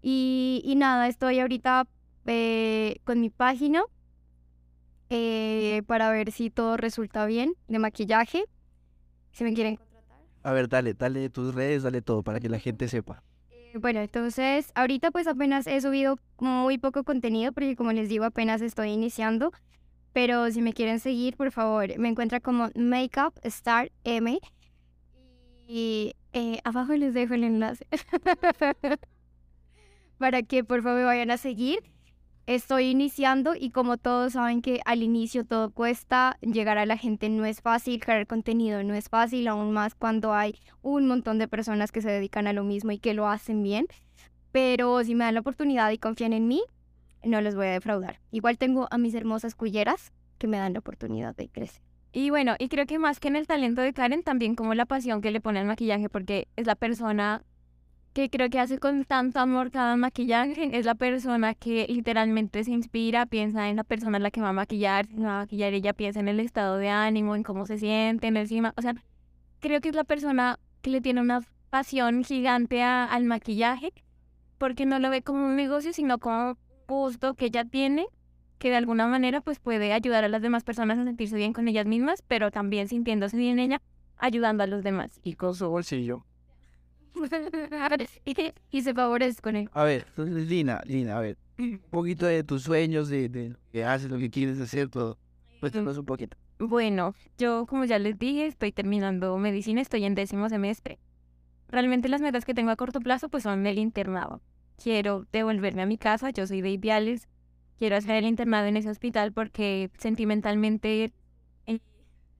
Y, 0.00 0.62
y 0.64 0.76
nada, 0.76 1.08
estoy 1.08 1.40
ahorita 1.40 1.88
eh, 2.26 2.96
con 3.04 3.20
mi 3.20 3.30
página 3.30 3.82
eh, 5.10 5.82
para 5.86 6.10
ver 6.10 6.32
si 6.32 6.50
todo 6.50 6.76
resulta 6.76 7.26
bien 7.26 7.54
de 7.68 7.78
maquillaje. 7.78 8.44
Si 9.32 9.44
me 9.44 9.52
quieren 9.52 9.76
contratar. 9.76 10.18
A 10.42 10.52
ver, 10.52 10.68
dale, 10.68 10.94
dale 10.94 11.28
tus 11.30 11.54
redes, 11.54 11.82
dale 11.82 12.02
todo 12.02 12.22
para 12.22 12.40
que 12.40 12.48
la 12.48 12.58
gente 12.58 12.88
sepa. 12.88 13.22
Eh, 13.50 13.78
Bueno, 13.78 14.00
entonces 14.00 14.70
ahorita 14.74 15.10
pues 15.10 15.26
apenas 15.26 15.66
he 15.66 15.80
subido 15.80 16.18
muy 16.38 16.78
poco 16.78 17.04
contenido 17.04 17.52
porque 17.52 17.76
como 17.76 17.92
les 17.92 18.08
digo 18.08 18.24
apenas 18.24 18.60
estoy 18.60 18.90
iniciando. 18.90 19.52
Pero 20.12 20.48
si 20.52 20.62
me 20.62 20.72
quieren 20.72 21.00
seguir, 21.00 21.36
por 21.36 21.50
favor, 21.50 21.98
me 21.98 22.08
encuentra 22.08 22.38
como 22.38 22.70
Makeup 22.76 23.34
Star 23.42 23.90
M. 24.04 24.38
Y 25.66 26.14
eh, 26.32 26.60
abajo 26.62 26.94
les 26.94 27.14
dejo 27.14 27.34
el 27.34 27.42
enlace. 27.44 27.86
Para 30.18 30.42
que 30.42 30.62
por 30.62 30.82
favor 30.82 30.98
me 30.98 31.04
vayan 31.04 31.32
a 31.32 31.36
seguir. 31.36 31.80
Estoy 32.46 32.88
iniciando 32.88 33.54
y 33.58 33.70
como 33.70 33.96
todos 33.96 34.34
saben 34.34 34.60
que 34.60 34.82
al 34.84 35.02
inicio 35.02 35.46
todo 35.46 35.70
cuesta, 35.70 36.36
llegar 36.42 36.76
a 36.76 36.84
la 36.84 36.98
gente 36.98 37.30
no 37.30 37.46
es 37.46 37.62
fácil, 37.62 37.98
crear 38.04 38.26
contenido 38.26 38.82
no 38.84 38.92
es 38.92 39.08
fácil, 39.08 39.48
aún 39.48 39.72
más 39.72 39.94
cuando 39.94 40.34
hay 40.34 40.58
un 40.82 41.06
montón 41.06 41.38
de 41.38 41.48
personas 41.48 41.90
que 41.90 42.02
se 42.02 42.10
dedican 42.10 42.46
a 42.46 42.52
lo 42.52 42.62
mismo 42.62 42.92
y 42.92 42.98
que 42.98 43.14
lo 43.14 43.26
hacen 43.28 43.62
bien. 43.62 43.86
Pero 44.52 45.02
si 45.04 45.14
me 45.14 45.24
dan 45.24 45.34
la 45.34 45.40
oportunidad 45.40 45.90
y 45.90 45.96
confían 45.96 46.34
en 46.34 46.46
mí, 46.46 46.62
no 47.24 47.40
les 47.40 47.54
voy 47.54 47.66
a 47.66 47.70
defraudar. 47.70 48.20
Igual 48.30 48.58
tengo 48.58 48.88
a 48.90 48.98
mis 48.98 49.14
hermosas 49.14 49.54
culleras 49.54 50.12
que 50.36 50.46
me 50.46 50.58
dan 50.58 50.74
la 50.74 50.80
oportunidad 50.80 51.34
de 51.34 51.48
crecer. 51.48 51.80
Y 52.12 52.28
bueno, 52.28 52.56
y 52.58 52.68
creo 52.68 52.84
que 52.84 52.98
más 52.98 53.20
que 53.20 53.28
en 53.28 53.36
el 53.36 53.46
talento 53.46 53.80
de 53.80 53.94
Karen, 53.94 54.22
también 54.22 54.54
como 54.54 54.74
la 54.74 54.84
pasión 54.84 55.22
que 55.22 55.30
le 55.30 55.40
pone 55.40 55.60
al 55.60 55.66
maquillaje, 55.66 56.10
porque 56.10 56.46
es 56.56 56.66
la 56.66 56.74
persona 56.74 57.42
que 58.14 58.30
creo 58.30 58.48
que 58.48 58.60
hace 58.60 58.78
con 58.78 59.04
tanto 59.04 59.40
amor 59.40 59.72
cada 59.72 59.96
maquillaje, 59.96 60.70
es 60.78 60.86
la 60.86 60.94
persona 60.94 61.54
que 61.54 61.84
literalmente 61.88 62.62
se 62.62 62.70
inspira, 62.70 63.26
piensa 63.26 63.68
en 63.68 63.76
la 63.76 63.82
persona 63.84 64.18
a 64.18 64.20
la 64.20 64.30
que 64.30 64.40
va 64.40 64.50
a 64.50 64.52
maquillar, 64.52 65.06
si 65.06 65.16
va 65.16 65.36
a 65.36 65.38
maquillar, 65.40 65.74
ella 65.74 65.92
piensa 65.92 66.20
en 66.20 66.28
el 66.28 66.38
estado 66.38 66.76
de 66.78 66.88
ánimo, 66.88 67.34
en 67.34 67.42
cómo 67.42 67.66
se 67.66 67.76
siente, 67.76 68.28
en 68.28 68.36
encima, 68.36 68.72
o 68.76 68.82
sea, 68.82 68.94
creo 69.58 69.80
que 69.80 69.88
es 69.88 69.96
la 69.96 70.04
persona 70.04 70.60
que 70.80 70.90
le 70.90 71.00
tiene 71.00 71.20
una 71.20 71.40
pasión 71.70 72.22
gigante 72.22 72.82
a- 72.82 73.04
al 73.04 73.24
maquillaje, 73.24 73.92
porque 74.58 74.86
no 74.86 75.00
lo 75.00 75.10
ve 75.10 75.22
como 75.22 75.44
un 75.46 75.56
negocio, 75.56 75.92
sino 75.92 76.18
como 76.18 76.50
un 76.50 76.56
gusto 76.86 77.34
que 77.34 77.46
ella 77.46 77.64
tiene 77.64 78.06
que 78.58 78.70
de 78.70 78.76
alguna 78.76 79.08
manera 79.08 79.40
pues 79.40 79.58
puede 79.58 79.92
ayudar 79.92 80.22
a 80.22 80.28
las 80.28 80.40
demás 80.40 80.62
personas 80.62 80.98
a 80.98 81.04
sentirse 81.04 81.36
bien 81.36 81.52
con 81.52 81.66
ellas 81.66 81.86
mismas, 81.86 82.22
pero 82.22 82.52
también 82.52 82.86
sintiéndose 82.86 83.36
bien 83.36 83.58
ella, 83.58 83.82
ayudando 84.16 84.62
a 84.62 84.68
los 84.68 84.84
demás. 84.84 85.18
Y 85.24 85.34
con 85.34 85.54
su 85.56 85.68
bolsillo. 85.68 86.24
y 88.70 88.82
se 88.82 88.94
favorece 88.94 89.40
con 89.40 89.56
él. 89.56 89.68
A 89.72 89.84
ver, 89.84 90.06
entonces, 90.08 90.48
Lina, 90.48 90.80
Lina, 90.84 91.16
a 91.16 91.20
ver, 91.20 91.38
un 91.58 91.80
poquito 91.90 92.26
de 92.26 92.44
tus 92.44 92.62
sueños, 92.62 93.08
de, 93.08 93.28
de 93.28 93.50
lo 93.50 93.56
que 93.72 93.84
haces, 93.84 94.10
lo 94.10 94.18
que 94.18 94.30
quieres 94.30 94.60
hacer, 94.60 94.88
todo. 94.88 95.18
Cuéntanos 95.60 95.98
un 95.98 96.04
poquito. 96.04 96.36
Bueno, 96.58 97.14
yo 97.38 97.66
como 97.66 97.84
ya 97.84 97.98
les 97.98 98.18
dije, 98.18 98.46
estoy 98.46 98.72
terminando 98.72 99.36
medicina, 99.38 99.80
estoy 99.80 100.04
en 100.04 100.14
décimo 100.14 100.48
semestre. 100.48 100.98
Realmente 101.68 102.08
las 102.08 102.20
metas 102.20 102.44
que 102.44 102.54
tengo 102.54 102.70
a 102.70 102.76
corto 102.76 103.00
plazo 103.00 103.28
pues 103.28 103.42
son 103.42 103.66
el 103.66 103.78
internado. 103.78 104.40
Quiero 104.82 105.26
devolverme 105.32 105.82
a 105.82 105.86
mi 105.86 105.98
casa, 105.98 106.30
yo 106.30 106.46
soy 106.46 106.60
de 106.60 106.70
Ipiales, 106.70 107.28
quiero 107.78 107.96
hacer 107.96 108.16
el 108.16 108.26
internado 108.26 108.66
en 108.66 108.76
ese 108.76 108.90
hospital 108.90 109.32
porque 109.32 109.90
sentimentalmente 109.98 111.12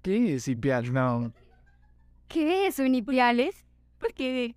¿Qué 0.02 0.34
es 0.34 0.48
Ipial? 0.48 0.92
No. 0.92 1.32
¿Qué 2.28 2.66
es 2.66 2.78
Unipiales? 2.78 3.64
porque 4.04 4.54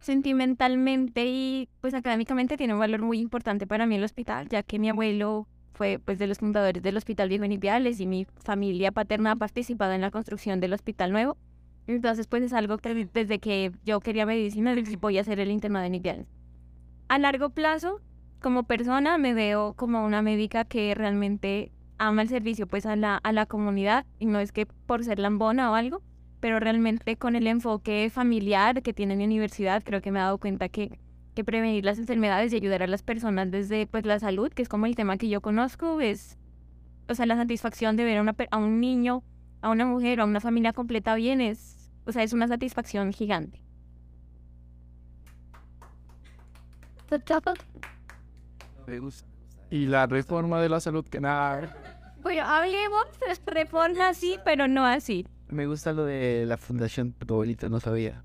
sentimentalmente 0.00 1.26
y 1.26 1.68
pues 1.80 1.94
académicamente 1.94 2.56
tiene 2.56 2.74
un 2.74 2.80
valor 2.80 3.02
muy 3.02 3.20
importante 3.20 3.66
para 3.66 3.86
mí 3.86 3.96
el 3.96 4.04
hospital, 4.04 4.48
ya 4.48 4.62
que 4.62 4.78
mi 4.78 4.88
abuelo 4.88 5.46
fue 5.74 5.98
pues 6.04 6.18
de 6.18 6.26
los 6.26 6.38
fundadores 6.38 6.82
del 6.82 6.96
Hospital 6.96 7.28
Viejo 7.28 7.44
en 7.44 7.52
Ipiales 7.52 8.00
y 8.00 8.06
mi 8.06 8.26
familia 8.44 8.92
paterna 8.92 9.32
ha 9.32 9.36
participado 9.36 9.92
en 9.92 10.00
la 10.00 10.10
construcción 10.10 10.60
del 10.60 10.72
Hospital 10.72 11.12
Nuevo. 11.12 11.36
Entonces, 11.86 12.26
pues 12.26 12.42
es 12.42 12.52
algo 12.52 12.78
que 12.78 13.08
desde 13.12 13.38
que 13.38 13.72
yo 13.84 14.00
quería 14.00 14.26
medicina, 14.26 14.74
voy 15.00 15.18
a 15.18 15.22
hacer 15.22 15.40
el 15.40 15.50
internado 15.50 15.86
en 15.86 15.94
Ipiales. 15.94 16.26
A 17.08 17.18
largo 17.18 17.50
plazo, 17.50 18.00
como 18.40 18.64
persona, 18.64 19.18
me 19.18 19.34
veo 19.34 19.74
como 19.74 20.04
una 20.04 20.22
médica 20.22 20.64
que 20.64 20.94
realmente 20.94 21.72
ama 21.98 22.22
el 22.22 22.28
servicio 22.28 22.66
pues 22.66 22.86
a 22.86 22.96
la, 22.96 23.16
a 23.16 23.32
la 23.32 23.46
comunidad 23.46 24.06
y 24.18 24.26
no 24.26 24.38
es 24.38 24.52
que 24.52 24.66
por 24.66 25.04
ser 25.04 25.18
lambona 25.18 25.70
o 25.70 25.74
algo, 25.74 26.02
pero 26.40 26.58
realmente 26.58 27.16
con 27.16 27.36
el 27.36 27.46
enfoque 27.46 28.10
familiar 28.12 28.82
que 28.82 28.92
tiene 28.92 29.14
mi 29.16 29.24
universidad, 29.24 29.82
creo 29.84 30.00
que 30.00 30.10
me 30.10 30.18
he 30.18 30.22
dado 30.22 30.38
cuenta 30.38 30.68
que, 30.68 30.98
que 31.34 31.44
prevenir 31.44 31.84
las 31.84 31.98
enfermedades 31.98 32.52
y 32.52 32.56
ayudar 32.56 32.82
a 32.82 32.86
las 32.86 33.02
personas 33.02 33.50
desde 33.50 33.86
pues 33.86 34.06
la 34.06 34.18
salud, 34.18 34.50
que 34.50 34.62
es 34.62 34.68
como 34.68 34.86
el 34.86 34.96
tema 34.96 35.18
que 35.18 35.28
yo 35.28 35.40
conozco, 35.40 36.00
es, 36.00 36.38
o 37.08 37.14
sea, 37.14 37.26
la 37.26 37.36
satisfacción 37.36 37.96
de 37.96 38.04
ver 38.04 38.18
a, 38.18 38.22
una, 38.22 38.34
a 38.50 38.56
un 38.56 38.80
niño, 38.80 39.22
a 39.60 39.70
una 39.70 39.84
mujer, 39.84 40.20
a 40.20 40.24
una 40.24 40.40
familia 40.40 40.72
completa 40.72 41.14
bien, 41.14 41.40
es, 41.40 41.90
o 42.06 42.12
sea, 42.12 42.22
es 42.22 42.32
una 42.32 42.48
satisfacción 42.48 43.12
gigante. 43.12 43.62
Y 49.70 49.86
la 49.86 50.06
reforma 50.06 50.60
de 50.60 50.68
la 50.68 50.80
salud 50.80 51.04
que 51.04 51.20
nada. 51.20 51.76
Bueno, 52.22 52.42
hablemos 52.44 53.06
de 53.20 53.52
reforma 53.52 54.08
así, 54.08 54.38
pero 54.44 54.68
no 54.68 54.84
así. 54.84 55.26
Me 55.50 55.66
gusta 55.66 55.92
lo 55.92 56.04
de 56.04 56.44
la 56.46 56.56
fundación 56.56 57.12
tu 57.12 57.34
abuelita, 57.34 57.68
no 57.68 57.80
sabía. 57.80 58.22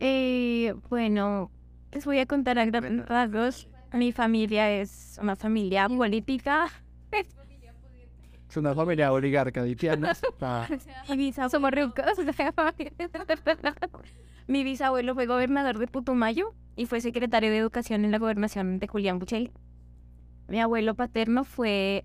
Eh, 0.00 0.74
bueno, 0.90 1.50
les 1.92 2.04
voy 2.04 2.18
a 2.18 2.26
contar 2.26 2.58
a 2.58 2.66
grandes 2.66 3.06
rasgos. 3.06 3.68
Mi 3.92 4.12
familia 4.12 4.70
es 4.70 5.18
una 5.20 5.36
familia 5.36 5.88
política. 5.88 6.68
Es 8.48 8.56
una 8.58 8.74
familia 8.74 9.12
oligarca 9.12 9.62
de 9.62 10.14
Ah, 10.42 10.68
somos 11.48 11.70
ricos. 11.70 12.04
Mi 14.46 14.62
bisabuelo 14.62 15.14
fue 15.14 15.26
gobernador 15.26 15.78
de 15.78 15.86
Putumayo 15.86 16.52
y 16.76 16.84
fue 16.84 17.00
secretario 17.00 17.50
de 17.50 17.56
Educación 17.56 18.04
en 18.04 18.10
la 18.10 18.18
gobernación 18.18 18.78
de 18.78 18.88
Julián 18.88 19.18
Buchel. 19.18 19.52
Mi 20.48 20.60
abuelo 20.60 20.94
paterno 20.94 21.44
fue 21.44 22.04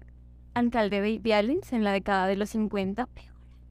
alcalde 0.53 1.01
de 1.01 1.09
Ipiales 1.09 1.73
en 1.73 1.83
la 1.83 1.91
década 1.91 2.27
de 2.27 2.37
los 2.37 2.51
50 2.51 3.09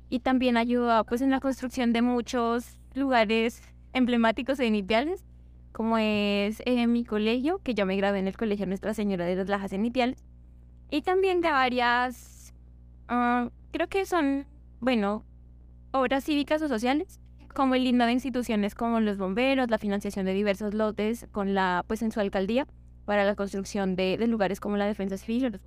y 0.09 0.21
también 0.21 0.57
ayudó 0.57 1.05
pues 1.05 1.21
en 1.21 1.31
la 1.31 1.41
construcción 1.41 1.93
de 1.93 2.03
muchos 2.03 2.79
lugares 2.95 3.63
emblemáticos 3.93 4.61
en 4.61 4.75
Ipiales, 4.75 5.25
como 5.73 5.99
es 5.99 6.63
eh, 6.65 6.87
mi 6.87 7.05
colegio, 7.05 7.61
que 7.63 7.75
yo 7.75 7.87
me 7.87 7.97
gradué 7.97 8.19
en 8.19 8.29
el 8.29 8.37
colegio 8.37 8.67
Nuestra 8.67 8.95
Señora 8.95 9.27
de 9.27 9.37
las 9.37 9.49
Lajas 9.49 9.73
en 9.73 9.85
Ipiales, 9.85 10.25
y 10.91 11.03
también 11.03 11.41
de 11.41 11.51
varias, 11.51 12.55
ah, 13.09 13.51
creo 13.73 13.89
que 13.89 14.07
son, 14.07 14.47
bueno, 14.81 15.25
obras 15.91 16.25
cívicas 16.25 16.63
o 16.63 16.69
sociales, 16.69 17.21
como 17.55 17.75
el 17.75 17.87
himno 17.87 18.07
de 18.07 18.13
instituciones 18.13 18.75
como 18.75 19.01
los 19.01 19.19
bomberos, 19.19 19.71
la 19.71 19.79
financiación 19.79 20.27
de 20.27 20.35
diversos 20.35 20.75
lotes 20.75 21.27
con 21.33 21.55
la, 21.55 21.85
pues 21.87 22.03
en 22.03 22.13
su 22.13 22.21
alcaldía, 22.21 22.67
para 23.07 23.25
la 23.25 23.35
construcción 23.35 23.97
de, 23.97 24.19
de 24.19 24.27
lugares 24.27 24.61
como 24.61 24.77
la 24.77 24.87
defensa 24.87 25.17
civil 25.17 25.47
o 25.47 25.51
los 25.51 25.61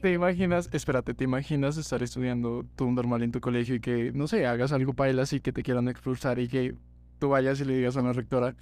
¿Te 0.00 0.12
imaginas, 0.12 0.68
espérate, 0.72 1.12
te 1.12 1.24
imaginas 1.24 1.76
estar 1.76 2.02
estudiando 2.04 2.64
tú 2.76 2.90
normal 2.90 3.22
en 3.24 3.32
tu 3.32 3.40
colegio 3.40 3.74
y 3.74 3.80
que, 3.80 4.12
no 4.12 4.28
sé, 4.28 4.46
hagas 4.46 4.72
algo 4.72 4.94
para 4.94 5.10
él 5.10 5.18
así 5.18 5.40
que 5.40 5.52
te 5.52 5.64
quieran 5.64 5.88
expulsar 5.88 6.38
y 6.38 6.46
que 6.46 6.76
tú 7.18 7.30
vayas 7.30 7.60
y 7.60 7.64
le 7.64 7.76
digas 7.76 7.96
a 7.96 8.02
la 8.02 8.12
rectora, 8.12 8.54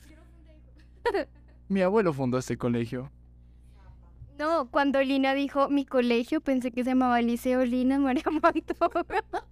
mi 1.69 1.83
abuelo 1.83 2.15
fundó 2.15 2.39
este 2.39 2.57
colegio. 2.57 3.11
No, 4.39 4.71
cuando 4.71 5.03
Lina 5.03 5.35
dijo 5.35 5.69
mi 5.69 5.85
colegio, 5.85 6.41
pensé 6.41 6.71
que 6.71 6.85
se 6.85 6.91
llamaba 6.91 7.21
Liceo 7.21 7.65
Lina 7.65 7.99
María 8.01 8.25
Magdalena. 8.31 9.45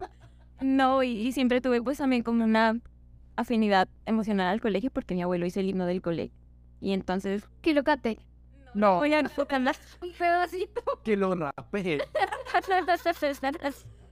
No, 0.62 1.03
y, 1.03 1.11
y 1.11 1.33
siempre 1.33 1.61
tuve 1.61 1.83
pues 1.83 1.99
también 1.99 2.23
como 2.23 2.44
una 2.44 2.79
afinidad 3.37 3.88
emocional 4.07 4.49
al 4.49 4.61
colegio 4.61 4.90
porque 4.90 5.14
mi 5.14 5.23
abuelo 5.23 5.44
hizo 5.44 5.61
el 5.61 5.68
himno 5.68 5.85
del 5.85 6.01
colegio. 6.01 6.37
Y 6.81 6.92
entonces... 6.92 7.49
Que 7.61 7.75
lo 7.75 7.85
cate. 7.85 8.18
No, 8.74 8.96
Voy 8.96 9.14
a 9.14 9.20
enfocarlas. 9.20 9.78
Un 10.02 10.12
pedacito. 10.12 10.82
Que 11.04 11.16
lo 11.16 11.34
rape. 11.34 11.98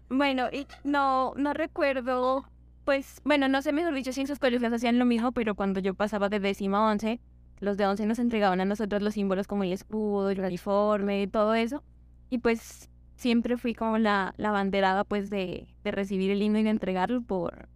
bueno, 0.08 0.48
y 0.52 0.66
no, 0.84 1.32
no 1.36 1.52
recuerdo, 1.52 2.44
pues, 2.84 3.20
bueno, 3.24 3.48
no 3.48 3.62
sé, 3.62 3.72
mejor 3.72 3.94
dicho, 3.94 4.12
si 4.12 4.20
en 4.20 4.26
sus 4.26 4.38
colegios 4.38 4.72
hacían 4.72 4.98
lo 4.98 5.04
mismo, 5.04 5.32
pero 5.32 5.54
cuando 5.54 5.80
yo 5.80 5.94
pasaba 5.94 6.28
de 6.28 6.40
décima 6.40 6.78
a 6.78 6.92
once, 6.92 7.20
los 7.60 7.76
de 7.76 7.86
once 7.86 8.06
nos 8.06 8.18
entregaban 8.18 8.60
a 8.60 8.64
nosotros 8.64 9.02
los 9.02 9.14
símbolos 9.14 9.46
como 9.46 9.64
el 9.64 9.72
escudo, 9.72 10.30
el 10.30 10.40
uniforme, 10.40 11.26
todo 11.26 11.54
eso. 11.54 11.82
Y 12.30 12.38
pues 12.38 12.90
siempre 13.16 13.56
fui 13.56 13.74
como 13.74 13.98
la, 13.98 14.34
la 14.36 14.50
banderada, 14.50 15.04
pues, 15.04 15.30
de, 15.30 15.68
de 15.84 15.90
recibir 15.90 16.30
el 16.30 16.42
himno 16.42 16.58
y 16.58 16.64
de 16.64 16.70
entregarlo 16.70 17.22
por... 17.22 17.68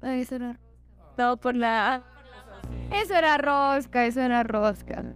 Ay, 0.00 0.20
Eso 0.20 0.36
era, 0.36 0.60
Todo 1.16 1.38
por 1.38 1.54
la... 1.54 2.02
eso 2.92 3.14
era 3.14 3.38
rosca, 3.38 4.04
eso 4.04 4.20
era 4.20 4.42
rosca. 4.42 5.14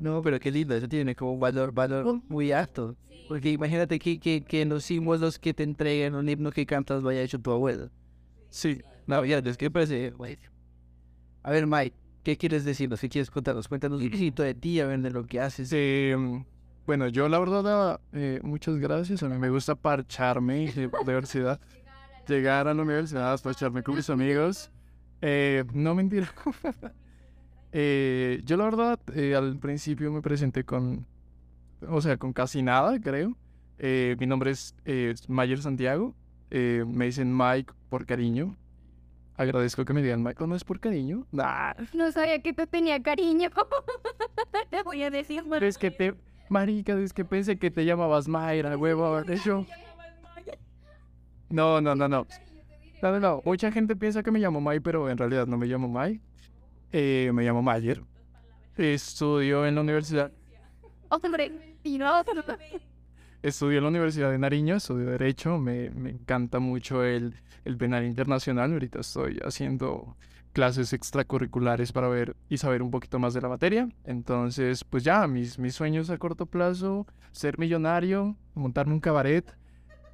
No, 0.00 0.22
pero 0.22 0.40
qué 0.40 0.50
lindo, 0.50 0.74
eso 0.74 0.88
tiene 0.88 1.14
como 1.14 1.34
un 1.34 1.40
valor, 1.40 1.72
valor 1.72 2.20
muy 2.28 2.52
alto. 2.52 2.96
Porque 3.28 3.50
imagínate 3.50 3.98
que, 3.98 4.18
que, 4.18 4.42
que 4.42 4.62
en 4.62 4.70
los 4.70 4.82
símbolos 4.84 5.38
que 5.38 5.54
te 5.54 5.62
entreguen 5.62 6.14
un 6.14 6.28
himno 6.28 6.50
que 6.50 6.66
cantas 6.66 7.02
lo 7.02 7.10
haya 7.10 7.22
hecho 7.22 7.38
tu 7.38 7.52
abuelo. 7.52 7.90
sí, 8.48 8.80
No, 9.06 9.24
ya, 9.24 9.38
es 9.38 9.56
que 9.56 9.70
parece 9.70 10.10
guay. 10.10 10.38
A 11.42 11.50
ver, 11.50 11.66
Mike, 11.66 11.94
¿qué 12.24 12.36
quieres 12.36 12.64
decirnos? 12.64 13.00
¿Qué 13.00 13.08
quieres 13.08 13.30
contarnos? 13.30 13.68
Cuéntanos 13.68 14.00
un 14.00 14.10
poquito 14.10 14.42
de 14.42 14.54
ti, 14.54 14.80
a 14.80 14.86
ver, 14.86 15.00
de 15.00 15.10
lo 15.10 15.26
que 15.26 15.40
haces. 15.40 15.68
Sí, 15.68 16.10
mm, 16.16 16.44
bueno, 16.86 17.08
yo 17.08 17.28
la 17.28 17.38
verdad, 17.38 18.00
eh, 18.12 18.40
muchas 18.42 18.76
gracias. 18.78 19.22
A 19.22 19.28
mí 19.28 19.38
me 19.38 19.50
gusta 19.50 19.74
parcharme 19.74 20.72
la 20.74 21.00
universidad. 21.00 21.60
Llegar 22.26 22.68
a 22.68 22.74
la 22.74 22.82
universidad, 22.82 23.40
parcharme 23.40 23.82
con 23.82 23.96
mis 23.96 24.08
amigos. 24.10 24.70
Eh, 25.20 25.64
no 25.72 25.94
mentira. 25.94 26.32
Eh, 27.72 28.40
yo 28.44 28.56
la 28.56 28.64
verdad, 28.64 29.00
eh, 29.14 29.34
al 29.34 29.58
principio 29.58 30.10
me 30.12 30.22
presenté 30.22 30.64
con, 30.64 31.06
o 31.88 32.00
sea, 32.00 32.16
con 32.16 32.32
casi 32.32 32.62
nada, 32.62 32.98
creo. 33.00 33.36
Eh, 33.78 34.16
mi 34.18 34.26
nombre 34.26 34.50
es 34.50 34.74
eh, 34.84 35.14
Mayer 35.28 35.60
Santiago. 35.62 36.14
Eh, 36.50 36.84
me 36.86 37.06
dicen 37.06 37.36
Mike 37.36 37.72
por 37.88 38.06
cariño. 38.06 38.56
Agradezco 39.36 39.84
que 39.86 39.94
me 39.94 40.02
digan 40.02 40.22
Mike, 40.22 40.46
¿no 40.46 40.54
es 40.54 40.64
por 40.64 40.80
cariño? 40.80 41.26
Nah, 41.32 41.72
No 41.94 42.12
sabía 42.12 42.42
que 42.42 42.52
tú 42.52 42.66
tenía 42.66 43.02
cariño. 43.02 43.48
Te 44.70 44.82
voy 44.82 45.02
a 45.02 45.10
decir, 45.10 45.44
Pero 45.48 45.66
es 45.66 45.78
que 45.78 45.90
te. 45.90 46.14
Marica, 46.50 46.92
es 46.98 47.12
que 47.12 47.24
pensé 47.24 47.58
que 47.58 47.70
te 47.70 47.84
llamabas 47.84 48.26
Mayra, 48.28 48.76
huevo, 48.76 49.22
de 49.22 49.36
hecho. 49.36 49.64
No, 51.48 51.80
no, 51.80 51.94
no, 51.94 52.08
no. 52.08 52.26
No, 53.02 53.12
no, 53.12 53.20
no. 53.20 53.42
Mucha 53.44 53.72
gente 53.72 53.96
piensa 53.96 54.22
que 54.22 54.30
me 54.30 54.40
llamo 54.40 54.60
May, 54.60 54.80
pero 54.80 55.08
en 55.08 55.16
realidad 55.16 55.46
no 55.46 55.56
me 55.56 55.66
llamo 55.66 55.88
May. 55.88 56.20
Eh, 56.92 57.30
me 57.32 57.44
llamo 57.44 57.62
Mayer. 57.62 58.02
Estudio 58.76 59.66
en 59.66 59.74
la 59.74 59.80
universidad. 59.82 60.32
Estudio 63.42 63.78
en 63.78 63.84
la 63.84 63.88
Universidad 63.88 64.30
de 64.30 64.38
Nariño, 64.38 64.76
estudio 64.76 65.06
Derecho. 65.06 65.58
Me, 65.58 65.90
me 65.90 66.10
encanta 66.10 66.58
mucho 66.58 67.04
el, 67.04 67.34
el 67.64 67.76
penal 67.76 68.04
internacional. 68.04 68.72
Ahorita 68.72 69.00
estoy 69.00 69.38
haciendo 69.44 70.16
clases 70.52 70.92
extracurriculares 70.92 71.92
para 71.92 72.08
ver 72.08 72.36
y 72.48 72.58
saber 72.58 72.82
un 72.82 72.90
poquito 72.90 73.18
más 73.18 73.34
de 73.34 73.40
la 73.40 73.48
materia. 73.48 73.88
Entonces, 74.04 74.84
pues 74.84 75.04
ya, 75.04 75.26
mis, 75.26 75.58
mis 75.58 75.74
sueños 75.74 76.10
a 76.10 76.18
corto 76.18 76.46
plazo, 76.46 77.06
ser 77.32 77.58
millonario, 77.58 78.36
montarme 78.54 78.94
un 78.94 79.00
cabaret 79.00 79.56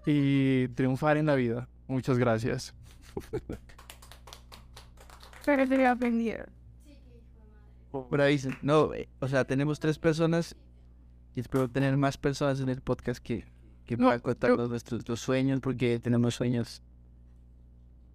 y 0.04 0.68
triunfar 0.68 1.16
en 1.16 1.26
la 1.26 1.34
vida. 1.34 1.68
Muchas 1.88 2.18
gracias. 2.18 2.74
pero 5.44 5.66
se 5.66 5.78
me 5.78 5.86
aprendieron. 8.04 8.10
Bravísimo. 8.10 8.54
No, 8.62 8.94
eh, 8.94 9.08
o 9.20 9.28
sea, 9.28 9.44
tenemos 9.44 9.80
tres 9.80 9.98
personas 9.98 10.56
y 11.34 11.40
espero 11.40 11.68
tener 11.68 11.96
más 11.96 12.16
personas 12.18 12.60
en 12.60 12.68
el 12.68 12.80
podcast 12.80 13.22
que, 13.22 13.44
que 13.84 13.96
No, 13.96 14.06
puedan 14.06 14.20
contarnos 14.20 14.58
yo- 14.58 14.68
nuestros 14.68 15.08
los 15.08 15.20
sueños, 15.20 15.60
porque 15.60 15.98
tenemos 16.00 16.34
sueños 16.34 16.82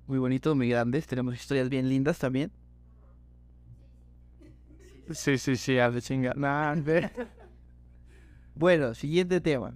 muy 0.07 0.17
bonitos, 0.19 0.55
muy 0.55 0.69
grandes. 0.69 1.07
Tenemos 1.07 1.35
historias 1.35 1.69
bien 1.69 1.87
lindas 1.87 2.17
también. 2.19 2.51
Sí, 5.11 5.37
sí, 5.37 5.55
sí, 5.57 5.77
haz 5.77 5.93
de 5.93 6.01
chingar. 6.01 6.37
Nah. 6.37 6.75
Bueno, 8.53 8.93
siguiente 8.93 9.39
tema. 9.41 9.73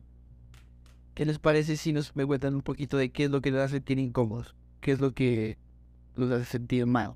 ¿Qué 1.14 1.26
les 1.26 1.40
parece 1.40 1.78
si 1.78 1.94
nos 1.94 2.14
me 2.16 2.26
cuentan 2.26 2.56
un 2.56 2.62
poquito 2.62 2.98
de 2.98 3.10
qué 3.10 3.24
es 3.24 3.32
lo 3.32 3.42
que 3.42 3.50
los 3.50 3.62
hace 3.62 3.76
sentir 3.78 4.00
incómodos? 4.00 4.54
¿Qué 4.82 4.92
es 4.92 5.00
lo 5.00 5.14
que 5.14 5.58
los 6.16 6.30
hace 6.30 6.44
sentir 6.46 6.86
mal? 6.86 7.16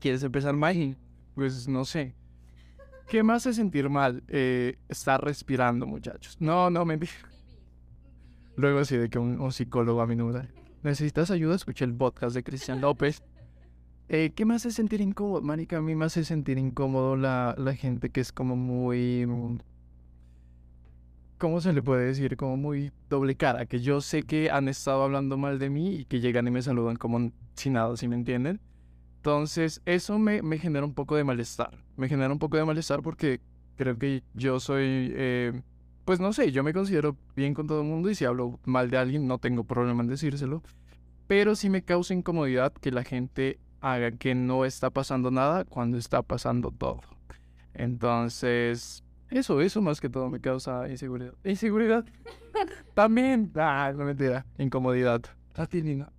¿Quieres 0.00 0.22
empezar, 0.22 0.54
Maggie? 0.54 0.96
Pues 1.34 1.68
no 1.68 1.84
sé. 1.84 2.14
¿Qué 3.06 3.22
me 3.22 3.34
hace 3.34 3.52
sentir 3.52 3.88
mal? 3.88 4.22
Eh, 4.28 4.78
estar 4.88 5.22
respirando, 5.22 5.86
muchachos. 5.86 6.36
No, 6.40 6.70
no, 6.70 6.84
mentira. 6.84 7.12
Luego 8.56 8.80
así 8.80 8.96
de 8.96 9.10
que 9.10 9.18
un, 9.18 9.52
psicólogo 9.52 10.00
a 10.00 10.06
mi 10.06 10.16
número. 10.16 10.46
¿Necesitas 10.82 11.30
ayuda? 11.30 11.54
Escuché 11.54 11.84
el 11.84 11.94
podcast 11.94 12.34
de 12.34 12.42
Cristian 12.42 12.80
López. 12.80 13.22
Eh, 14.08 14.32
¿Qué 14.34 14.44
me 14.44 14.54
hace 14.54 14.70
sentir 14.70 15.00
incómodo? 15.00 15.42
Marica, 15.42 15.76
a 15.76 15.82
mí 15.82 15.94
me 15.94 16.06
hace 16.06 16.24
sentir 16.24 16.58
incómodo 16.58 17.16
la, 17.16 17.54
la 17.58 17.74
gente 17.74 18.10
que 18.10 18.20
es 18.20 18.32
como 18.32 18.56
muy... 18.56 19.26
¿cómo 21.40 21.60
se 21.60 21.72
le 21.72 21.82
puede 21.82 22.04
decir? 22.04 22.36
Como 22.36 22.56
muy 22.56 22.92
doble 23.08 23.34
cara, 23.34 23.66
que 23.66 23.80
yo 23.80 24.00
sé 24.02 24.22
que 24.22 24.50
han 24.50 24.68
estado 24.68 25.02
hablando 25.02 25.38
mal 25.38 25.58
de 25.58 25.70
mí 25.70 25.94
y 25.94 26.04
que 26.04 26.20
llegan 26.20 26.46
y 26.46 26.50
me 26.50 26.60
saludan 26.60 26.96
como 26.96 27.32
sin 27.54 27.72
nada, 27.72 27.96
¿sí 27.96 28.06
me 28.08 28.14
entienden? 28.14 28.60
Entonces, 29.20 29.82
eso 29.84 30.18
me, 30.18 30.40
me 30.40 30.56
genera 30.56 30.86
un 30.86 30.94
poco 30.94 31.14
de 31.14 31.24
malestar. 31.24 31.76
Me 31.98 32.08
genera 32.08 32.32
un 32.32 32.38
poco 32.38 32.56
de 32.56 32.64
malestar 32.64 33.02
porque 33.02 33.42
creo 33.76 33.98
que 33.98 34.22
yo 34.32 34.60
soy, 34.60 35.12
eh, 35.14 35.60
pues 36.06 36.20
no 36.20 36.32
sé, 36.32 36.52
yo 36.52 36.64
me 36.64 36.72
considero 36.72 37.18
bien 37.36 37.52
con 37.52 37.66
todo 37.66 37.82
el 37.82 37.86
mundo 37.86 38.08
y 38.08 38.14
si 38.14 38.24
hablo 38.24 38.58
mal 38.64 38.88
de 38.88 38.96
alguien 38.96 39.26
no 39.28 39.36
tengo 39.36 39.64
problema 39.64 40.02
en 40.02 40.08
decírselo. 40.08 40.62
Pero 41.26 41.54
sí 41.54 41.68
me 41.68 41.82
causa 41.82 42.14
incomodidad 42.14 42.72
que 42.72 42.92
la 42.92 43.04
gente 43.04 43.58
haga 43.82 44.10
que 44.10 44.34
no 44.34 44.64
está 44.64 44.88
pasando 44.88 45.30
nada 45.30 45.66
cuando 45.66 45.98
está 45.98 46.22
pasando 46.22 46.70
todo. 46.70 47.02
Entonces, 47.74 49.04
eso, 49.28 49.60
eso 49.60 49.82
más 49.82 50.00
que 50.00 50.08
todo 50.08 50.30
me 50.30 50.40
causa 50.40 50.88
inseguridad. 50.88 51.34
Inseguridad. 51.44 52.06
También. 52.94 53.52
Ah, 53.54 53.92
no 53.94 54.06
mentira. 54.06 54.46
Incomodidad. 54.56 55.20
A 55.56 55.66
ti, 55.66 55.82
Nina. 55.82 56.10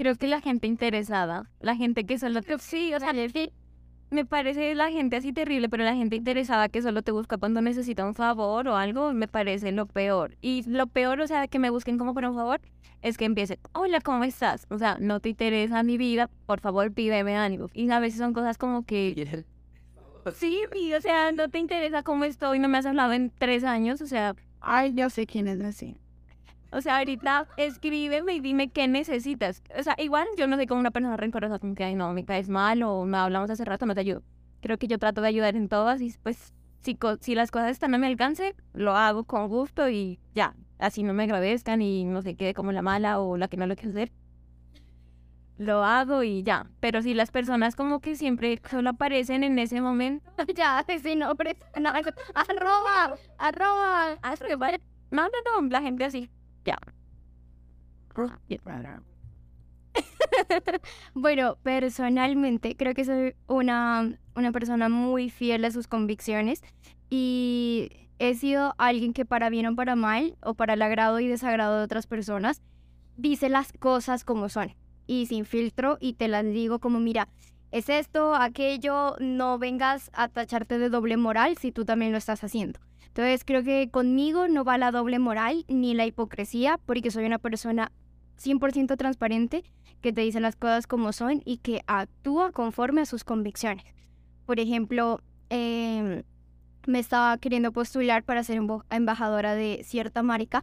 Creo 0.00 0.14
que 0.14 0.28
la 0.28 0.40
gente 0.40 0.66
interesada, 0.66 1.50
la 1.60 1.76
gente 1.76 2.06
que 2.06 2.18
solo 2.18 2.40
te... 2.40 2.58
Sí, 2.58 2.94
o 2.94 3.00
sea, 3.00 3.12
me 4.10 4.24
parece 4.24 4.74
la 4.74 4.90
gente 4.90 5.16
así 5.16 5.34
terrible, 5.34 5.68
pero 5.68 5.84
la 5.84 5.94
gente 5.94 6.16
interesada 6.16 6.70
que 6.70 6.80
solo 6.80 7.02
te 7.02 7.12
busca 7.12 7.36
cuando 7.36 7.60
necesita 7.60 8.06
un 8.06 8.14
favor 8.14 8.66
o 8.68 8.76
algo, 8.78 9.12
me 9.12 9.28
parece 9.28 9.72
lo 9.72 9.84
peor. 9.84 10.38
Y 10.40 10.62
lo 10.66 10.86
peor, 10.86 11.20
o 11.20 11.26
sea, 11.26 11.48
que 11.48 11.58
me 11.58 11.68
busquen 11.68 11.98
como 11.98 12.14
por 12.14 12.24
un 12.24 12.34
favor, 12.34 12.62
es 13.02 13.18
que 13.18 13.26
empiecen, 13.26 13.58
hola, 13.74 14.00
¿cómo 14.00 14.24
estás? 14.24 14.66
O 14.70 14.78
sea, 14.78 14.96
no 14.98 15.20
te 15.20 15.28
interesa 15.28 15.82
mi 15.82 15.98
vida, 15.98 16.30
por 16.46 16.60
favor, 16.60 16.90
pídeme 16.94 17.36
ánimo. 17.36 17.66
Y 17.74 17.90
a 17.90 18.00
veces 18.00 18.20
son 18.20 18.32
cosas 18.32 18.56
como 18.56 18.86
que... 18.86 19.44
Sí, 20.34 20.62
y, 20.74 20.94
o 20.94 21.00
sea, 21.02 21.30
no 21.32 21.50
te 21.50 21.58
interesa 21.58 22.02
cómo 22.02 22.24
estoy, 22.24 22.58
no 22.58 22.68
me 22.68 22.78
has 22.78 22.86
hablado 22.86 23.12
en 23.12 23.30
tres 23.38 23.64
años, 23.64 24.00
o 24.00 24.06
sea... 24.06 24.34
Ay, 24.60 24.94
yo 24.94 25.10
sé 25.10 25.26
quién 25.26 25.46
es 25.46 25.60
así. 25.60 25.99
O 26.72 26.80
sea, 26.80 26.98
ahorita 26.98 27.48
escríbeme 27.56 28.34
y 28.34 28.40
dime 28.40 28.70
qué 28.70 28.86
necesitas. 28.86 29.62
O 29.76 29.82
sea, 29.82 29.96
igual 29.98 30.26
yo 30.36 30.46
no 30.46 30.56
soy 30.56 30.66
como 30.66 30.80
una 30.80 30.90
persona 30.90 31.16
rencorosa, 31.16 31.58
como 31.58 31.74
que, 31.74 31.84
ay, 31.84 31.94
no, 31.94 32.12
me 32.12 32.24
caes 32.24 32.48
mal 32.48 32.82
o 32.82 33.04
me 33.04 33.18
hablamos 33.18 33.50
hace 33.50 33.64
rato, 33.64 33.86
no 33.86 33.94
te 33.94 34.00
ayudo. 34.00 34.22
Creo 34.60 34.78
que 34.78 34.86
yo 34.86 34.98
trato 34.98 35.20
de 35.20 35.28
ayudar 35.28 35.56
en 35.56 35.68
todas 35.68 36.00
y 36.00 36.14
pues 36.22 36.54
si, 36.80 36.98
si 37.20 37.34
las 37.34 37.50
cosas 37.50 37.70
están 37.70 37.94
a 37.94 37.98
mi 37.98 38.06
alcance, 38.06 38.54
lo 38.72 38.96
hago 38.96 39.24
con 39.24 39.48
gusto 39.48 39.88
y 39.88 40.20
ya. 40.34 40.54
Así 40.78 41.02
no 41.02 41.12
me 41.12 41.24
agradezcan 41.24 41.82
y 41.82 42.04
no 42.04 42.22
se 42.22 42.36
quede 42.36 42.54
como 42.54 42.72
la 42.72 42.82
mala 42.82 43.20
o 43.20 43.36
la 43.36 43.48
que 43.48 43.56
no 43.56 43.66
lo 43.66 43.76
quiere 43.76 43.90
hacer. 43.90 44.12
Lo 45.58 45.84
hago 45.84 46.22
y 46.22 46.42
ya. 46.42 46.70
Pero 46.80 47.02
si 47.02 47.12
las 47.12 47.30
personas 47.30 47.76
como 47.76 48.00
que 48.00 48.16
siempre 48.16 48.62
solo 48.70 48.90
aparecen 48.90 49.44
en 49.44 49.58
ese 49.58 49.82
momento. 49.82 50.30
ya, 50.56 50.84
si 51.02 51.16
no, 51.16 51.34
no, 51.34 51.90
arroba, 52.34 53.16
arroba, 53.36 54.12
arroba. 54.22 54.70
No, 55.10 55.24
no, 55.24 55.60
no, 55.60 55.68
la 55.68 55.82
gente 55.82 56.04
así. 56.04 56.30
Ya. 56.64 56.78
bueno, 61.14 61.56
personalmente 61.62 62.76
creo 62.76 62.94
que 62.94 63.04
soy 63.04 63.34
una, 63.46 64.18
una 64.34 64.52
persona 64.52 64.88
muy 64.88 65.30
fiel 65.30 65.64
a 65.64 65.70
sus 65.70 65.86
convicciones 65.86 66.62
y 67.08 67.90
he 68.18 68.34
sido 68.34 68.74
alguien 68.78 69.12
que 69.12 69.24
para 69.24 69.48
bien 69.50 69.66
o 69.66 69.74
para 69.74 69.96
mal, 69.96 70.36
o 70.42 70.54
para 70.54 70.74
el 70.74 70.82
agrado 70.82 71.20
y 71.20 71.26
desagrado 71.26 71.78
de 71.78 71.84
otras 71.84 72.06
personas, 72.06 72.62
dice 73.16 73.48
las 73.48 73.72
cosas 73.72 74.24
como 74.24 74.48
son 74.48 74.74
y 75.06 75.26
sin 75.26 75.44
filtro 75.44 75.98
y 76.00 76.14
te 76.14 76.28
las 76.28 76.44
digo 76.44 76.78
como, 76.78 77.00
mira, 77.00 77.28
es 77.72 77.88
esto, 77.88 78.34
aquello, 78.34 79.16
no 79.20 79.58
vengas 79.58 80.10
a 80.12 80.28
tacharte 80.28 80.78
de 80.78 80.88
doble 80.88 81.16
moral 81.16 81.56
si 81.56 81.72
tú 81.72 81.84
también 81.84 82.12
lo 82.12 82.18
estás 82.18 82.44
haciendo. 82.44 82.80
Entonces 83.10 83.42
creo 83.44 83.64
que 83.64 83.90
conmigo 83.90 84.46
no 84.46 84.62
va 84.62 84.78
la 84.78 84.92
doble 84.92 85.18
moral 85.18 85.64
ni 85.66 85.94
la 85.94 86.06
hipocresía 86.06 86.78
porque 86.86 87.10
soy 87.10 87.24
una 87.24 87.38
persona 87.38 87.90
100% 88.40 88.96
transparente 88.96 89.64
que 90.00 90.12
te 90.12 90.20
dice 90.20 90.38
las 90.38 90.54
cosas 90.54 90.86
como 90.86 91.12
son 91.12 91.42
y 91.44 91.58
que 91.58 91.82
actúa 91.88 92.52
conforme 92.52 93.00
a 93.00 93.06
sus 93.06 93.24
convicciones. 93.24 93.84
Por 94.46 94.60
ejemplo, 94.60 95.20
em, 95.48 96.22
me 96.86 97.00
estaba 97.00 97.36
queriendo 97.38 97.72
postular 97.72 98.22
para 98.22 98.44
ser 98.44 98.60
embajadora 98.90 99.56
de 99.56 99.80
cierta 99.82 100.22
marca, 100.22 100.62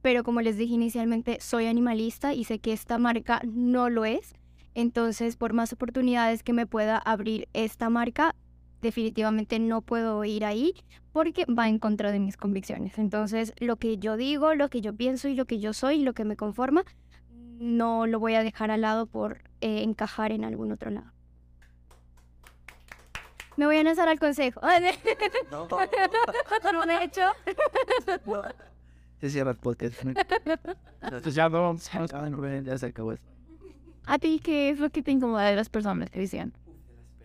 pero 0.00 0.22
como 0.22 0.40
les 0.40 0.56
dije 0.56 0.74
inicialmente, 0.74 1.38
soy 1.40 1.66
animalista 1.66 2.32
y 2.32 2.44
sé 2.44 2.60
que 2.60 2.72
esta 2.72 2.98
marca 2.98 3.42
no 3.44 3.90
lo 3.90 4.04
es. 4.04 4.34
Entonces, 4.74 5.36
por 5.36 5.52
más 5.52 5.72
oportunidades 5.72 6.44
que 6.44 6.52
me 6.52 6.64
pueda 6.64 6.96
abrir 6.96 7.48
esta 7.52 7.90
marca, 7.90 8.36
definitivamente 8.80 9.58
no 9.58 9.82
puedo 9.82 10.24
ir 10.24 10.44
ahí 10.44 10.74
porque 11.12 11.44
va 11.46 11.68
en 11.68 11.78
contra 11.78 12.12
de 12.12 12.20
mis 12.20 12.36
convicciones. 12.36 12.98
Entonces, 12.98 13.52
lo 13.58 13.76
que 13.76 13.98
yo 13.98 14.16
digo, 14.16 14.54
lo 14.54 14.68
que 14.68 14.80
yo 14.80 14.94
pienso 14.94 15.28
y 15.28 15.34
lo 15.34 15.46
que 15.46 15.58
yo 15.58 15.72
soy, 15.72 16.02
lo 16.02 16.12
que 16.12 16.24
me 16.24 16.36
conforma, 16.36 16.84
no 17.58 18.06
lo 18.06 18.20
voy 18.20 18.34
a 18.34 18.42
dejar 18.42 18.70
al 18.70 18.82
lado 18.82 19.06
por 19.06 19.38
eh, 19.60 19.82
encajar 19.82 20.32
en 20.32 20.44
algún 20.44 20.72
otro 20.72 20.90
lado. 20.90 21.12
Me 23.56 23.66
voy 23.66 23.76
a 23.76 23.82
lanzar 23.82 24.08
al 24.08 24.20
consejo. 24.20 24.60
No, 25.50 25.66
no, 26.72 26.86
de 26.86 27.04
hecho. 27.04 27.22
Se 29.20 29.30
cierra 29.30 29.50
el 29.50 29.56
podcast. 29.56 30.00
Entonces 31.02 31.34
ya 31.34 31.48
no 31.48 31.62
vamos 31.62 31.92
a... 31.92 32.60
Ya 32.60 32.78
se 32.78 32.86
acabó 32.86 33.12
esto. 33.12 33.26
¿A 34.06 34.18
ti 34.18 34.40
qué 34.42 34.70
es 34.70 34.78
lo 34.78 34.90
que 34.90 35.02
te 35.02 35.10
incomoda 35.10 35.44
de 35.44 35.56
las 35.56 35.68
personas 35.68 36.10
que 36.10 36.20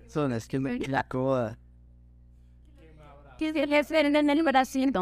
Personas 0.04 0.48
que 0.48 0.60
me 0.60 0.80
la 0.80 1.04
coda. 1.04 1.58
Que 3.38 3.84
se 3.84 4.04
ven 4.04 4.16
en 4.16 4.30
el 4.30 4.44
Brasil. 4.44 4.94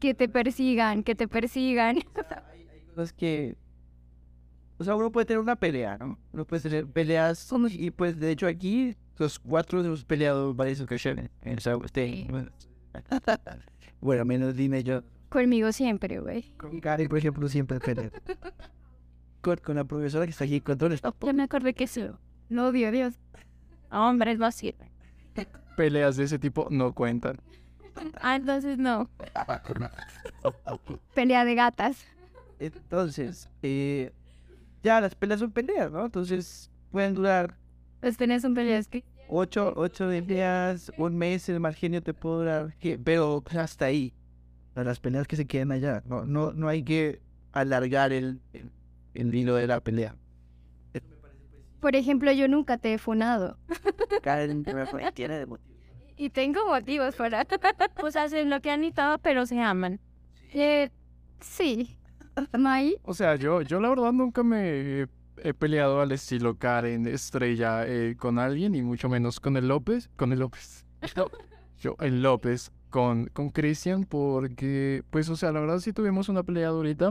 Que 0.00 0.14
te 0.14 0.28
persigan, 0.28 1.02
que 1.02 1.14
te 1.14 1.28
persigan. 1.28 1.98
Cosas 2.94 3.12
que. 3.12 3.56
O 4.78 4.84
sea, 4.84 4.94
uno 4.94 5.10
puede 5.10 5.26
tener 5.26 5.40
una 5.40 5.56
pelea, 5.56 5.96
¿no? 5.98 6.18
Uno 6.32 6.44
puede 6.46 6.62
tener 6.62 6.86
peleas. 6.86 7.50
Y 7.70 7.90
pues, 7.90 8.18
de 8.18 8.30
hecho, 8.30 8.46
aquí 8.46 8.94
los 9.18 9.38
cuatro 9.38 9.82
hemos 9.82 10.04
peleado 10.04 10.54
varias 10.54 10.80
ocasiones. 10.80 11.30
O 11.44 11.60
sea, 11.60 11.76
usted. 11.78 12.26
Bueno, 14.00 14.24
menos 14.24 14.56
dime 14.56 14.82
yo. 14.82 15.02
Conmigo 15.28 15.72
siempre, 15.72 16.20
güey. 16.20 16.52
Con 16.56 16.80
Karen, 16.80 17.08
por 17.08 17.18
ejemplo, 17.18 17.48
siempre 17.48 17.80
peleo. 17.80 18.10
Con, 19.40 19.58
con 19.58 19.76
la 19.76 19.84
profesora 19.84 20.24
que 20.24 20.32
está 20.32 20.42
aquí 20.42 20.60
con 20.60 20.76
todo 20.76 20.92
esto. 20.92 21.14
Ya 21.20 21.32
me 21.32 21.44
acordé 21.44 21.72
que 21.72 21.86
sí. 22.48 22.54
No, 22.54 22.72
Dios, 22.72 22.92
Dios. 22.92 23.14
Hombres 23.90 24.38
no 24.38 24.50
sirven. 24.50 24.88
Peleas 25.76 26.16
de 26.16 26.24
ese 26.24 26.38
tipo 26.38 26.68
no 26.70 26.92
cuentan. 26.94 27.38
Ah, 28.20 28.36
entonces 28.36 28.78
no. 28.78 29.08
Pelea 31.14 31.44
de 31.44 31.54
gatas. 31.54 32.04
Entonces, 32.58 33.48
eh, 33.62 34.12
ya 34.82 35.00
las 35.00 35.14
peleas 35.14 35.40
son 35.40 35.52
peleas, 35.52 35.90
¿no? 35.90 36.04
Entonces 36.06 36.70
pueden 36.90 37.14
durar 37.14 37.56
Pues 38.00 38.16
tenés 38.16 38.44
un 38.44 38.54
peleas 38.54 38.88
que... 38.88 39.04
ocho, 39.28 39.72
ocho 39.76 40.08
días, 40.08 40.90
un 40.96 41.16
mes, 41.16 41.48
el 41.48 41.60
mal 41.60 41.74
genio 41.74 42.02
te 42.02 42.14
puede 42.14 42.36
durar, 42.38 42.74
pero 43.04 43.42
pues, 43.44 43.56
hasta 43.56 43.86
ahí. 43.86 44.14
Las 44.74 45.00
peleas 45.00 45.26
que 45.26 45.36
se 45.36 45.46
queden 45.46 45.72
allá. 45.72 46.02
No, 46.06 46.24
no, 46.26 46.52
no 46.52 46.68
hay 46.68 46.82
que 46.82 47.20
alargar 47.52 48.12
el, 48.12 48.40
el, 48.52 48.70
el 49.14 49.34
hilo 49.34 49.54
de 49.54 49.66
la 49.66 49.80
pelea. 49.80 50.16
Por 51.80 51.96
ejemplo, 51.96 52.32
yo 52.32 52.48
nunca 52.48 52.78
te 52.78 52.94
he 52.94 52.98
funado. 52.98 53.58
Karen 54.22 54.64
me 54.66 55.12
tiene 55.12 55.38
de 55.38 55.46
motivo. 55.46 55.76
Y 56.16 56.30
tengo 56.30 56.66
motivos 56.66 57.14
para... 57.14 57.44
Pues 58.00 58.16
hacen 58.16 58.50
lo 58.50 58.60
que 58.60 58.70
han 58.70 58.84
y 58.84 58.92
todo, 58.92 59.18
pero 59.18 59.46
se 59.46 59.60
aman. 59.60 60.00
Eh, 60.52 60.90
sí. 61.40 61.98
May, 62.58 62.96
O 63.02 63.14
sea, 63.14 63.36
yo, 63.36 63.62
yo 63.62 63.80
la 63.80 63.88
verdad 63.88 64.12
nunca 64.12 64.42
me 64.42 65.02
he, 65.02 65.08
he 65.42 65.54
peleado 65.54 66.00
al 66.02 66.12
estilo 66.12 66.56
Karen 66.58 67.06
Estrella 67.06 67.86
eh, 67.86 68.14
con 68.18 68.38
alguien 68.38 68.74
y 68.74 68.82
mucho 68.82 69.08
menos 69.08 69.40
con 69.40 69.56
el 69.56 69.68
López. 69.68 70.10
Con 70.16 70.32
el 70.32 70.40
López. 70.40 70.84
Yo, 71.78 71.94
el 72.00 72.22
López, 72.22 72.72
con, 72.90 73.26
con 73.26 73.50
Cristian, 73.50 74.04
porque, 74.04 75.02
pues, 75.10 75.28
o 75.28 75.36
sea, 75.36 75.52
la 75.52 75.60
verdad 75.60 75.78
sí 75.78 75.92
tuvimos 75.92 76.28
una 76.30 76.42
pelea 76.42 76.68
ahorita. 76.68 77.10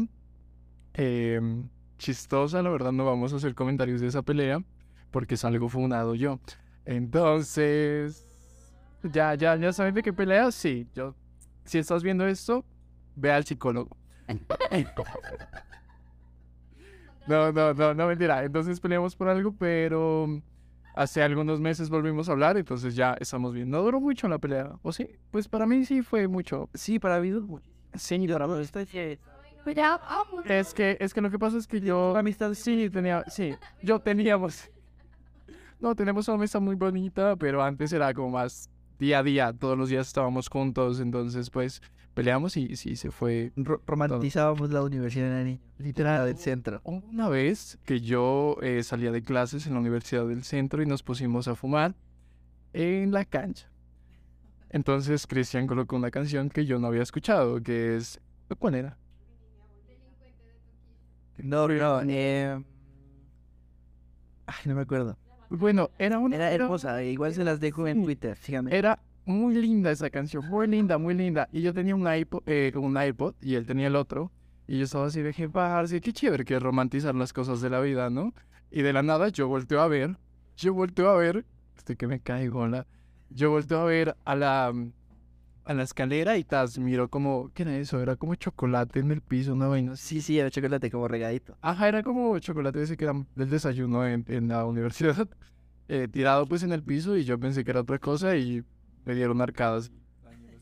em, 0.93 1.69
chistosa, 1.97 2.61
la 2.61 2.69
verdad 2.69 2.91
no 2.91 3.05
vamos 3.05 3.33
a 3.33 3.37
hacer 3.37 3.55
comentarios 3.55 4.01
de 4.01 4.07
esa 4.07 4.21
pelea, 4.21 4.63
porque 5.11 5.35
es 5.35 5.45
algo 5.45 5.69
funado 5.69 6.15
yo. 6.15 6.39
Entonces, 6.85 8.23
ya, 9.03 9.35
ya, 9.35 9.55
ya 9.55 9.73
saben 9.73 9.93
de 9.93 10.03
qué 10.03 10.13
pelea, 10.13 10.51
sí. 10.51 10.87
Yo, 10.93 11.15
si 11.63 11.77
estás 11.77 12.03
viendo 12.03 12.25
esto, 12.27 12.65
ve 13.15 13.31
al 13.31 13.45
psicólogo. 13.45 13.95
No, 17.27 17.51
no, 17.51 17.73
no, 17.73 17.93
no, 17.95 18.07
mentira. 18.07 18.43
Entonces 18.43 18.79
peleamos 18.79 19.15
por 19.15 19.27
algo, 19.29 19.51
pero 19.57 20.27
hace 20.95 21.23
algunos 21.23 21.59
meses 21.59 21.89
volvimos 21.89 22.29
a 22.29 22.33
hablar, 22.33 22.55
entonces 22.55 22.95
ya 22.95 23.15
estamos 23.19 23.51
bien. 23.53 23.69
No 23.69 23.81
duró 23.81 23.99
mucho 23.99 24.27
la 24.27 24.37
pelea, 24.37 24.73
¿o 24.83 24.91
sí? 24.91 25.09
Pues 25.31 25.47
para 25.47 25.65
mí 25.65 25.85
sí 25.85 26.03
fue 26.03 26.27
mucho. 26.27 26.69
Sí, 26.75 26.99
para 26.99 27.19
mí 27.19 27.31
duró 27.31 27.47
muchísimo. 27.47 27.75
Sí, 28.91 29.19
Pero 29.65 29.81
es 29.81 29.99
que- 29.99 30.05
vamos. 30.07 30.45
es 30.49 30.73
que, 30.73 30.97
es 30.99 31.13
que 31.13 31.21
lo 31.21 31.29
que 31.31 31.39
pasa 31.39 31.57
es 31.57 31.67
que 31.67 31.81
yo... 31.81 32.13
La 32.13 32.19
amistad 32.19 32.53
Sí, 32.53 32.89
tenía, 32.89 33.23
sí, 33.27 33.53
yo 33.83 33.99
teníamos... 33.99 34.69
No, 35.79 35.93
tenemos 35.95 36.27
una 36.29 36.35
amistad 36.37 36.61
muy 36.61 36.75
bonita, 36.75 37.35
pero 37.35 37.61
antes 37.61 37.91
era 37.91 38.13
como 38.13 38.29
más 38.29 38.69
día 38.97 39.19
a 39.19 39.23
día, 39.23 39.51
todos 39.53 39.77
los 39.77 39.89
días 39.89 40.07
estábamos 40.07 40.47
juntos, 40.47 40.99
entonces 41.01 41.49
pues 41.49 41.81
peleamos 42.13 42.55
y 42.55 42.77
sí, 42.77 42.95
se 42.95 43.11
fue. 43.11 43.51
Ro- 43.57 43.81
romantizábamos 43.85 44.69
la 44.71 44.81
universidad 44.81 45.29
de 45.37 45.43
niño. 45.43 45.59
Literal, 45.77 46.25
del 46.25 46.37
centro. 46.37 46.79
Una 46.85 47.27
vez 47.27 47.77
que 47.83 47.99
yo 47.99 48.55
eh, 48.61 48.83
salía 48.83 49.11
de 49.11 49.21
clases 49.21 49.67
en 49.67 49.73
la 49.73 49.79
Universidad 49.81 50.25
del 50.25 50.43
Centro 50.45 50.81
y 50.81 50.85
nos 50.85 51.03
pusimos 51.03 51.49
a 51.49 51.55
fumar 51.55 51.93
en 52.71 53.11
la 53.11 53.25
cancha. 53.25 53.69
Entonces 54.69 55.27
Cristian 55.27 55.67
colocó 55.67 55.97
una 55.97 56.09
canción 56.09 56.49
que 56.49 56.65
yo 56.65 56.79
no 56.79 56.87
había 56.87 57.03
escuchado, 57.03 57.61
que 57.61 57.97
es... 57.97 58.21
¿Cuál 58.59 58.75
era? 58.75 58.97
No, 61.37 61.67
no, 61.67 62.01
eh... 62.07 62.63
Ay, 64.47 64.55
no 64.65 64.75
me 64.75 64.81
acuerdo. 64.81 65.17
Bueno, 65.49 65.89
era 65.97 66.19
una... 66.19 66.35
Era 66.35 66.51
hermosa, 66.51 67.03
igual 67.03 67.33
se 67.33 67.43
las 67.43 67.59
dejo 67.59 67.87
en. 67.87 68.03
Twitter, 68.03 68.37
síganme. 68.37 68.75
Era 68.75 68.99
muy 69.25 69.55
linda 69.55 69.91
esa 69.91 70.09
canción, 70.09 70.47
muy 70.47 70.67
linda, 70.67 70.97
muy 70.97 71.13
linda. 71.13 71.49
Y 71.51 71.61
yo 71.61 71.73
tenía 71.73 71.95
un 71.95 72.11
iPod, 72.11 72.43
eh, 72.45 72.71
un 72.75 73.01
iPod 73.01 73.35
y 73.41 73.55
él 73.55 73.65
tenía 73.65 73.87
el 73.87 73.95
otro. 73.95 74.31
Y 74.67 74.77
yo 74.79 74.85
estaba 74.85 75.07
así 75.07 75.21
de 75.21 75.33
que, 75.33 75.49
parce, 75.49 76.01
qué 76.01 76.13
chévere 76.13 76.45
que 76.45 76.59
romantizar 76.59 77.13
las 77.13 77.33
cosas 77.33 77.61
de 77.61 77.69
la 77.69 77.79
vida, 77.81 78.09
¿no? 78.09 78.33
Y 78.71 78.81
de 78.81 78.93
la 78.93 79.03
nada 79.03 79.29
yo 79.29 79.47
volteo 79.47 79.81
a 79.81 79.87
ver, 79.87 80.17
yo 80.57 80.73
volteo 80.73 81.09
a 81.09 81.17
ver, 81.17 81.45
estoy 81.77 81.95
que 81.95 82.07
me 82.07 82.19
caigo, 82.19 82.67
la... 82.67 82.87
Yo 83.29 83.51
volteo 83.51 83.79
a 83.79 83.85
ver 83.85 84.15
a 84.23 84.35
la, 84.35 84.73
a 85.65 85.73
la 85.73 85.83
escalera 85.83 86.37
y 86.37 86.43
tas, 86.43 86.77
miro 86.77 87.09
como, 87.09 87.51
¿qué 87.53 87.63
era 87.63 87.75
eso? 87.77 87.99
Era 88.01 88.15
como 88.15 88.35
chocolate 88.35 88.99
en 88.99 89.11
el 89.11 89.21
piso, 89.21 89.53
una 89.53 89.67
vaina. 89.67 89.95
Sí, 89.95 90.21
sí, 90.21 90.37
era 90.39 90.49
chocolate 90.51 90.91
como 90.91 91.07
regadito. 91.07 91.57
Ajá, 91.61 91.87
era 91.87 92.03
como 92.03 92.37
chocolate 92.39 92.81
ese 92.83 92.95
que 92.97 93.05
era 93.05 93.13
del 93.35 93.49
desayuno 93.49 94.05
en, 94.07 94.23
en 94.27 94.47
la 94.47 94.65
universidad, 94.65 95.27
eh, 95.87 96.07
tirado 96.11 96.45
pues 96.45 96.63
en 96.63 96.71
el 96.71 96.83
piso 96.83 97.17
y 97.17 97.23
yo 97.25 97.39
pensé 97.39 97.63
que 97.63 97.71
era 97.71 97.81
otra 97.81 97.99
cosa 97.99 98.35
y 98.37 98.63
me 99.05 99.15
dieron 99.15 99.41
arcadas. 99.41 99.91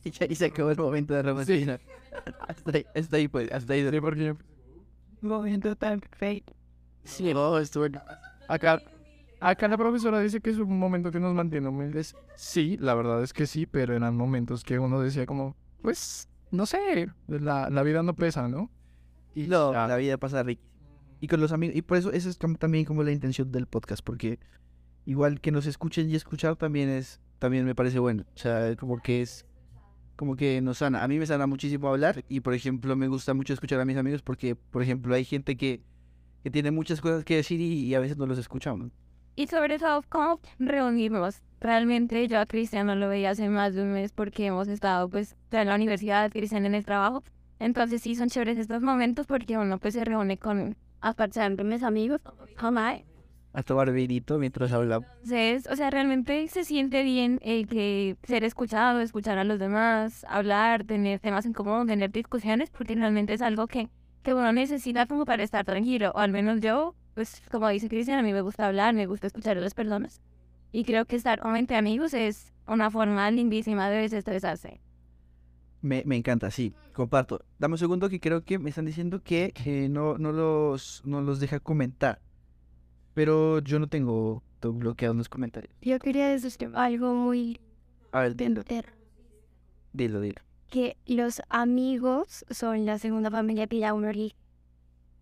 Y 0.06 0.12
ya- 0.12 0.26
y 0.30 0.36
se 0.36 0.46
acabó 0.48 0.70
el 0.70 0.78
momento 0.78 1.14
de 1.14 1.22
romantizar. 1.24 1.80
hasta, 2.48 2.72
ahí, 2.78 2.86
hasta 2.94 3.16
ahí, 3.16 3.28
pues, 3.30 3.50
hasta 3.54 3.72
ahí. 3.74 3.90
Sí, 3.90 4.02
porque 4.02 4.26
yo- 4.26 4.38
Momento 5.22 5.76
tan 5.78 6.02
perfecto. 6.02 6.54
Sí, 7.06 7.32
oh, 7.34 7.58
estuve... 7.58 7.92
Acá, 8.50 8.82
acá 9.50 9.68
la 9.68 9.78
profesora 9.78 10.20
dice 10.20 10.40
que 10.42 10.50
es 10.50 10.58
un 10.58 10.78
momento 10.80 11.12
que 11.12 11.20
nos 11.20 11.34
mantiene 11.34 11.68
humildes. 11.68 12.16
Sí, 12.36 12.78
la 12.80 12.94
verdad 12.96 13.22
es 13.24 13.34
que 13.34 13.46
sí, 13.48 13.66
pero 13.66 13.96
eran 13.96 14.16
momentos 14.16 14.64
que 14.64 14.80
uno 14.80 15.00
decía 15.00 15.26
como, 15.26 15.56
pues, 15.82 16.30
no 16.52 16.66
sé, 16.66 17.10
la, 17.28 17.70
la 17.70 17.84
vida 17.84 18.04
no 18.04 18.16
pesa, 18.16 18.48
¿no? 18.48 18.70
Y 19.36 19.48
No, 19.48 19.74
ya. 19.74 19.88
la 19.88 19.96
vida 19.98 20.18
pasa 20.18 20.44
rico. 20.44 20.62
Y 21.20 21.28
con 21.28 21.40
los 21.40 21.52
amigos, 21.52 21.76
y 21.76 21.82
por 21.82 21.98
eso 21.98 22.12
esa 22.12 22.30
es 22.30 22.40
tam- 22.40 22.58
también 22.58 22.86
como 22.86 23.02
la 23.04 23.12
intención 23.12 23.52
del 23.52 23.66
podcast, 23.68 24.04
porque 24.04 24.40
igual 25.06 25.40
que 25.42 25.52
nos 25.52 25.66
escuchen 25.66 26.10
y 26.10 26.16
escuchar 26.16 26.56
también 26.56 26.90
es, 26.90 27.20
también 27.40 27.66
me 27.66 27.76
parece 27.76 28.00
bueno. 28.00 28.24
O 28.36 28.38
sea, 28.38 28.76
como 28.76 29.02
que 29.02 29.22
es, 29.22 29.46
como 30.16 30.36
que 30.36 30.62
nos 30.62 30.80
sana. 30.80 31.04
A 31.04 31.08
mí 31.08 31.18
me 31.20 31.26
sana 31.26 31.48
muchísimo 31.48 31.88
hablar 31.90 32.24
y, 32.30 32.42
por 32.42 32.54
ejemplo, 32.54 32.96
me 32.96 33.08
gusta 33.08 33.34
mucho 33.34 33.54
escuchar 33.54 33.80
a 33.80 33.86
mis 33.86 33.98
amigos 33.98 34.22
porque, 34.22 34.56
por 34.56 34.84
ejemplo, 34.84 35.16
hay 35.16 35.24
gente 35.26 35.56
que, 35.58 35.82
que 36.44 36.52
tiene 36.52 36.72
muchas 36.72 37.00
cosas 37.02 37.24
que 37.24 37.38
decir 37.38 37.60
y, 37.62 37.86
y 37.86 37.96
a 37.96 38.00
veces 38.00 38.18
no 38.18 38.26
los 38.26 38.38
escuchamos. 38.38 38.92
Y 39.36 39.48
sobre 39.48 39.80
todo, 39.80 40.04
¿cómo 40.10 40.40
reunirnos? 40.60 41.42
Realmente 41.60 42.28
yo 42.28 42.40
a 42.40 42.46
Cristian 42.46 42.88
no 42.88 42.96
lo 42.96 43.10
veía 43.10 43.32
hace 43.32 43.50
más 43.50 43.74
de 43.74 43.82
un 43.82 43.94
mes 43.94 44.12
porque 44.12 44.46
hemos 44.46 44.68
estado 44.68 45.10
pues 45.10 45.36
en 45.52 45.68
la 45.68 45.76
universidad, 45.76 46.30
Cristian 46.30 46.66
en 46.66 46.76
el 46.76 46.86
trabajo. 46.86 47.24
Entonces 47.58 48.02
sí 48.02 48.16
son 48.16 48.30
chéveres 48.30 48.58
estos 48.58 48.84
momentos 48.84 49.26
porque 49.26 49.58
uno 49.58 49.80
pues 49.80 49.96
se 49.96 50.06
reúne 50.06 50.38
con 50.38 50.76
a 51.02 51.14
parchar 51.14 51.56
con 51.56 51.68
mis 51.68 51.82
amigos. 51.82 52.22
Jamás. 52.58 53.02
A 53.54 53.64
tomar 53.64 53.92
vinito 53.92 54.38
mientras 54.38 54.72
hablamos. 54.72 55.08
Entonces, 55.14 55.68
o 55.72 55.76
sea, 55.76 55.90
realmente 55.90 56.48
se 56.48 56.64
siente 56.64 57.04
bien 57.04 57.40
el 57.42 57.68
que 57.68 58.18
ser 58.24 58.44
escuchado, 58.44 59.00
escuchar 59.00 59.38
a 59.38 59.44
los 59.44 59.60
demás, 59.60 60.26
hablar, 60.28 60.84
tener 60.84 61.20
temas 61.20 61.46
en 61.46 61.54
común, 61.54 61.88
tener 61.88 62.12
discusiones, 62.12 62.70
porque 62.72 62.96
realmente 62.96 63.34
es 63.34 63.42
algo 63.42 63.68
que, 63.68 63.90
que 64.24 64.34
uno 64.34 64.52
necesita 64.54 65.06
como 65.06 65.26
para 65.26 65.44
estar 65.44 65.66
tranquilo, 65.66 66.12
o 66.16 66.20
al 66.20 66.32
menos 66.32 66.62
yo, 66.62 66.96
pues 67.14 67.42
como 67.52 67.68
dice 67.70 67.90
Cristian, 67.90 68.20
a 68.20 68.24
mí 68.24 68.34
me 68.34 68.42
gusta 68.42 68.68
hablar, 68.68 68.94
me 68.94 69.06
gusta 69.06 69.28
escuchar 69.28 69.58
a 69.58 69.62
las 69.62 69.74
personas. 69.74 70.22
Y 70.72 70.86
creo 70.86 71.06
que 71.06 71.16
estar 71.16 71.40
con 71.40 71.56
entre 71.56 71.78
amigos 71.78 72.14
es 72.14 72.54
una 72.68 72.90
forma 72.90 73.30
lindísima 73.32 73.90
de 73.90 73.98
desestresarse. 73.98 74.82
Me, 75.82 76.04
me 76.06 76.16
encanta, 76.16 76.50
sí, 76.50 76.74
comparto. 76.94 77.44
Dame 77.60 77.74
un 77.74 77.78
segundo 77.78 78.10
que 78.10 78.20
creo 78.20 78.44
que 78.46 78.58
me 78.58 78.70
están 78.70 78.86
diciendo 78.86 79.22
que 79.22 79.54
eh, 79.66 79.90
no, 79.90 80.18
no, 80.18 80.32
los, 80.32 81.02
no 81.06 81.22
los 81.22 81.40
deja 81.40 81.60
comentar. 81.60 82.22
Pero 83.14 83.60
yo 83.60 83.80
no 83.80 83.88
tengo 83.88 84.44
bloqueados 84.62 85.16
los 85.18 85.30
comentarios. 85.30 85.74
Yo 85.82 86.00
quería 86.00 86.30
decir 86.30 86.72
algo 86.74 87.14
muy 87.14 87.60
A 88.12 88.22
ver, 88.22 88.36
dilo, 88.36 88.64
dilo, 89.92 90.22
dilo. 90.22 90.42
que 90.70 90.98
los 91.06 91.42
amigos 91.50 92.46
son 92.50 92.86
la 92.86 92.98
segunda 92.98 93.30
familia 93.30 93.68
que 93.68 93.78
elige. 93.84 94.36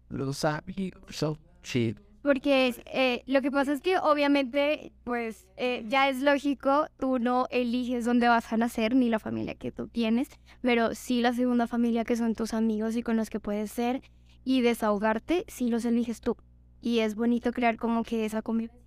Los 0.10 0.46
amigos 0.46 1.16
son... 1.16 1.38
Sí, 1.63 1.95
Porque 2.21 2.76
eh, 2.86 3.24
lo 3.26 3.41
que 3.41 3.50
pasa 3.52 3.74
es 3.74 3.82
que 3.82 3.97
obviamente, 3.97 4.93
pues 5.04 5.47
eh, 5.58 5.84
ya 5.88 6.08
es 6.10 6.21
lógico, 6.21 6.88
tú 7.00 7.17
no 7.19 7.47
eliges 7.50 8.06
dónde 8.06 8.28
vas 8.28 8.52
a 8.54 8.58
nacer 8.58 8.95
ni 8.95 9.10
la 9.10 9.17
familia 9.19 9.56
que 9.56 9.71
tú 9.71 9.88
tienes, 9.88 10.30
pero 10.62 10.93
sí 10.95 11.21
la 11.21 11.34
segunda 11.34 11.65
familia 11.67 12.06
que 12.06 12.15
son 12.15 12.36
tus 12.36 12.54
amigos 12.54 12.95
y 12.95 13.02
con 13.04 13.17
los 13.17 13.30
que 13.32 13.39
puedes 13.39 13.71
ser 13.71 14.02
y 14.43 14.62
desahogarte, 14.62 15.45
sí 15.47 15.69
los 15.69 15.84
eliges 15.86 16.21
tú. 16.21 16.38
Y 16.80 17.00
es 17.00 17.15
bonito 17.15 17.52
crear 17.54 17.78
como 17.78 18.04
que 18.04 18.26
esa 18.26 18.41
convivencia. 18.43 18.80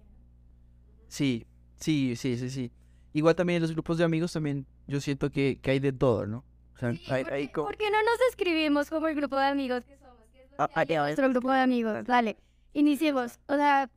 sí, 1.09 1.47
sí, 1.77 2.17
sí, 2.17 2.37
sí, 2.37 2.51
sí. 2.51 2.73
Igual 3.13 3.35
también 3.37 3.57
en 3.59 3.63
los 3.63 3.73
grupos 3.73 3.99
de 3.99 4.05
amigos 4.05 4.33
también 4.33 4.67
yo 4.87 5.01
siento 5.01 5.31
que, 5.31 5.61
que 5.61 5.71
hay 5.73 5.79
de 5.81 5.93
todo, 5.93 6.27
¿no? 6.27 6.45
O 6.75 6.77
sea, 6.79 6.89
hay, 7.09 7.25
hay 7.31 7.49
como... 7.49 7.69
¿Por 7.69 7.77
qué 7.77 7.91
no 7.91 7.99
nos 8.03 8.19
escribimos 8.31 8.91
como 8.91 9.07
el 9.09 9.15
grupo 9.15 9.37
de 9.37 9.47
amigos 9.47 9.85
que 9.85 9.97
somos? 9.99 10.29
Que 10.33 10.43
es 10.43 10.51
Ah, 10.59 10.69
que 10.87 10.97
hay 10.99 10.99
nuestro 10.99 11.29
grupo 11.31 11.51
de 11.53 11.61
amigos, 11.61 12.05
dale, 12.07 12.37
iniciemos. 12.75 13.39
O 13.49 13.55
sea, 13.55 13.89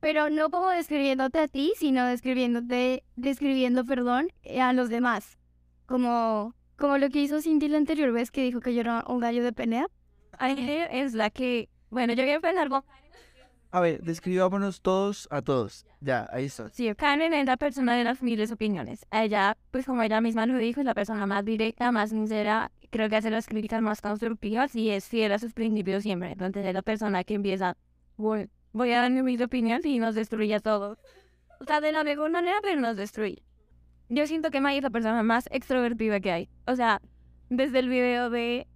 pero 0.00 0.30
no 0.30 0.50
como 0.50 0.70
describiéndote 0.70 1.40
a 1.40 1.48
ti, 1.48 1.72
sino 1.76 2.06
describiéndote, 2.06 3.02
describiendo, 3.16 3.84
perdón, 3.84 4.28
eh, 4.44 4.60
a 4.60 4.72
los 4.72 4.88
demás. 4.88 5.38
Como, 5.86 6.54
como 6.76 6.98
lo 6.98 7.10
que 7.10 7.20
hizo 7.20 7.40
Cindy 7.40 7.68
la 7.68 7.78
anterior 7.78 8.12
vez 8.12 8.30
que 8.30 8.42
dijo 8.42 8.60
que 8.60 8.74
yo 8.74 8.80
era 8.82 9.04
un 9.08 9.18
gallo 9.18 9.42
de 9.42 9.52
pelea. 9.52 9.86
Aile 10.38 10.88
es 11.02 11.14
la 11.14 11.30
que, 11.30 11.68
bueno, 11.90 12.12
yo 12.12 12.22
voy 12.22 12.32
a 12.32 12.34
empezar 12.36 12.68
con 12.68 12.84
A 13.70 13.80
ver, 13.80 14.02
describámonos 14.02 14.80
todos 14.80 15.28
a 15.30 15.42
todos. 15.42 15.86
Ya, 16.00 16.28
ahí 16.30 16.44
está. 16.44 16.68
Sí, 16.70 16.92
Karen 16.94 17.32
es 17.32 17.46
la 17.46 17.56
persona 17.56 17.96
de 17.96 18.04
las 18.04 18.22
miles 18.22 18.52
opiniones. 18.52 19.06
Ella, 19.10 19.56
pues 19.70 19.86
como 19.86 20.02
ella 20.02 20.20
misma 20.20 20.46
lo 20.46 20.58
dijo, 20.58 20.80
es 20.80 20.86
la 20.86 20.94
persona 20.94 21.26
más 21.26 21.44
directa, 21.44 21.90
más 21.90 22.10
sincera, 22.10 22.70
creo 22.90 23.08
que 23.08 23.16
hace 23.16 23.30
las 23.30 23.46
críticas 23.46 23.82
más 23.82 24.00
constructivas 24.00 24.74
y 24.74 24.90
es 24.90 25.06
fiel 25.06 25.32
a 25.32 25.38
sus 25.38 25.52
principios 25.52 26.02
siempre. 26.02 26.32
Entonces 26.32 26.64
es 26.66 26.74
la 26.74 26.82
persona 26.82 27.24
que 27.24 27.34
empieza, 27.34 27.76
voy, 28.16 28.48
voy 28.72 28.92
a 28.92 29.00
dar 29.00 29.10
mi 29.10 29.20
humilde 29.20 29.44
opinión 29.44 29.80
y 29.84 29.98
nos 29.98 30.14
destruye 30.14 30.54
a 30.54 30.60
todos. 30.60 30.98
O 31.60 31.64
sea, 31.64 31.80
de 31.80 31.92
la 31.92 32.04
mejor 32.04 32.30
manera, 32.30 32.56
pero 32.62 32.80
nos 32.80 32.96
destruye. 32.96 33.42
Yo 34.08 34.26
siento 34.26 34.50
que 34.50 34.60
May 34.60 34.78
es 34.78 34.82
la 34.82 34.90
persona 34.90 35.22
más 35.22 35.48
extrovertida 35.50 36.20
que 36.20 36.32
hay. 36.32 36.48
O 36.66 36.76
sea, 36.76 37.00
desde 37.48 37.80
el 37.80 37.88
video 37.88 38.30
de... 38.30 38.66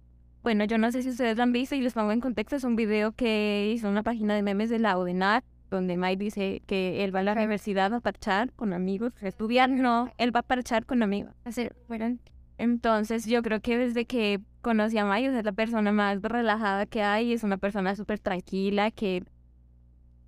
Bueno, 0.43 0.63
yo 0.65 0.77
no 0.77 0.91
sé 0.91 1.03
si 1.03 1.09
ustedes 1.09 1.37
lo 1.37 1.43
han 1.43 1.51
visto 1.51 1.75
y 1.75 1.81
les 1.81 1.93
pongo 1.93 2.11
en 2.11 2.19
contexto. 2.19 2.55
Es 2.55 2.63
un 2.63 2.75
video 2.75 3.11
que 3.11 3.71
hizo 3.73 3.87
una 3.87 4.03
página 4.03 4.35
de 4.35 4.41
memes 4.41 4.69
de 4.69 4.79
la 4.79 4.97
UDENAT 4.97 5.43
donde 5.71 5.97
Mike 5.97 6.23
dice 6.23 6.61
que 6.67 7.03
él 7.03 7.15
va 7.15 7.21
a 7.21 7.23
la 7.23 7.33
universidad 7.33 7.93
a 7.93 8.01
parchar 8.01 8.51
con 8.53 8.73
amigos, 8.73 9.13
a 9.21 9.27
estudiar, 9.27 9.69
no, 9.69 10.11
él 10.17 10.35
va 10.35 10.41
a 10.41 10.43
parchar 10.43 10.85
con 10.85 11.01
amigos. 11.01 11.33
Entonces 12.57 13.25
yo 13.25 13.41
creo 13.41 13.61
que 13.61 13.77
desde 13.77 14.05
que 14.05 14.41
conocí 14.61 14.97
a 14.97 15.05
Mike, 15.05 15.37
es 15.37 15.45
la 15.45 15.51
persona 15.51 15.91
más 15.91 16.21
relajada 16.21 16.85
que 16.85 17.03
hay, 17.03 17.33
es 17.33 17.43
una 17.43 17.57
persona 17.57 17.95
súper 17.95 18.19
tranquila, 18.19 18.91
que 18.91 19.23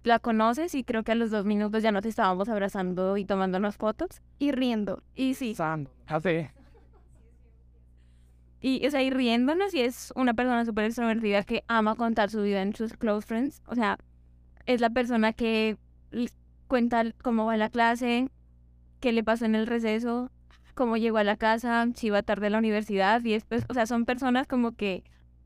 la 0.03 0.19
conoces 0.19 0.75
y 0.75 0.83
creo 0.83 1.03
que 1.03 1.13
a 1.13 1.15
los 1.15 1.31
dos 1.31 1.45
minutos 1.45 1.81
ya 1.81 1.91
nos 1.91 2.05
estábamos 2.05 2.49
abrazando 2.49 3.17
y 3.17 3.25
tomándonos 3.25 3.77
fotos. 3.77 4.21
Y 4.39 4.51
riendo. 4.51 5.01
Y 5.15 5.35
sí, 5.35 5.55
Hace... 6.07 6.51
y, 8.59 8.86
o 8.86 8.91
sea, 8.91 9.01
y 9.01 9.09
riéndonos 9.09 9.73
y 9.73 9.81
es 9.81 10.11
una 10.15 10.34
persona 10.34 10.65
súper 10.65 10.86
extrovertida 10.86 11.43
que 11.43 11.63
ama 11.67 11.95
contar 11.95 12.29
su 12.29 12.41
vida 12.41 12.61
en 12.61 12.75
sus 12.75 12.93
close 12.93 13.25
friends. 13.25 13.61
O 13.67 13.75
sea, 13.75 13.97
es 14.65 14.81
la 14.81 14.89
persona 14.89 15.34
que 15.34 15.77
cuenta 16.67 17.03
cómo 17.21 17.45
va 17.45 17.57
la 17.57 17.69
clase, 17.69 18.29
qué 18.99 19.11
le 19.11 19.23
pasó 19.23 19.45
en 19.45 19.55
el 19.55 19.67
receso, 19.67 20.31
cómo 20.74 20.97
llegó 20.97 21.17
a 21.17 21.24
la 21.24 21.38
casa, 21.38 21.88
si 21.95 22.07
iba 22.07 22.24
tarde 22.24 22.47
a 22.47 22.49
la 22.49 22.57
universidad 22.57 23.24
y 23.24 23.32
después, 23.32 23.65
o 23.69 23.74
sea, 23.74 23.86
son 23.86 24.05
personas 24.05 24.47
como 24.47 24.76
que 24.76 25.03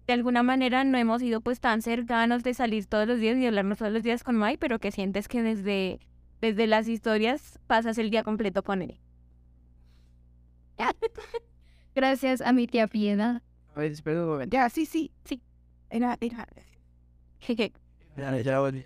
de 0.07 0.13
alguna 0.13 0.41
manera 0.41 0.83
no 0.83 0.97
hemos 0.97 1.21
sido 1.21 1.41
pues 1.41 1.59
tan 1.59 1.81
cercanos 1.81 2.43
de 2.43 2.53
salir 2.53 2.85
todos 2.85 3.07
los 3.07 3.19
días 3.19 3.37
y 3.37 3.45
hablarnos 3.45 3.77
todos 3.77 3.91
los 3.91 4.03
días 4.03 4.23
con 4.23 4.39
Mike, 4.39 4.57
pero 4.57 4.79
que 4.79 4.91
sientes 4.91 5.27
que 5.27 5.43
desde, 5.43 5.99
desde 6.39 6.65
las 6.65 6.87
historias 6.87 7.59
pasas 7.67 7.97
el 7.97 8.09
día 8.09 8.23
completo 8.23 8.63
con 8.63 8.81
él. 8.81 8.99
Gracias 11.95 12.41
a 12.41 12.53
mi 12.53 12.67
tía 12.67 12.87
Piedad. 12.87 13.41
A 13.75 13.79
ver, 13.79 13.91
espera 13.91 14.21
un 14.21 14.29
momento. 14.29 14.53
Ya, 14.53 14.69
sí, 14.69 14.85
sí, 14.85 15.11
sí. 15.25 15.41
Era, 15.89 16.17
era. 16.21 16.47
Jeje. 17.39 17.73
Ya, 18.15 18.39
ya 18.39 18.59
volví. 18.59 18.85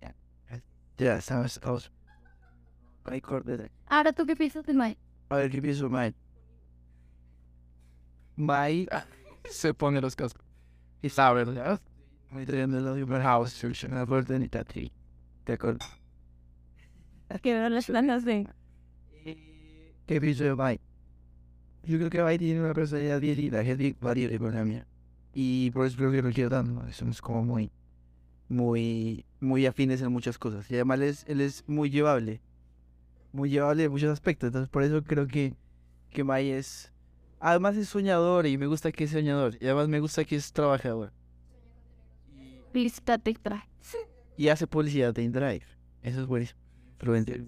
Ya, 0.00 0.14
ya 0.98 1.16
estamos, 1.16 1.56
estamos. 1.56 1.90
Ahora 3.86 4.12
tú 4.12 4.24
qué 4.26 4.36
piensas 4.36 4.64
de 4.64 4.74
May. 4.74 4.96
A 5.30 5.36
ver, 5.36 5.50
¿qué 5.50 5.60
pienso, 5.60 5.88
May? 5.88 6.14
May 8.36 8.88
Se 9.44 9.74
pone 9.74 10.00
los 10.00 10.16
cascos. 10.16 10.44
está, 11.02 11.32
¿verdad? 11.32 11.80
May 12.30 12.46
trayendo 12.46 12.80
la 12.80 12.92
Human 12.92 13.22
House, 13.22 13.64
una 13.84 14.04
oportunidad, 14.04 14.66
sí. 14.72 14.92
¿De 15.44 15.54
acuerdo? 15.54 15.78
Que 17.42 17.54
no 17.54 17.68
las 17.68 17.86
planas 17.86 18.24
de... 18.24 18.48
¿Qué 20.06 20.20
pienso 20.20 20.44
de 20.44 20.54
May? 20.54 20.80
Yo 21.84 21.98
creo 21.98 22.10
que 22.10 22.22
May 22.22 22.38
tiene 22.38 22.60
una 22.60 22.74
personalidad 22.74 23.20
bien 23.20 23.36
linda, 23.36 23.64
gente 23.64 23.96
variable 24.00 24.38
con 24.38 24.54
la 24.54 24.64
mía. 24.64 24.86
Y 25.32 25.70
por 25.70 25.86
eso 25.86 25.96
creo 25.96 26.10
que 26.10 26.22
lo 26.22 26.30
quiero 26.30 26.50
tanto. 26.50 26.86
Eso 26.88 27.06
es 27.08 27.20
como 27.20 27.44
muy, 27.44 27.70
muy, 28.48 29.24
muy 29.38 29.66
afines 29.66 30.02
en 30.02 30.12
muchas 30.12 30.38
cosas. 30.38 30.68
Y 30.70 30.74
además 30.74 30.98
él 30.98 31.04
es, 31.04 31.24
él 31.28 31.40
es 31.40 31.64
muy 31.68 31.90
llevable. 31.90 32.40
Muy 33.32 33.50
llevable 33.50 33.84
en 33.84 33.90
muchos 33.90 34.10
aspectos. 34.10 34.48
Entonces 34.48 34.68
por 34.68 34.82
eso 34.82 35.02
creo 35.02 35.26
que, 35.26 35.54
que 36.10 36.24
May 36.24 36.50
es... 36.50 36.92
Además 37.38 37.76
es 37.76 37.88
soñador 37.88 38.46
y 38.46 38.58
me 38.58 38.66
gusta 38.66 38.92
que 38.92 39.04
es 39.04 39.10
soñador. 39.10 39.56
Y 39.60 39.66
además 39.66 39.88
me 39.88 40.00
gusta 40.00 40.24
que 40.24 40.36
es 40.36 40.52
trabajador. 40.52 41.12
TikTok. 42.72 43.54
Y 44.36 44.48
hace 44.48 44.66
publicidad 44.66 45.14
de 45.14 45.22
InDrive. 45.22 45.62
Eso 46.02 46.20
es 46.20 46.26
buenísimo. 46.26 46.60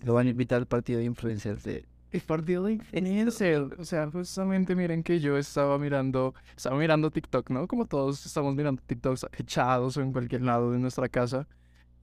Lo 0.05 0.15
van 0.15 0.27
a 0.27 0.31
invitar 0.31 0.59
al 0.59 0.67
partido 0.67 0.99
de 0.99 1.05
influencers 1.05 1.63
de... 1.65 1.87
Es 2.11 2.23
partido 2.23 2.65
de 2.65 2.73
influencer. 2.75 3.63
O 3.79 3.85
sea, 3.85 4.11
justamente 4.11 4.75
miren 4.75 5.03
que 5.03 5.21
yo 5.21 5.39
estaba 5.39 5.79
mirando, 5.79 6.35
estaba 6.57 6.77
mirando 6.77 7.11
TikTok, 7.11 7.51
¿no? 7.51 7.67
Como 7.67 7.87
todos 7.87 8.25
estamos 8.27 8.55
mirando 8.55 8.83
TikToks 8.87 9.27
echados 9.39 9.97
en 9.97 10.13
cualquier 10.13 10.43
lado 10.43 10.73
de 10.73 10.79
nuestra 10.79 11.09
casa. 11.09 11.49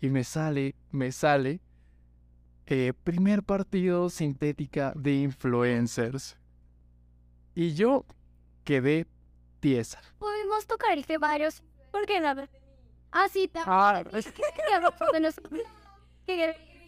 Y 0.01 0.09
me 0.09 0.23
sale, 0.23 0.75
me 0.91 1.11
sale, 1.11 1.61
eh, 2.69 2.93
primer 3.03 3.43
partido 3.43 4.09
sintética 4.09 4.93
de 4.95 5.15
influencers. 5.15 6.37
Y 7.55 7.73
yo 7.73 8.05
quedé 8.63 9.07
tiesa. 9.59 9.99
Podemos 10.19 10.67
tocar 10.67 10.97
este 10.97 11.17
varios. 11.17 11.63
¿Por 11.91 12.05
qué 12.05 12.19
no? 12.21 12.47
Ah, 13.11 13.27
sí, 13.27 13.47
también. 13.47 13.73
Ah, 13.75 14.03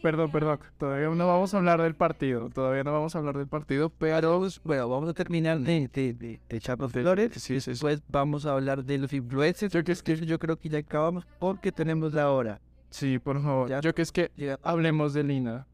perdón, 0.03 0.31
perdón. 0.31 0.59
Todavía 0.77 1.09
no 1.09 1.27
vamos 1.27 1.53
a 1.53 1.57
hablar 1.57 1.81
del 1.81 1.95
partido. 1.95 2.49
Todavía 2.51 2.83
no 2.83 2.93
vamos 2.93 3.15
a 3.15 3.17
hablar 3.17 3.37
del 3.37 3.47
partido, 3.47 3.89
pero... 3.89 4.47
Bueno, 4.63 4.87
vamos 4.87 5.09
a 5.09 5.13
terminar 5.13 5.59
de, 5.59 5.87
de, 5.87 6.13
de, 6.13 6.39
de 6.47 6.57
echarnos 6.57 6.91
flores. 6.91 7.31
Sí, 7.33 7.39
sí, 7.39 7.59
sí. 7.59 7.71
Después 7.71 8.03
vamos 8.07 8.45
a 8.45 8.53
hablar 8.53 8.83
de 8.83 8.99
los 8.99 9.11
influencers. 9.13 9.73
Yo, 9.73 9.83
que 9.83 9.91
es 9.93 10.03
que 10.03 10.15
yo 10.15 10.37
creo 10.37 10.57
que 10.57 10.69
ya 10.69 10.77
acabamos 10.77 11.25
porque 11.39 11.71
tenemos 11.71 12.13
la 12.13 12.29
hora. 12.29 12.61
Sí, 12.91 13.17
por 13.19 13.41
favor. 13.41 13.69
Ya. 13.69 13.79
Yo 13.81 13.95
que 13.95 14.03
es 14.03 14.11
que 14.11 14.31
hablemos 14.61 15.13
de 15.13 15.23
Lina. 15.23 15.67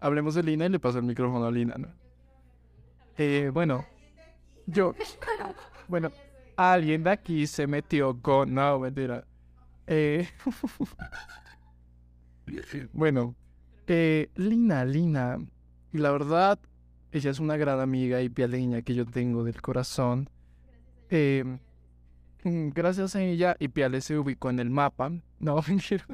Hablemos 0.00 0.34
de 0.34 0.42
Lina 0.42 0.66
y 0.66 0.68
le 0.68 0.78
paso 0.78 0.98
el 0.98 1.04
micrófono 1.04 1.46
a 1.46 1.50
Lina, 1.50 1.74
¿no? 1.78 1.88
Eh, 3.16 3.50
bueno, 3.52 3.84
yo... 4.66 4.94
Bueno, 5.88 6.10
alguien 6.56 7.04
de 7.04 7.10
aquí 7.10 7.46
se 7.46 7.66
metió 7.66 8.20
con... 8.20 8.54
No, 8.54 8.78
mentira. 8.78 9.24
Eh, 9.86 10.28
bueno, 12.92 13.36
eh, 13.86 14.30
Lina, 14.34 14.84
Lina, 14.84 15.38
la 15.92 16.10
verdad, 16.10 16.58
ella 17.12 17.30
es 17.30 17.38
una 17.38 17.56
gran 17.56 17.80
amiga 17.80 18.20
y 18.20 18.28
pialeña 18.28 18.82
que 18.82 18.94
yo 18.94 19.06
tengo 19.06 19.44
del 19.44 19.62
corazón. 19.62 20.28
Eh, 21.08 21.44
mm, 22.42 22.70
gracias 22.70 23.14
a 23.14 23.22
ella, 23.22 23.56
Ipiale 23.60 24.00
se 24.00 24.18
ubicó 24.18 24.50
en 24.50 24.58
el 24.58 24.70
mapa. 24.70 25.12
No, 25.38 25.62
mentira. 25.68 26.04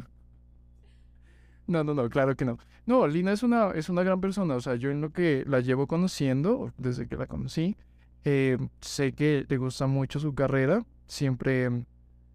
No, 1.67 1.85
no, 1.85 1.95
no, 1.95 2.09
claro 2.09 2.37
que 2.37 2.45
no. 2.45 2.59
No, 2.87 3.07
Lina 3.07 3.33
es 3.33 3.43
una, 3.43 3.71
es 3.71 3.89
una 3.89 4.03
gran 4.03 4.21
persona. 4.21 4.55
O 4.57 4.61
sea, 4.61 4.75
yo 4.77 4.91
en 4.91 5.01
lo 5.01 5.11
que 5.11 5.45
la 5.47 5.61
llevo 5.61 5.87
conociendo, 5.87 6.73
desde 6.77 7.07
que 7.07 7.17
la 7.17 7.27
conocí, 7.27 7.77
eh, 8.25 8.59
sé 8.81 9.13
que 9.13 9.47
le 9.49 9.57
gusta 9.57 9.87
mucho 9.87 10.19
su 10.21 10.35
carrera. 10.35 10.85
Siempre, 11.07 11.85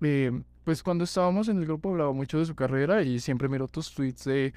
eh, 0.01 0.31
pues 0.63 0.83
cuando 0.83 1.03
estábamos 1.03 1.49
en 1.49 1.57
el 1.57 1.65
grupo 1.65 1.89
hablaba 1.89 2.13
mucho 2.13 2.39
de 2.39 2.45
su 2.45 2.55
carrera 2.55 3.01
y 3.03 3.19
siempre 3.19 3.49
miro 3.49 3.67
tus 3.67 3.93
tweets 3.93 4.25
de, 4.25 4.53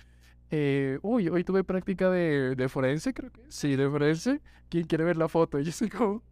eh, 0.51 0.99
uy, 1.03 1.29
hoy 1.29 1.45
tuve 1.45 1.65
práctica 1.65 2.11
de, 2.11 2.55
de 2.57 2.69
forense, 2.69 3.15
creo 3.15 3.31
que 3.31 3.43
sí, 3.49 3.77
de 3.77 3.89
forense. 3.89 4.41
¿Quién 4.69 4.87
quiere 4.87 5.05
ver 5.05 5.17
la 5.17 5.29
foto? 5.29 5.59
Y 5.59 5.65
yo 5.65 5.71
estoy 5.71 5.89
como, 5.89 6.23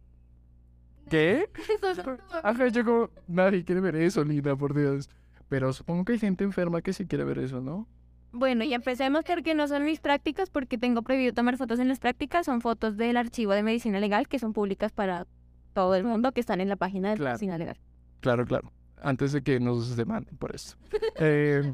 ¿qué? 1.09 1.49
Ajá, 2.43 2.67
yo 2.69 2.85
como, 2.85 3.09
nadie 3.27 3.63
quiere 3.63 3.81
ver 3.81 3.95
eso, 3.95 4.23
Lina, 4.23 4.55
por 4.55 4.73
Dios. 4.73 5.09
Pero 5.49 5.73
supongo 5.73 6.05
que 6.05 6.13
hay 6.13 6.19
gente 6.19 6.43
enferma 6.43 6.81
que 6.81 6.93
sí 6.93 7.05
quiere 7.07 7.23
ver 7.23 7.39
eso, 7.39 7.61
¿no? 7.61 7.87
Bueno, 8.31 8.63
y 8.63 8.73
empecemos 8.73 9.23
porque 9.25 9.55
no 9.55 9.67
son 9.67 9.83
mis 9.85 9.99
prácticas, 9.99 10.49
porque 10.49 10.77
tengo 10.77 11.01
prohibido 11.01 11.33
tomar 11.33 11.57
fotos 11.57 11.79
en 11.79 11.87
las 11.87 11.99
prácticas. 11.99 12.45
Son 12.45 12.61
fotos 12.61 12.95
del 12.97 13.17
archivo 13.17 13.53
de 13.53 13.63
medicina 13.63 13.99
legal 13.99 14.27
que 14.27 14.37
son 14.39 14.53
públicas 14.53 14.91
para 14.91 15.25
todo 15.73 15.95
el 15.95 16.03
mundo, 16.03 16.31
que 16.31 16.39
están 16.39 16.61
en 16.61 16.69
la 16.69 16.75
página 16.75 17.09
de 17.11 17.15
Claro. 17.17 17.31
medicina 17.31 17.57
legal. 17.57 17.77
Claro, 18.19 18.45
claro. 18.45 18.71
Antes 19.01 19.31
de 19.31 19.41
que 19.41 19.59
nos 19.59 19.95
demanden 19.95 20.37
por 20.37 20.53
esto. 20.53 20.75
Eh, 21.19 21.73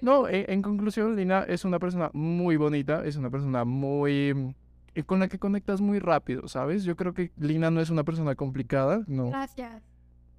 no, 0.00 0.26
en, 0.28 0.50
en 0.50 0.62
conclusión, 0.62 1.14
Lina 1.14 1.44
es 1.46 1.64
una 1.64 1.78
persona 1.78 2.10
muy 2.12 2.56
bonita, 2.56 3.04
es 3.04 3.16
una 3.16 3.30
persona 3.30 3.64
muy... 3.64 4.54
eh, 4.94 5.02
con 5.04 5.20
la 5.20 5.28
que 5.28 5.38
conectas 5.38 5.80
muy 5.80 6.00
rápido, 6.00 6.48
¿sabes? 6.48 6.82
Yo 6.82 6.96
creo 6.96 7.14
que 7.14 7.30
Lina 7.36 7.70
no 7.70 7.80
es 7.80 7.88
una 7.90 8.02
persona 8.02 8.34
complicada, 8.34 9.04
no. 9.06 9.28
Gracias. 9.30 9.80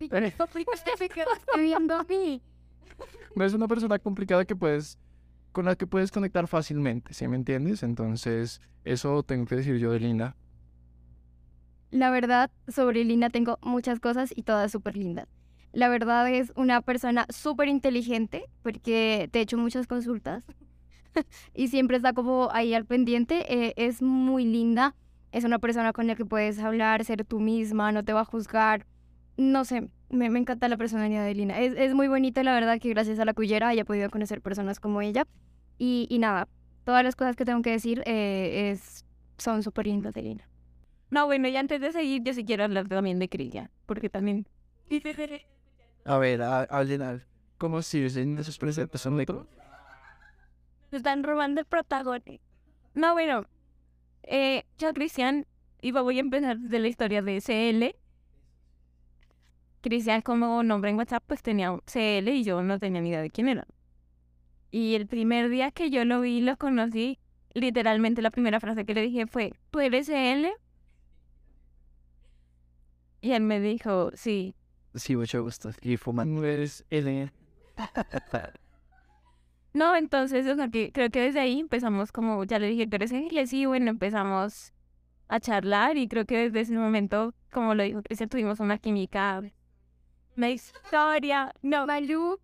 Eh. 0.02 0.34
Usted 0.38 1.00
me 1.00 1.08
quedaste 1.10 1.60
viendo 1.62 1.96
a 1.96 2.04
mí. 2.04 2.42
No 3.36 3.46
es 3.46 3.54
una 3.54 3.68
persona 3.70 3.98
complicada 4.00 4.44
que 4.44 4.56
puedes... 4.56 5.00
con 5.54 5.66
la 5.66 5.76
que 5.76 5.88
puedes 5.88 6.12
conectar 6.12 6.47
fácilmente, 6.47 7.14
¿sí 7.14 7.28
me 7.28 7.38
entiendes? 7.38 7.84
Entonces, 7.84 8.60
eso 8.84 9.24
tengo 9.24 9.45
que 9.45 9.56
decir 9.56 9.78
yo 9.78 9.91
de 9.91 10.01
Lina. 10.01 10.36
La 11.91 12.10
verdad, 12.10 12.51
sobre 12.68 13.06
Lina 13.06 13.30
tengo 13.30 13.60
muchas 13.62 13.99
cosas 13.99 14.34
y 14.36 14.43
todas 14.43 14.72
súper 14.72 14.97
lindas. 14.97 15.28
La 15.72 15.89
verdad 15.89 16.30
es 16.30 16.51
una 16.56 16.82
persona 16.82 17.26
súper 17.30 17.68
inteligente 17.68 18.45
porque 18.64 19.30
te 19.32 19.39
he 19.39 19.41
hecho 19.43 19.58
muchas 19.58 19.88
consultas 19.88 20.43
y 21.54 21.68
siempre 21.70 21.97
está 21.97 22.14
como 22.14 22.49
ahí 22.51 22.74
al 22.74 22.86
pendiente. 22.86 23.45
eh, 23.47 23.74
es 23.78 24.01
muy 24.01 24.45
linda, 24.45 24.95
es 25.32 25.43
una 25.43 25.60
persona 25.60 25.93
con 25.93 26.08
la 26.08 26.16
que 26.16 26.26
puedes 26.26 26.60
hablar, 26.60 27.06
ser 27.06 27.26
tú 27.26 27.39
misma, 27.39 27.91
no 27.91 28.04
te 28.04 28.14
va 28.14 28.22
a 28.22 28.26
juzgar. 28.26 28.86
No 29.38 29.66
sé, 29.66 29.89
me, 30.14 30.30
me 30.30 30.39
encanta 30.39 30.68
la 30.70 30.78
personalidad 30.78 31.26
de 31.26 31.36
Lina. 31.36 31.59
Es, 31.59 31.74
es 31.76 31.93
muy 31.93 32.07
bonito, 32.07 32.41
la 32.43 32.53
verdad, 32.53 32.80
que 32.80 32.89
gracias 32.89 33.20
a 33.20 33.26
la 33.26 33.34
cuyera 33.34 33.68
haya 33.70 33.86
podido 33.86 34.09
conocer 34.09 34.41
personas 34.41 34.80
como 34.80 35.01
ella. 35.01 35.26
Y, 35.78 36.07
y 36.09 36.20
nada, 36.20 36.47
todas 36.86 37.03
las 37.03 37.16
cosas 37.16 37.36
que 37.36 37.45
tengo 37.45 37.61
que 37.61 37.72
decir 37.72 38.01
eh, 38.05 38.72
es, 38.72 39.05
son 39.38 39.64
súper 39.64 39.88
lindas 39.88 40.14
de 40.14 40.22
Lina. 40.22 40.47
No, 41.09 41.26
bueno, 41.26 41.47
y 41.47 41.55
antes 41.57 41.80
de 41.82 41.91
seguir, 41.91 42.24
yo 42.24 42.34
sí 42.34 42.43
quiero 42.45 42.64
hablar 42.64 42.88
también 42.88 43.20
de 43.20 43.30
Cristian, 43.30 43.70
porque 43.86 44.09
también... 44.09 44.47
A 46.05 46.18
ver, 46.18 46.41
ha- 46.41 46.64
hablen. 46.64 47.24
¿Cómo 47.57 47.82
si 47.82 47.99
en 48.18 48.43
sus 48.43 48.57
presentes 48.57 48.99
son 48.99 49.16
de... 49.18 49.26
Se 50.89 50.97
están 50.97 51.24
robando 51.24 51.61
el 51.61 51.66
protagonista. 51.66 52.43
No, 52.93 53.14
bueno, 53.14 53.45
eh, 54.24 54.64
yo, 54.78 54.93
Cristian, 54.93 55.45
y 55.82 55.91
voy 55.91 56.18
a 56.18 56.22
empezar 56.22 56.57
de 56.59 56.80
la 56.80 56.88
historia 56.88 57.22
de 57.22 57.39
CL. 57.41 57.95
Cristian, 59.84 60.22
como 60.22 60.64
nombre 60.64 60.90
en 60.90 60.98
WhatsApp, 60.98 61.24
pues 61.28 61.44
tenía 61.44 61.78
CL 61.86 62.28
y 62.30 62.44
yo 62.44 62.64
no 62.64 62.80
tenía 62.80 63.02
ni 63.02 63.10
idea 63.10 63.22
de 63.22 63.30
quién 63.30 63.48
era. 63.48 63.68
Y 64.72 64.96
el 64.96 65.06
primer 65.06 65.50
día 65.50 65.70
que 65.70 65.92
yo 65.92 66.04
lo 66.06 66.22
vi 66.22 66.38
y 66.38 66.42
lo 66.42 66.58
conocí, 66.58 67.20
literalmente 67.54 68.24
la 68.24 68.32
primera 68.32 68.60
frase 68.60 68.86
que 68.86 68.96
le 68.96 69.02
dije 69.04 69.28
fue, 69.28 69.54
¿tú 69.70 69.80
eres 69.80 70.08
CL? 70.08 70.48
Y 73.22 73.34
él 73.34 73.44
me 73.44 73.60
dijo, 73.60 74.10
sí. 74.16 74.56
Sí, 74.96 75.16
mucho 75.16 75.44
gusto. 75.44 75.70
Y 75.82 75.98
fumando. 75.98 76.44
Es 76.46 76.86
L. 76.90 77.32
No, 79.74 79.96
entonces, 79.96 80.46
o 80.46 80.56
sea, 80.56 80.68
que 80.68 80.92
creo 80.92 81.10
que 81.10 81.20
desde 81.20 81.40
ahí 81.40 81.60
empezamos 81.60 82.12
como, 82.12 82.44
ya 82.44 82.60
le 82.60 82.68
dije, 82.68 82.86
tú 82.86 82.96
eres 82.96 83.12
Ángeles, 83.12 83.52
y 83.54 83.66
bueno, 83.66 83.90
empezamos 83.90 84.72
a 85.28 85.40
charlar 85.40 85.98
y 85.98 86.08
creo 86.08 86.26
que 86.26 86.38
desde 86.38 86.60
ese 86.62 86.78
momento, 86.78 87.34
como 87.52 87.74
lo 87.74 87.82
dijo 87.82 88.04
Cristian, 88.04 88.30
tuvimos 88.30 88.60
una 88.60 88.78
química, 88.78 89.42
una 90.38 90.50
historia, 90.50 91.54
no, 91.62 91.86
Malú, 91.86 92.40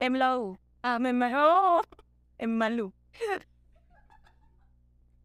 en 0.00 0.12
Malú, 0.12 0.58
ah, 0.82 0.98
me 0.98 1.12
Malú, 1.12 1.82
en 2.38 2.58
Malú. 2.58 2.92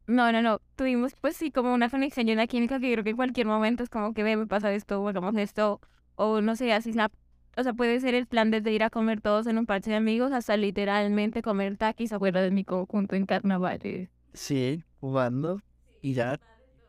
No, 0.07 0.31
no, 0.31 0.41
no, 0.41 0.61
tuvimos 0.75 1.13
pues 1.19 1.35
sí 1.35 1.51
como 1.51 1.73
una 1.73 1.89
conexión 1.89 2.29
y 2.29 2.31
una 2.31 2.47
química 2.47 2.79
que 2.79 2.91
creo 2.93 3.03
que 3.03 3.09
en 3.09 3.17
cualquier 3.17 3.45
momento 3.45 3.83
es 3.83 3.89
como 3.89 4.13
que 4.13 4.23
ve, 4.23 4.37
me 4.37 4.47
pasa 4.47 4.71
esto, 4.71 5.01
o 5.01 5.07
hagamos 5.09 5.35
esto, 5.35 5.81
o 6.15 6.39
no 6.41 6.55
sé, 6.55 6.71
así 6.71 6.93
snap. 6.93 7.11
O 7.57 7.63
sea, 7.63 7.73
puede 7.73 7.99
ser 7.99 8.13
el 8.13 8.27
plan 8.27 8.51
desde 8.51 8.71
ir 8.71 8.83
a 8.83 8.89
comer 8.89 9.19
todos 9.19 9.47
en 9.47 9.57
un 9.57 9.65
parche 9.65 9.89
de 9.89 9.97
amigos 9.97 10.31
hasta 10.31 10.55
literalmente 10.55 11.41
comer 11.41 11.75
taquis 11.75 12.13
afuera 12.13 12.41
de 12.41 12.51
mi 12.51 12.63
conjunto 12.63 13.15
en 13.15 13.25
carnavales. 13.25 14.09
Sí, 14.33 14.83
jugando. 14.99 15.61
Y 16.01 16.13
ya, 16.13 16.39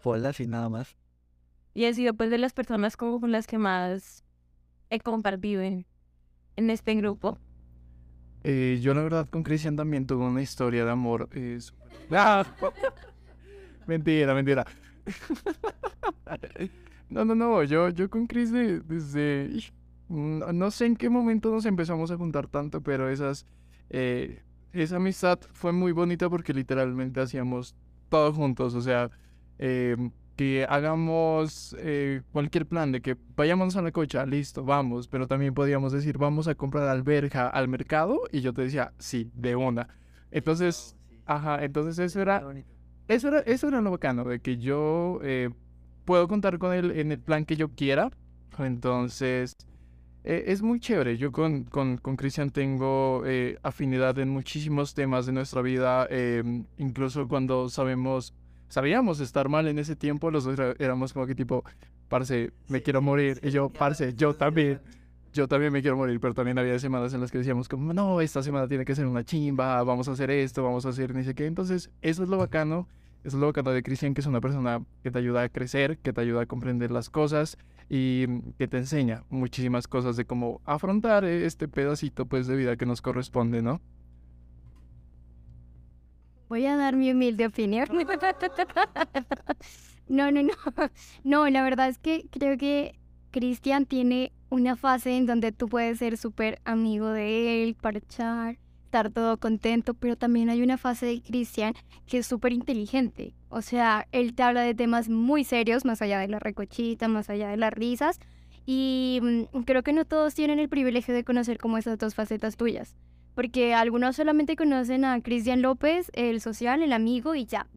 bolas 0.04 0.38
y 0.40 0.46
nada 0.46 0.68
más. 0.68 0.96
Y 1.72 1.86
he 1.86 1.94
sido 1.94 2.12
pues 2.14 2.30
de 2.30 2.38
las 2.38 2.52
personas 2.52 2.96
como 2.96 3.18
con 3.18 3.32
las 3.32 3.46
que 3.46 3.56
más 3.56 4.24
he 4.90 5.00
compartido 5.00 5.62
en, 5.62 5.86
en 6.56 6.70
este 6.70 6.94
grupo. 6.94 7.38
eh, 8.44 8.78
yo 8.82 8.94
la 8.94 9.02
verdad 9.02 9.28
con 9.28 9.42
Cristian 9.42 9.76
también 9.76 10.06
tuve 10.06 10.24
una 10.24 10.42
historia 10.42 10.84
de 10.84 10.90
amor. 10.90 11.28
eh, 11.32 11.58
súper- 11.60 11.88
¡Ah! 12.12 12.44
mentira, 13.86 14.34
mentira. 14.34 14.64
no, 17.10 17.24
no, 17.24 17.34
no, 17.34 17.62
yo, 17.64 17.88
yo 17.90 18.08
con 18.10 18.26
Chris 18.26 18.52
de- 18.52 18.80
desde... 18.80 19.50
No, 20.08 20.52
no 20.52 20.70
sé 20.70 20.86
en 20.86 20.96
qué 20.96 21.10
momento 21.10 21.50
nos 21.50 21.66
empezamos 21.66 22.10
a 22.10 22.16
juntar 22.16 22.46
tanto, 22.46 22.80
pero 22.82 23.08
esas... 23.10 23.44
eh, 23.90 24.42
esa 24.72 24.96
amistad 24.96 25.38
fue 25.52 25.72
muy 25.72 25.92
bonita 25.92 26.28
porque 26.30 26.52
literalmente 26.54 27.20
hacíamos 27.20 27.74
todo 28.08 28.32
juntos, 28.32 28.74
o 28.74 28.80
sea, 28.82 29.10
eh, 29.58 29.96
que 30.38 30.64
hagamos 30.68 31.74
eh, 31.80 32.22
cualquier 32.30 32.64
plan 32.64 32.92
de 32.92 33.02
que 33.02 33.16
vayamos 33.34 33.74
a 33.74 33.82
la 33.82 33.90
cocha, 33.90 34.24
listo, 34.24 34.62
vamos, 34.62 35.08
pero 35.08 35.26
también 35.26 35.52
podíamos 35.52 35.90
decir, 35.90 36.16
vamos 36.16 36.46
a 36.46 36.54
comprar 36.54 36.88
alberja 36.88 37.48
al 37.48 37.66
mercado 37.66 38.20
y 38.30 38.40
yo 38.40 38.54
te 38.54 38.62
decía, 38.62 38.92
sí, 38.98 39.32
de 39.34 39.56
una. 39.56 39.88
Entonces, 40.30 40.96
ajá, 41.26 41.64
entonces 41.64 41.98
eso 41.98 42.22
era, 42.22 42.44
eso 43.08 43.26
era, 43.26 43.40
eso 43.40 43.66
era 43.66 43.80
lo 43.80 43.90
bacano, 43.90 44.22
de 44.22 44.38
que 44.38 44.58
yo 44.58 45.18
eh, 45.24 45.50
puedo 46.04 46.28
contar 46.28 46.58
con 46.58 46.72
él 46.72 46.92
en 46.92 47.10
el 47.10 47.18
plan 47.18 47.44
que 47.44 47.56
yo 47.56 47.70
quiera, 47.70 48.12
entonces 48.60 49.56
eh, 50.22 50.44
es 50.46 50.62
muy 50.62 50.78
chévere. 50.78 51.16
Yo 51.16 51.32
con, 51.32 51.64
con, 51.64 51.98
con 51.98 52.14
Cristian 52.14 52.50
tengo 52.50 53.24
eh, 53.26 53.58
afinidad 53.64 54.16
en 54.20 54.28
muchísimos 54.28 54.94
temas 54.94 55.26
de 55.26 55.32
nuestra 55.32 55.62
vida, 55.62 56.06
em, 56.10 56.64
incluso 56.76 57.26
cuando 57.26 57.68
sabemos, 57.68 58.34
sabíamos 58.68 59.20
estar 59.20 59.48
mal 59.48 59.66
en 59.68 59.78
ese 59.78 59.96
tiempo, 59.96 60.30
los 60.30 60.44
dos 60.44 60.58
éramos 60.78 61.12
como 61.12 61.26
que 61.26 61.34
tipo, 61.34 61.64
parce, 62.08 62.52
me 62.68 62.82
quiero 62.82 63.02
morir, 63.02 63.40
y 63.42 63.50
yo, 63.50 63.70
parce, 63.70 64.14
yo 64.14 64.34
también. 64.34 64.80
Yo 65.30 65.46
también 65.46 65.70
me 65.70 65.82
quiero 65.82 65.94
morir, 65.96 66.18
pero 66.20 66.32
también 66.32 66.58
había 66.58 66.78
semanas 66.78 67.12
en 67.12 67.20
las 67.20 67.30
que 67.30 67.36
decíamos 67.36 67.68
como, 67.68 67.92
no, 67.92 68.22
esta 68.22 68.42
semana 68.42 68.66
tiene 68.66 68.86
que 68.86 68.94
ser 68.94 69.06
una 69.06 69.22
chimba, 69.24 69.82
vamos 69.84 70.08
a 70.08 70.12
hacer 70.12 70.30
esto, 70.30 70.64
vamos 70.64 70.86
a 70.86 70.88
hacer 70.88 71.14
ni 71.14 71.22
sé 71.22 71.34
qué. 71.34 71.44
Entonces, 71.44 71.90
eso 72.00 72.22
es 72.22 72.30
lo 72.30 72.38
bacano, 72.38 72.88
eso 73.24 73.36
es 73.36 73.40
lo 73.40 73.46
bacano 73.46 73.70
de 73.72 73.82
Cristian, 73.82 74.14
que 74.14 74.22
es 74.22 74.26
una 74.26 74.40
persona 74.40 74.82
que 75.02 75.10
te 75.10 75.18
ayuda 75.18 75.42
a 75.42 75.48
crecer, 75.50 75.98
que 75.98 76.14
te 76.14 76.22
ayuda 76.22 76.42
a 76.42 76.46
comprender 76.46 76.90
las 76.90 77.10
cosas 77.10 77.58
y 77.90 78.24
mm, 78.26 78.52
que 78.58 78.68
te 78.68 78.78
enseña 78.78 79.24
muchísimas 79.28 79.86
cosas 79.86 80.16
de 80.16 80.24
cómo 80.24 80.62
afrontar 80.64 81.24
eh, 81.24 81.44
este 81.44 81.68
pedacito 81.68 82.26
pues 82.26 82.46
de 82.46 82.56
vida 82.56 82.76
que 82.76 82.86
nos 82.86 83.02
corresponde, 83.02 83.60
¿no? 83.60 83.82
Voy 86.48 86.66
a 86.66 86.76
dar 86.76 86.96
mi 86.96 87.10
humilde 87.10 87.46
opinión. 87.46 87.86
No, 90.08 90.30
no, 90.30 90.42
no. 90.42 90.54
No, 91.22 91.50
la 91.50 91.62
verdad 91.62 91.88
es 91.88 91.98
que 91.98 92.26
creo 92.30 92.56
que 92.56 92.98
Cristian 93.30 93.84
tiene 93.84 94.32
una 94.48 94.74
fase 94.74 95.16
en 95.16 95.26
donde 95.26 95.52
tú 95.52 95.68
puedes 95.68 95.98
ser 95.98 96.16
súper 96.16 96.60
amigo 96.64 97.10
de 97.10 97.62
él, 97.62 97.74
parchar, 97.74 98.56
estar 98.84 99.10
todo 99.10 99.36
contento, 99.36 99.92
pero 99.92 100.16
también 100.16 100.48
hay 100.48 100.62
una 100.62 100.78
fase 100.78 101.04
de 101.04 101.20
Cristian 101.20 101.74
que 102.06 102.18
es 102.18 102.26
súper 102.26 102.52
inteligente. 102.54 103.34
O 103.50 103.60
sea, 103.60 104.06
él 104.12 104.34
te 104.34 104.42
habla 104.42 104.62
de 104.62 104.74
temas 104.74 105.10
muy 105.10 105.44
serios, 105.44 105.84
más 105.84 106.00
allá 106.00 106.20
de 106.20 106.28
la 106.28 106.38
recochita, 106.38 107.06
más 107.06 107.28
allá 107.28 107.50
de 107.50 107.58
las 107.58 107.72
risas. 107.74 108.18
Y 108.64 109.20
mm, 109.52 109.60
creo 109.64 109.82
que 109.82 109.92
no 109.92 110.06
todos 110.06 110.34
tienen 110.34 110.58
el 110.58 110.70
privilegio 110.70 111.14
de 111.14 111.24
conocer 111.24 111.58
como 111.58 111.76
esas 111.76 111.98
dos 111.98 112.14
facetas 112.14 112.56
tuyas. 112.56 112.96
Porque 113.38 113.72
algunos 113.72 114.16
solamente 114.16 114.56
conocen 114.56 115.04
a 115.04 115.20
Cristian 115.20 115.62
López, 115.62 116.10
el 116.14 116.40
social, 116.40 116.82
el 116.82 116.92
amigo 116.92 117.36
y 117.36 117.46
ya. 117.46 117.68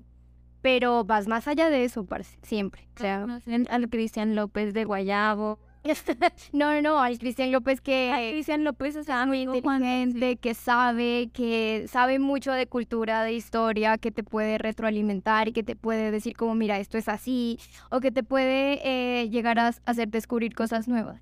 Pero 0.64 1.04
vas 1.04 1.28
más 1.28 1.48
allá 1.48 1.70
de 1.70 1.84
eso, 1.84 2.04
parce, 2.04 2.40
siempre. 2.42 2.90
O 2.96 3.00
sea, 3.00 3.22
Conocen 3.22 3.68
al 3.70 3.88
Cristian 3.88 4.34
López 4.34 4.74
de 4.74 4.86
Guayabo. 4.86 5.60
no, 5.84 5.94
no, 6.52 6.82
no, 6.82 7.00
al 7.00 7.20
Cristian 7.20 7.52
López 7.52 7.80
que 7.80 8.12
Al 8.12 8.32
Cristian 8.32 8.64
López, 8.64 8.96
o 8.96 9.04
sea, 9.04 9.22
amigo 9.22 9.54
inteligente, 9.54 10.38
que 10.38 10.56
sabe, 10.56 11.30
que 11.32 11.86
sabe 11.88 12.18
mucho 12.18 12.52
de 12.54 12.66
cultura, 12.66 13.22
de 13.22 13.34
historia, 13.34 14.00
que 14.00 14.12
te 14.12 14.24
puede 14.24 14.58
retroalimentar 14.58 15.48
y 15.48 15.52
que 15.52 15.62
te 15.62 15.76
puede 15.76 16.10
decir 16.10 16.36
como, 16.36 16.56
mira, 16.56 16.80
esto 16.80 16.98
es 16.98 17.08
así, 17.08 17.60
o 17.92 18.00
que 18.00 18.10
te 18.10 18.24
puede 18.24 18.80
eh, 18.84 19.30
llegar 19.30 19.60
a 19.60 19.76
hacer 19.86 20.08
descubrir 20.08 20.56
cosas 20.56 20.88
nuevas. 20.88 21.22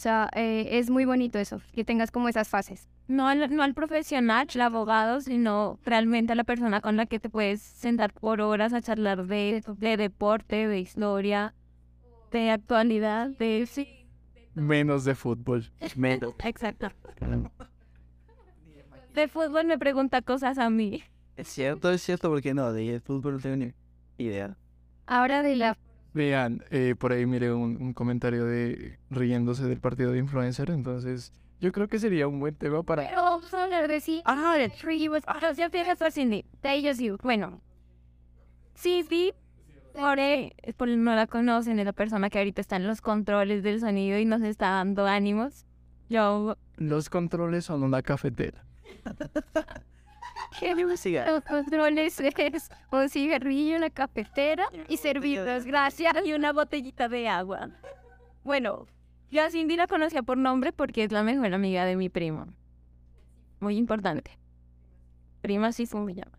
O 0.00 0.02
sea, 0.02 0.30
eh, 0.34 0.78
es 0.78 0.88
muy 0.88 1.04
bonito 1.04 1.38
eso, 1.38 1.60
que 1.74 1.84
tengas 1.84 2.10
como 2.10 2.30
esas 2.30 2.48
fases. 2.48 2.88
No 3.06 3.28
al, 3.28 3.54
no 3.54 3.62
al 3.62 3.74
profesional, 3.74 4.48
al 4.54 4.60
abogado, 4.62 5.20
sino 5.20 5.78
realmente 5.84 6.32
a 6.32 6.36
la 6.36 6.44
persona 6.44 6.80
con 6.80 6.96
la 6.96 7.04
que 7.04 7.20
te 7.20 7.28
puedes 7.28 7.60
sentar 7.60 8.10
por 8.14 8.40
horas 8.40 8.72
a 8.72 8.80
charlar 8.80 9.26
de, 9.26 9.62
de 9.76 9.96
deporte, 9.98 10.66
de 10.68 10.80
historia, 10.80 11.54
de 12.30 12.50
actualidad, 12.50 13.28
de... 13.28 13.66
Sí, 13.66 14.08
Menos 14.54 15.04
de 15.04 15.14
fútbol. 15.14 15.70
Menos. 15.96 16.34
exacto. 16.44 16.88
De 19.12 19.28
fútbol 19.28 19.66
me 19.66 19.78
pregunta 19.78 20.22
cosas 20.22 20.56
a 20.56 20.70
mí. 20.70 21.02
Es 21.36 21.48
cierto, 21.48 21.90
es 21.90 22.00
cierto, 22.00 22.30
porque 22.30 22.54
no, 22.54 22.72
de 22.72 23.00
fútbol 23.00 23.34
no 23.34 23.40
tengo 23.40 23.56
ni 23.56 23.74
idea. 24.16 24.56
Ahora 25.04 25.42
de 25.42 25.56
la... 25.56 25.76
Vean, 26.12 26.64
eh, 26.70 26.94
por 26.98 27.12
ahí 27.12 27.24
mire 27.26 27.52
un, 27.52 27.80
un 27.80 27.92
comentario 27.92 28.44
de 28.44 28.98
riéndose 29.10 29.64
del 29.64 29.80
partido 29.80 30.12
de 30.12 30.18
influencer, 30.18 30.70
entonces 30.70 31.32
yo 31.60 31.72
creo 31.72 31.88
que 31.88 31.98
sería 31.98 32.26
un 32.26 32.40
buen 32.40 32.54
tema 32.54 32.82
para... 32.82 33.06
Pero 33.06 33.22
vamos 33.22 33.52
a 33.52 33.64
hablar 33.64 33.86
de 33.86 34.00
sí. 34.00 34.22
Ah, 34.24 34.56
de 34.56 34.70
Tree 34.70 35.08
was... 35.10 35.22
Ah, 35.26 35.52
ya 35.52 35.68
fijas 35.68 36.00
a 36.00 36.10
Cindy. 36.10 36.46
De 36.62 36.74
ellos 36.74 36.98
you. 36.98 37.18
Bueno. 37.22 37.60
Cindy, 38.74 39.34
por, 39.92 40.18
eh, 40.18 40.54
por 40.78 40.88
no 40.88 41.14
la 41.14 41.26
conocen, 41.26 41.78
es 41.78 41.84
la 41.84 41.92
persona 41.92 42.30
que 42.30 42.38
ahorita 42.38 42.62
está 42.62 42.76
en 42.76 42.86
los 42.86 43.02
controles 43.02 43.62
del 43.62 43.78
sonido 43.80 44.18
y 44.18 44.24
nos 44.24 44.40
está 44.40 44.70
dando 44.70 45.06
ánimos. 45.06 45.66
Yo... 46.08 46.56
Los 46.76 47.10
controles 47.10 47.66
son 47.66 47.82
una 47.82 48.00
cafetera. 48.00 48.64
Siga. 50.96 51.30
Los 51.30 51.44
controles 51.44 52.20
es 52.20 52.70
un 52.90 53.08
cigarrillo, 53.08 53.76
una 53.76 53.90
cafetera 53.90 54.66
y 54.88 54.96
servirlos, 54.96 55.64
gracias. 55.64 56.14
y 56.24 56.32
una 56.32 56.52
botellita 56.52 57.08
de 57.08 57.28
agua. 57.28 57.70
Bueno, 58.42 58.86
yo 59.30 59.44
a 59.44 59.50
Cindy 59.50 59.76
la 59.76 59.86
conocía 59.86 60.22
por 60.22 60.36
nombre 60.36 60.72
porque 60.72 61.04
es 61.04 61.12
la 61.12 61.22
mejor 61.22 61.54
amiga 61.54 61.84
de 61.84 61.96
mi 61.96 62.08
primo. 62.08 62.46
Muy 63.60 63.76
importante. 63.76 64.38
Prima 65.42 65.72
sí 65.72 65.86
se 65.86 65.96
me 65.96 66.14
llama. 66.14 66.38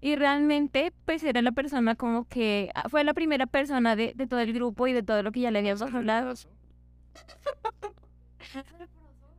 Y 0.00 0.16
realmente, 0.16 0.92
pues 1.04 1.24
era 1.24 1.42
la 1.42 1.52
persona 1.52 1.96
como 1.96 2.26
que 2.26 2.70
ah, 2.74 2.88
fue 2.88 3.02
la 3.02 3.14
primera 3.14 3.46
persona 3.46 3.96
de, 3.96 4.12
de 4.14 4.26
todo 4.26 4.40
el 4.40 4.52
grupo 4.52 4.86
y 4.86 4.92
de 4.92 5.02
todo 5.02 5.22
lo 5.22 5.32
que 5.32 5.40
ya 5.40 5.50
le 5.50 5.58
habíamos 5.58 5.82
hablado. 5.82 6.34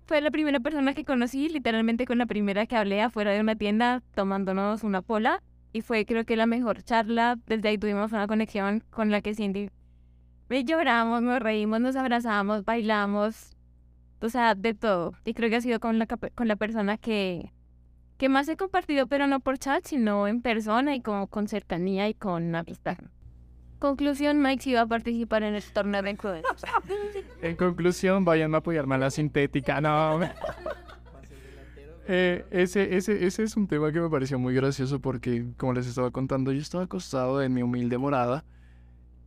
Fue 0.10 0.22
la 0.22 0.32
primera 0.32 0.60
persona 0.60 0.96
que 0.96 1.06
conocí, 1.06 1.50
literalmente 1.50 2.08
con 2.08 2.18
la 2.18 2.26
primera 2.26 2.66
que 2.66 2.76
hablé 2.76 3.00
afuera 3.00 3.30
de 3.30 3.42
una 3.42 3.56
tienda 3.56 4.02
tomándonos 4.16 4.84
una 4.84 5.04
pola. 5.04 5.44
Y 5.72 5.82
fue 5.82 6.08
creo 6.08 6.26
que 6.26 6.36
la 6.36 6.48
mejor 6.48 6.82
charla. 6.82 7.38
Desde 7.46 7.70
ahí 7.70 7.78
tuvimos 7.78 8.12
una 8.12 8.26
conexión 8.26 8.84
con 8.90 9.12
la 9.12 9.22
que 9.22 9.36
Cindy 9.36 9.70
lloramos, 10.50 11.22
nos 11.22 11.40
reímos, 11.40 11.80
nos 11.80 11.96
abrazamos, 11.96 12.66
bailamos. 12.66 13.56
O 14.20 14.30
sea, 14.30 14.56
de 14.56 14.74
todo. 14.74 15.14
Y 15.26 15.36
creo 15.36 15.52
que 15.52 15.58
ha 15.58 15.62
sido 15.62 15.80
con 15.80 16.00
la, 16.00 16.08
con 16.08 16.48
la 16.48 16.56
persona 16.56 16.98
que, 16.98 17.54
que 18.18 18.30
más 18.30 18.50
he 18.50 18.58
compartido, 18.58 19.06
pero 19.06 19.28
no 19.28 19.42
por 19.42 19.60
chat, 19.60 19.86
sino 19.86 20.28
en 20.28 20.42
persona 20.42 20.96
y 20.96 21.02
como 21.02 21.28
con 21.28 21.48
cercanía 21.48 22.10
y 22.10 22.16
con 22.16 22.56
amistad. 22.56 22.98
Conclusión, 23.80 24.42
Mike 24.42 24.64
sí 24.64 24.74
va 24.74 24.82
a 24.82 24.86
participar 24.88 25.44
en 25.44 25.56
el 25.56 25.64
torneo 25.64 26.02
de 26.02 26.12
influencers. 26.12 26.64
En 27.42 27.56
conclusión, 27.56 28.26
vayan 28.26 28.54
a 28.54 28.58
apoyarme 28.58 28.96
a 28.96 28.98
la 28.98 29.10
sintética. 29.10 29.82
No. 29.82 30.20
Eh, 32.12 32.44
ese, 32.50 32.98
ese, 32.98 33.24
ese 33.24 33.44
es 33.44 33.56
un 33.56 33.68
tema 33.68 33.92
que 33.92 34.02
me 34.02 34.10
pareció 34.10 34.40
muy 34.40 34.56
gracioso 34.56 35.00
porque, 35.00 35.46
como 35.58 35.74
les 35.74 35.86
estaba 35.86 36.10
contando, 36.10 36.52
yo 36.52 36.60
estaba 36.60 36.86
acostado 36.86 37.40
en 37.44 37.54
mi 37.54 37.62
humilde 37.62 38.00
morada 38.00 38.44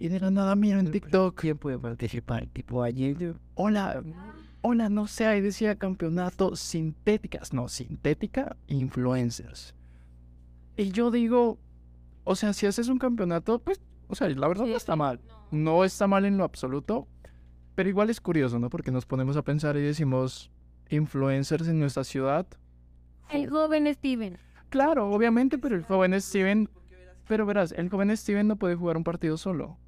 y 0.03 0.09
de 0.09 0.19
la 0.19 0.33
nada 0.33 0.57
miro 0.57 0.81
en 0.81 0.91
TikTok. 0.91 1.41
¿Quién 1.41 1.59
puede 1.59 1.79
participar? 1.79 2.49
Tipo 2.49 2.83
ayer. 2.83 3.37
Hola, 3.55 4.03
hola, 4.61 4.89
no 4.89 5.07
sé, 5.07 5.27
ahí 5.27 5.41
decía 5.41 5.77
campeonato 5.77 6.57
sintéticas. 6.57 7.53
No, 7.53 7.69
sintética 7.69 8.57
influencers. 8.67 9.77
Y 10.77 10.91
yo 10.91 11.13
digo, 11.13 11.57
o 12.25 12.35
sea, 12.35 12.53
si 12.53 12.67
haces 12.67 12.89
un 12.89 12.99
campeonato, 12.99 13.61
pues, 13.61 13.81
o 14.13 14.15
sea, 14.15 14.29
la 14.29 14.47
verdad 14.47 14.67
no 14.67 14.77
está 14.77 14.95
mal. 14.95 15.21
No 15.51 15.85
está 15.85 16.07
mal 16.07 16.27
en 16.27 16.37
lo 16.37 16.45
absoluto, 16.45 17.09
pero 17.75 17.89
igual 17.89 18.11
es 18.11 18.21
curioso, 18.21 18.59
¿no? 18.59 18.69
Porque 18.69 18.91
nos 18.91 19.07
ponemos 19.07 19.39
a 19.39 19.43
pensar 19.43 19.75
y 19.79 19.81
decimos, 19.81 20.51
influencers 20.91 21.67
en 21.67 21.81
nuestra 21.81 22.05
ciudad. 22.05 22.47
El 23.31 23.49
joven 23.49 23.93
Steven. 23.95 24.37
Claro, 24.69 25.11
obviamente, 25.11 25.57
pero 25.57 25.77
el 25.77 25.83
joven 25.85 26.21
Steven, 26.21 26.69
pero 27.27 27.47
verás, 27.47 27.73
el 27.73 27.89
joven 27.89 28.15
Steven 28.15 28.49
no 28.49 28.57
puede 28.57 28.75
jugar 28.75 28.99
un 28.99 29.05
partido 29.05 29.39
solo. 29.39 29.79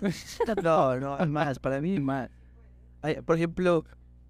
No, 0.62 0.98
no, 0.98 1.16
es 1.16 1.28
más, 1.28 1.58
para 1.60 1.80
mí 1.80 1.94
es 1.94 2.02
más. 2.02 2.28
Por 3.24 3.36
ejemplo, 3.36 3.84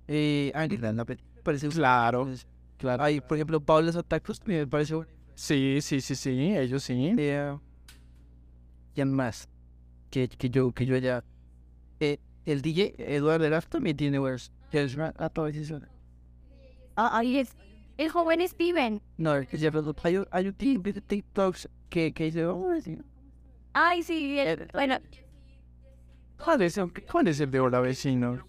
eh, 0.08 0.52
Ángela, 0.54 1.06
parece 1.42 1.68
Claro, 1.70 2.28
claro. 2.76 3.02
Hay, 3.02 3.22
por 3.22 3.38
ejemplo, 3.38 3.60
Paula 3.60 3.92
Santa 3.92 4.20
Cruz, 4.20 4.40
me 4.44 4.66
parece 4.66 4.94
una 4.94 5.08
Sí, 5.34 5.78
sí, 5.80 6.02
sí, 6.02 6.14
sí, 6.14 6.54
ellos 6.54 6.82
sí. 6.82 6.94
idea. 6.94 7.58
¿Quién 8.97 9.12
más? 9.12 9.47
Que, 10.11 10.26
que 10.26 10.49
yo, 10.49 10.72
que 10.72 10.86
yo 10.86 10.97
ya. 10.97 11.22
Eh, 12.01 12.18
el 12.47 12.62
DJ 12.62 12.94
Eduardo 12.97 13.44
Eraft 13.44 13.68
también 13.68 13.94
tiene 13.94 14.18
una- 14.18 15.14
a 15.18 15.28
todos 15.28 15.55
esos. 15.55 15.82
Ah, 16.97 17.18
ahí 17.18 17.36
es. 17.36 17.55
El 17.99 18.09
joven 18.09 18.40
Steven. 18.49 19.03
No, 19.18 19.36
es 19.36 19.49
que 19.49 19.59
ya, 19.59 19.70
pero 19.70 19.94
hay, 20.03 20.16
un- 20.16 20.26
hay 20.30 20.49
un 20.49 20.55
tipo 20.55 20.82
de 20.90 21.03
TikToks 21.03 21.68
que, 21.90 22.14
que 22.14 22.24
dice, 22.24 22.47
oh, 22.47 22.70
sí. 22.80 22.97
Ay, 23.74 24.03
sí, 24.03 24.38
el- 24.38 24.62
Eh, 24.62 24.68
bueno, 24.72 24.97
¿Cuál 26.42 26.62
es, 26.62 26.78
el- 26.78 26.90
cuál 27.05 27.28
es 27.28 27.38
el 27.40 27.51
de 27.51 27.61
Hola 27.61 27.80
Vecino? 27.80 28.47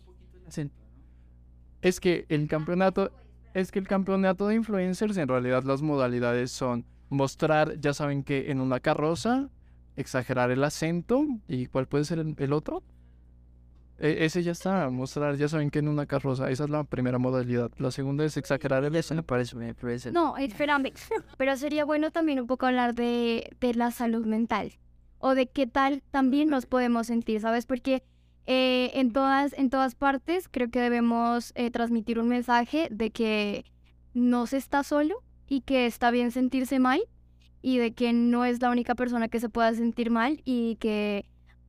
Es 1.82 2.00
que 2.00 2.26
el 2.30 2.48
campeonato, 2.48 3.12
es 3.54 3.70
que 3.72 3.80
el 3.80 3.88
campeonato 3.88 4.48
de 4.48 4.56
influencers 4.56 5.18
en 5.18 5.28
realidad 5.28 5.64
las 5.64 5.82
modalidades 5.82 6.52
son 6.52 6.86
mostrar, 7.10 7.78
ya 7.82 7.93
saben 7.93 8.24
que 8.24 8.50
en 8.52 8.62
una 8.62 8.80
carroza, 8.80 9.50
exagerar 9.98 10.52
el 10.52 10.64
acento 10.64 11.26
y 11.48 11.66
cuál 11.66 11.88
puede 11.88 12.06
ser 12.06 12.20
el, 12.20 12.36
el 12.38 12.54
otro. 12.54 12.84
E- 14.00 14.26
ese 14.26 14.43
ya 14.43 14.52
está, 14.52 14.89
mostrar, 14.89 15.36
ya 15.38 15.48
saben 15.50 15.70
que 15.72 15.80
en 15.80 15.88
una 15.88 16.06
carroza, 16.06 16.50
esa 16.50 16.66
es 16.66 16.70
la 16.70 16.84
primera 16.84 17.18
modalidad. 17.18 17.72
La 17.78 17.91
segunda 17.91 18.24
es 18.24 18.38
exagerar 18.38 18.84
el 18.86 18.95
Eso 18.95 19.16
me 19.16 19.24
parece, 19.24 19.56
me 19.56 19.74
parece. 19.74 20.12
No, 20.12 20.38
espérame. 20.38 20.93
Pero 21.38 21.58
sería 21.58 21.84
bueno 21.84 22.12
también 22.12 22.39
un 22.39 22.48
poco 22.48 22.68
hablar 22.68 22.93
de, 22.95 23.50
de 23.60 23.74
la 23.74 23.91
salud 23.91 24.26
mental. 24.26 24.74
O 25.20 25.34
de 25.34 25.48
qué 25.48 25.66
tal 25.66 26.04
también 26.12 26.50
nos 26.50 26.68
podemos 26.68 27.08
sentir, 27.08 27.41
¿sabes? 27.41 27.66
Porque 27.66 28.04
eh, 28.45 28.91
en, 28.93 29.12
todas, 29.12 29.54
en 29.54 29.72
todas 29.72 29.95
partes 29.95 30.48
creo 30.48 30.70
que 30.70 30.80
debemos 30.80 31.52
eh, 31.56 31.72
transmitir 31.72 32.20
un 32.20 32.28
mensaje 32.30 32.88
de 32.91 33.10
que 33.10 33.66
no 34.14 34.45
se 34.45 34.58
está 34.58 34.84
solo 34.84 35.24
y 35.48 35.62
que 35.62 35.88
está 35.88 36.12
bien 36.12 36.32
sentirse 36.32 36.78
mal 36.78 37.02
y 37.68 37.80
de 37.80 37.91
que 37.91 38.13
no 38.13 38.45
es 38.45 38.61
la 38.61 38.70
única 38.70 38.95
persona 38.95 39.28
que 39.28 39.41
se 39.41 39.49
pueda 39.49 39.74
sentir 39.74 40.09
mal 40.09 40.41
y 40.45 40.78
que 40.78 41.26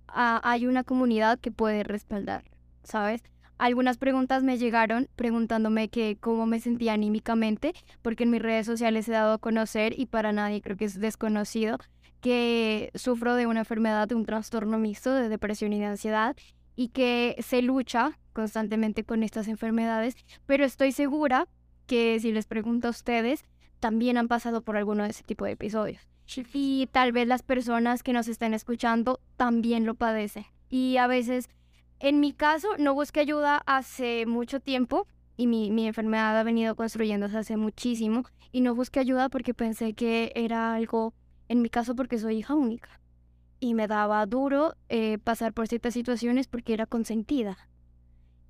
ah, 0.07 0.41
hay 0.45 0.65
una 0.69 0.85
comunidad 0.85 1.41
que 1.41 1.51
puede 1.51 1.83
respaldar, 1.83 2.45
¿sabes? 2.85 3.25
Algunas 3.59 3.99
preguntas 3.99 4.45
me 4.45 4.59
llegaron 4.59 5.09
preguntándome 5.17 5.89
que 5.89 6.17
cómo 6.21 6.47
me 6.47 6.61
sentía 6.61 6.93
anímicamente, 6.93 7.73
porque 8.01 8.23
en 8.23 8.31
mis 8.31 8.41
redes 8.41 8.65
sociales 8.65 9.09
he 9.09 9.13
dado 9.13 9.33
a 9.33 9.39
conocer 9.39 9.99
y 9.99 10.07
para 10.07 10.31
nadie 10.31 10.63
creo 10.63 10.77
que 10.77 10.85
es 10.85 11.01
desconocido 11.01 11.79
que 12.21 12.93
sufro 12.95 13.35
de 13.35 13.49
una 13.49 13.61
enfermedad, 13.63 14.07
de 14.07 14.15
un 14.15 14.25
trastorno 14.25 14.79
mixto 14.79 15.13
de 15.13 15.29
depresión 15.29 15.73
y 15.73 15.81
de 15.81 15.87
ansiedad 15.87 16.37
y 16.77 16.91
que 16.91 17.35
se 17.41 17.61
lucha 17.61 18.17
constantemente 18.33 19.03
con 19.03 19.25
estas 19.25 19.49
enfermedades, 19.49 20.15
pero 20.47 20.65
estoy 20.65 20.93
segura 20.93 21.49
que 21.89 22.21
si 22.21 22.31
les 22.31 22.47
pregunto 22.47 22.87
a 22.87 22.93
ustedes, 22.93 23.43
también 23.81 24.17
han 24.17 24.29
pasado 24.29 24.63
por 24.63 24.77
alguno 24.77 25.05
de 25.05 25.11
ese 25.11 25.25
tipo 25.25 25.45
de 25.45 25.53
episodios. 25.53 26.09
Y 26.53 26.89
tal 26.93 27.13
vez 27.13 27.27
las 27.27 27.43
personas 27.43 28.03
que 28.03 28.13
nos 28.13 28.29
estén 28.29 28.53
escuchando 28.53 29.21
también 29.37 29.87
lo 29.87 29.95
padecen. 29.95 30.45
Y 30.69 30.99
a 30.99 31.07
veces, 31.07 31.49
en 32.01 32.21
mi 32.21 32.33
caso, 32.33 32.69
no 32.79 32.93
busqué 32.95 33.21
ayuda 33.21 33.63
hace 33.67 34.27
mucho 34.27 34.61
tiempo 34.61 35.07
y 35.37 35.47
mi, 35.47 35.71
mi 35.71 35.87
enfermedad 35.87 36.39
ha 36.39 36.43
venido 36.43 36.77
construyéndose 36.77 37.39
hace 37.39 37.57
muchísimo 37.57 38.25
y 38.53 38.61
no 38.61 38.75
busqué 38.75 39.01
ayuda 39.01 39.29
porque 39.29 39.55
pensé 39.55 39.95
que 39.95 40.33
era 40.35 40.75
algo, 40.75 41.15
en 41.49 41.63
mi 41.63 41.71
caso 41.71 41.95
porque 41.95 42.19
soy 42.19 42.39
hija 42.39 42.55
única. 42.55 43.01
Y 43.61 43.75
me 43.75 43.89
daba 43.89 44.25
duro 44.27 44.75
eh, 44.89 45.19
pasar 45.19 45.53
por 45.53 45.67
ciertas 45.67 45.95
situaciones 45.95 46.47
porque 46.47 46.75
era 46.75 46.87
consentida. 46.87 47.69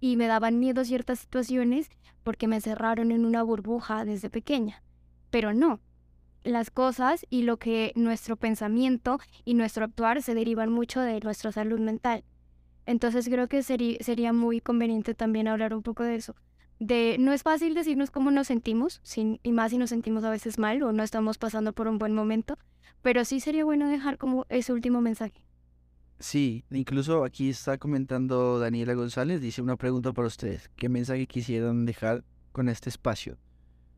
Y 0.01 0.17
me 0.17 0.27
daban 0.27 0.59
miedo 0.59 0.85
ciertas 0.85 1.21
situaciones 1.21 1.91
porque 2.23 2.47
me 2.47 2.61
cerraron 2.61 3.11
en 3.11 3.25
una 3.25 3.43
burbuja 3.43 4.05
desde 4.05 4.31
pequeña. 4.31 4.83
Pero 5.31 5.53
no, 5.53 5.81
las 6.43 6.71
cosas 6.71 7.27
y 7.31 7.43
lo 7.43 7.59
que 7.59 7.93
nuestro 7.95 8.37
pensamiento 8.37 9.19
y 9.45 9.55
nuestro 9.55 9.85
actuar 9.85 10.23
se 10.23 10.35
derivan 10.35 10.73
mucho 10.73 11.01
de 11.01 11.21
nuestra 11.21 11.53
salud 11.53 11.81
mental. 11.81 12.25
Entonces 12.87 13.29
creo 13.29 13.49
que 13.49 13.63
sería 13.63 14.33
muy 14.33 14.61
conveniente 14.61 15.15
también 15.15 15.49
hablar 15.49 15.75
un 15.75 15.83
poco 15.83 16.05
de 16.05 16.15
eso. 16.15 16.35
De 16.81 17.17
no 17.19 17.33
es 17.33 17.43
fácil 17.43 17.75
decirnos 17.75 18.11
cómo 18.11 18.31
nos 18.31 18.47
sentimos, 18.47 19.03
y 19.43 19.53
más 19.53 19.73
si 19.73 19.79
nos 19.79 19.91
sentimos 19.91 20.25
a 20.25 20.31
veces 20.31 20.59
mal 20.59 20.83
o 20.83 20.93
no 20.93 21.03
estamos 21.03 21.37
pasando 21.37 21.73
por 21.73 21.89
un 21.89 21.99
buen 21.99 22.15
momento, 22.15 22.57
pero 23.03 23.25
sí 23.25 23.41
sería 23.41 23.65
bueno 23.65 23.89
dejar 23.89 24.17
como 24.17 24.47
ese 24.49 24.73
último 24.73 25.01
mensaje. 25.01 25.45
Sí, 26.21 26.65
incluso 26.71 27.25
aquí 27.25 27.51
está 27.51 27.79
comentando 27.79 28.59
Daniela 28.59 28.95
González, 28.95 29.41
dice 29.41 29.61
una 29.61 29.77
pregunta 29.77 30.13
para 30.13 30.29
ustedes. 30.29 30.71
¿Qué 30.77 30.89
mensaje 30.89 31.27
quisieran 31.27 31.85
dejar 31.85 32.25
con 32.53 32.69
este 32.69 32.89
espacio? 32.89 33.39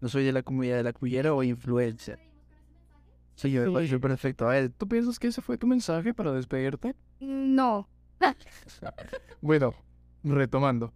No 0.01 0.09
soy 0.09 0.25
de 0.25 0.33
la 0.33 0.43
comunidad 0.43 0.77
de 0.77 0.83
la 0.83 0.93
cuyera 0.93 1.35
o 1.35 1.43
influencer. 1.43 2.19
Sí, 3.35 3.51
yo, 3.51 3.81
Sí. 3.81 3.87
yo 3.89 4.01
perfecto. 4.01 4.47
A 4.49 4.53
ver, 4.53 4.71
¿Tú 4.71 4.87
piensas 4.89 5.19
que 5.19 5.29
ese 5.29 5.41
fue 5.43 5.57
tu 5.59 5.67
mensaje 5.67 6.13
para 6.15 6.33
despedirte? 6.33 6.95
No, 7.21 7.89
Bueno, 9.41 9.75
retomando. 10.25 10.93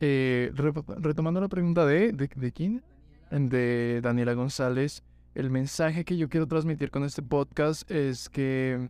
Eh, 0.00 0.50
re- 0.54 0.72
retomando 0.98 1.40
la 1.40 1.48
pregunta 1.48 1.86
de, 1.86 2.12
de, 2.12 2.28
¿de 2.34 2.52
quién? 2.52 2.82
De 3.30 4.00
Daniela 4.02 4.34
González. 4.34 5.02
El 5.34 5.50
mensaje 5.50 6.04
que 6.04 6.16
yo 6.16 6.28
quiero 6.28 6.46
transmitir 6.46 6.90
con 6.90 7.04
este 7.04 7.22
podcast 7.22 7.90
es 7.90 8.28
que... 8.28 8.88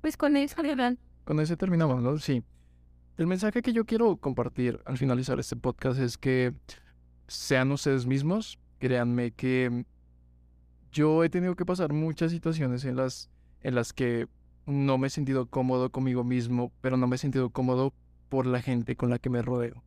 pues 0.00 0.16
con 0.16 0.36
eso, 0.36 0.62
¿verdad? 0.62 0.96
Con 1.24 1.40
ese 1.40 1.56
terminamos, 1.56 2.02
¿no? 2.02 2.18
Sí. 2.18 2.42
El 3.16 3.26
mensaje 3.26 3.62
que 3.62 3.72
yo 3.72 3.84
quiero 3.84 4.16
compartir 4.16 4.80
al 4.84 4.98
finalizar 4.98 5.38
este 5.40 5.56
podcast 5.56 5.98
es 6.00 6.16
que 6.16 6.54
sean 7.32 7.72
ustedes 7.72 8.06
mismos. 8.06 8.58
Créanme 8.78 9.32
que 9.32 9.84
yo 10.92 11.24
he 11.24 11.30
tenido 11.30 11.56
que 11.56 11.64
pasar 11.64 11.92
muchas 11.92 12.30
situaciones 12.30 12.84
en 12.84 12.96
las, 12.96 13.30
en 13.62 13.74
las 13.74 13.92
que 13.92 14.28
no 14.66 14.98
me 14.98 15.06
he 15.06 15.10
sentido 15.10 15.46
cómodo 15.46 15.90
conmigo 15.90 16.24
mismo, 16.24 16.72
pero 16.80 16.96
no 16.96 17.06
me 17.06 17.16
he 17.16 17.18
sentido 17.18 17.50
cómodo 17.50 17.92
por 18.28 18.46
la 18.46 18.60
gente 18.60 18.96
con 18.96 19.10
la 19.10 19.18
que 19.18 19.30
me 19.30 19.42
rodeo. 19.42 19.82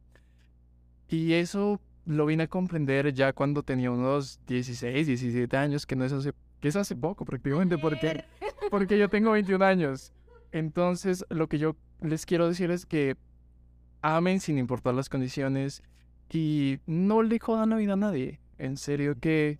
Y 1.08 1.34
eso 1.34 1.80
lo 2.06 2.26
vine 2.26 2.44
a 2.44 2.48
comprender 2.48 3.14
ya 3.14 3.34
cuando 3.34 3.64
tenía 3.64 3.92
unos 3.92 4.40
16, 4.48 5.08
17 5.08 5.58
años, 5.58 5.86
que 5.86 5.96
no 5.96 6.06
es 6.06 6.12
hace, 6.12 6.34
que 6.60 6.68
es 6.68 6.76
hace 6.76 6.96
poco 6.96 7.26
prácticamente, 7.26 7.78
porque, 7.78 8.26
porque 8.72 8.98
yo 8.98 9.10
tengo 9.10 9.32
21 9.32 9.64
años. 9.64 10.14
Entonces, 10.52 11.26
lo 11.30 11.48
que 11.48 11.58
yo 11.58 11.76
les 12.02 12.26
quiero 12.26 12.48
decir 12.48 12.72
es 12.72 12.86
que 12.86 13.18
amen 14.02 14.40
sin 14.40 14.58
importar 14.58 14.94
las 14.94 15.10
condiciones 15.10 15.84
y 16.32 16.80
no 16.86 17.24
le 17.24 17.40
jodan 17.40 17.70
la 17.70 17.78
vida 17.78 17.94
a 17.94 17.98
nadie. 17.98 18.40
En 18.58 18.78
serio 18.78 19.16
que 19.20 19.60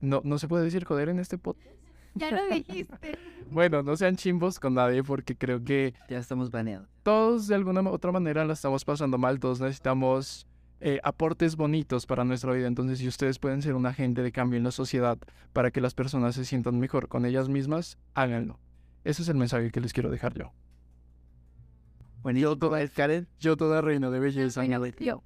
no, 0.00 0.20
no 0.24 0.38
se 0.38 0.48
puede 0.48 0.64
decir 0.64 0.84
joder 0.84 1.08
en 1.08 1.18
este 1.18 1.38
podcast. 1.38 1.74
ya 2.14 2.30
lo 2.30 2.46
dijiste. 2.48 3.18
Bueno, 3.50 3.82
no 3.82 3.94
sean 3.94 4.16
chimbos 4.16 4.58
con 4.58 4.74
nadie 4.74 5.04
porque 5.04 5.36
creo 5.36 5.62
que 5.62 5.92
ya 6.08 6.18
estamos 6.18 6.50
baneados. 6.50 6.88
todos 7.02 7.46
de 7.46 7.54
alguna 7.54 7.82
otra 7.90 8.10
manera 8.10 8.44
la 8.46 8.54
estamos 8.54 8.86
pasando 8.86 9.18
mal, 9.18 9.38
todos 9.38 9.60
necesitamos 9.60 10.46
eh, 10.80 10.98
aportes 11.04 11.54
bonitos 11.54 12.06
para 12.06 12.24
nuestra 12.24 12.52
vida. 12.52 12.66
Entonces, 12.66 12.98
si 12.98 13.06
ustedes 13.06 13.38
pueden 13.38 13.60
ser 13.60 13.74
un 13.74 13.84
agente 13.84 14.22
de 14.22 14.32
cambio 14.32 14.56
en 14.56 14.64
la 14.64 14.70
sociedad 14.70 15.18
para 15.52 15.70
que 15.70 15.82
las 15.82 15.94
personas 15.94 16.34
se 16.34 16.44
sientan 16.44 16.80
mejor 16.80 17.08
con 17.08 17.26
ellas 17.26 17.48
mismas, 17.48 17.98
háganlo. 18.14 18.58
Ese 19.04 19.22
es 19.22 19.28
el 19.28 19.36
mensaje 19.36 19.70
que 19.70 19.80
les 19.80 19.92
quiero 19.92 20.10
dejar 20.10 20.34
yo. 20.34 20.52
Bueno, 22.24 22.38
yo, 22.38 22.58
Karen, 22.94 23.28
Yo 23.38 23.54
toda 23.58 23.82
reina 23.82 24.08
de 24.08 24.18
belleza. 24.18 24.64
Yo. 24.98 25.22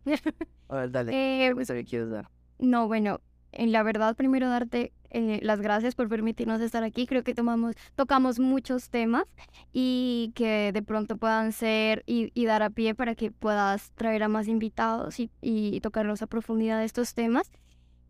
a 0.68 0.76
ver, 0.76 0.90
dale. 0.90 1.46
Eh, 1.46 1.54
¿Qué 1.54 1.84
quieres 1.84 2.10
dar? 2.10 2.28
No, 2.58 2.88
bueno, 2.88 3.20
en 3.52 3.70
la 3.70 3.84
verdad 3.84 4.16
primero 4.16 4.48
darte 4.48 4.92
eh, 5.10 5.38
las 5.42 5.60
gracias 5.60 5.94
por 5.94 6.08
permitirnos 6.08 6.60
estar 6.60 6.82
aquí. 6.82 7.06
Creo 7.06 7.22
que 7.22 7.36
tomamos, 7.36 7.76
tocamos 7.94 8.40
muchos 8.40 8.90
temas 8.90 9.26
y 9.72 10.32
que 10.34 10.72
de 10.72 10.82
pronto 10.82 11.16
puedan 11.16 11.52
ser 11.52 12.02
y, 12.04 12.32
y 12.34 12.46
dar 12.46 12.64
a 12.64 12.70
pie 12.70 12.96
para 12.96 13.14
que 13.14 13.30
puedas 13.30 13.92
traer 13.92 14.24
a 14.24 14.28
más 14.28 14.48
invitados 14.48 15.20
y, 15.20 15.30
y 15.40 15.80
tocarlos 15.80 16.22
a 16.22 16.26
profundidad 16.26 16.80
de 16.80 16.86
estos 16.86 17.14
temas. 17.14 17.52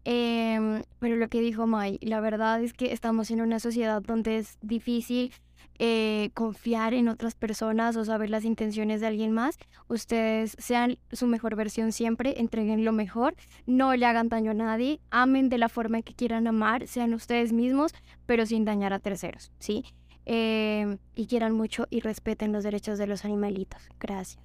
Em, 0.05 0.83
pero 0.99 1.17
lo 1.17 1.29
que 1.29 1.43
dijo 1.43 1.67
Mai, 1.67 1.99
la 2.01 2.21
verdad 2.21 2.63
es 2.63 2.73
que 2.73 2.95
estamos 2.95 3.31
en 3.31 3.43
una 3.43 3.61
sociedad 3.61 4.01
donde 4.01 4.39
es 4.39 4.57
difícil 4.63 5.35
eh, 5.79 6.31
confiar 6.35 6.95
en 6.95 7.09
otras 7.09 7.35
personas 7.35 7.97
o 7.97 8.05
saber 8.05 8.31
las 8.31 8.45
intenciones 8.45 9.01
de 9.01 9.07
alguien 9.07 9.33
más. 9.33 9.59
Ustedes 9.89 10.57
sean 10.59 10.99
su 11.13 11.27
mejor 11.27 11.57
versión 11.57 11.93
siempre, 11.93 12.41
entreguen 12.41 12.85
lo 12.85 12.93
mejor 12.93 13.35
no 13.67 13.95
le 13.95 14.07
hagan 14.07 14.29
daño 14.29 14.51
a 14.51 14.55
nadie, 14.55 15.01
amen 15.11 15.49
de 15.49 15.59
la 15.59 15.69
forma 15.69 16.03
que 16.03 16.15
quieran 16.15 16.47
amar, 16.47 16.87
sean 16.87 17.15
ustedes 17.15 17.53
mismos, 17.53 17.93
pero 18.27 18.47
sin 18.47 18.65
dañar 18.65 18.93
a 18.93 18.99
terceros, 18.99 19.53
¿sí? 19.59 19.85
Eh, 20.27 20.99
y 21.15 21.27
quieran 21.27 21.55
mucho 21.55 21.87
y 21.91 22.01
respeten 22.01 22.53
los 22.53 22.65
derechos 22.65 22.99
de 22.99 23.07
los 23.07 23.25
animalitos. 23.25 23.89
Gracias. 23.99 24.45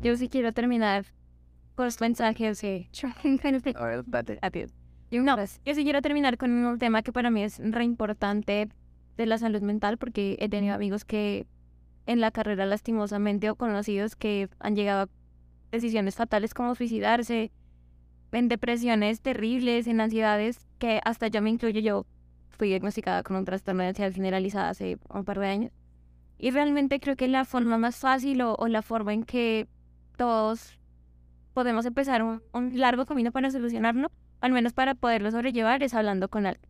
Yo 0.00 0.16
sí 0.16 0.28
quiero 0.28 0.52
terminar 0.52 1.04
con 1.74 1.86
los 1.86 2.00
mensajes 2.00 2.62
date. 4.06 4.38
Adiós. 4.42 4.72
No, 5.10 5.36
yo 5.36 5.74
sí 5.74 5.82
quiero 5.82 6.00
terminar 6.02 6.38
con 6.38 6.52
un 6.52 6.78
tema 6.78 7.02
que 7.02 7.12
para 7.12 7.30
mí 7.30 7.42
es 7.42 7.58
re 7.58 7.84
importante 7.84 8.68
de 9.20 9.26
la 9.26 9.38
salud 9.38 9.60
mental 9.60 9.98
porque 9.98 10.36
he 10.40 10.48
tenido 10.48 10.74
amigos 10.74 11.04
que 11.04 11.46
en 12.06 12.20
la 12.20 12.30
carrera 12.30 12.64
lastimosamente 12.66 13.50
o 13.50 13.54
conocidos 13.54 14.16
que 14.16 14.48
han 14.58 14.74
llegado 14.74 15.02
a 15.02 15.08
decisiones 15.70 16.16
fatales 16.16 16.54
como 16.54 16.74
suicidarse, 16.74 17.52
en 18.32 18.48
depresiones 18.48 19.20
terribles, 19.20 19.86
en 19.86 20.00
ansiedades 20.00 20.66
que 20.78 21.00
hasta 21.04 21.28
yo 21.28 21.42
me 21.42 21.50
incluyo, 21.50 21.80
yo 21.80 22.06
fui 22.48 22.68
diagnosticada 22.68 23.22
con 23.22 23.36
un 23.36 23.44
trastorno 23.44 23.82
de 23.82 23.88
ansiedad 23.88 24.12
generalizada 24.12 24.70
hace 24.70 24.98
un 25.12 25.24
par 25.24 25.38
de 25.38 25.46
años. 25.46 25.72
Y 26.38 26.50
realmente 26.50 27.00
creo 27.00 27.16
que 27.16 27.28
la 27.28 27.44
forma 27.44 27.76
más 27.76 27.96
fácil 27.96 28.40
o, 28.40 28.54
o 28.54 28.68
la 28.68 28.82
forma 28.82 29.12
en 29.12 29.24
que 29.24 29.68
todos 30.16 30.78
podemos 31.52 31.84
empezar 31.84 32.22
un, 32.22 32.42
un 32.52 32.78
largo 32.78 33.04
camino 33.04 33.32
para 33.32 33.50
solucionarlo 33.50 34.10
al 34.40 34.52
menos 34.52 34.72
para 34.72 34.94
poderlo 34.94 35.30
sobrellevar, 35.30 35.82
es 35.82 35.94
hablando 35.94 36.28
con 36.28 36.46
alguien. 36.46 36.69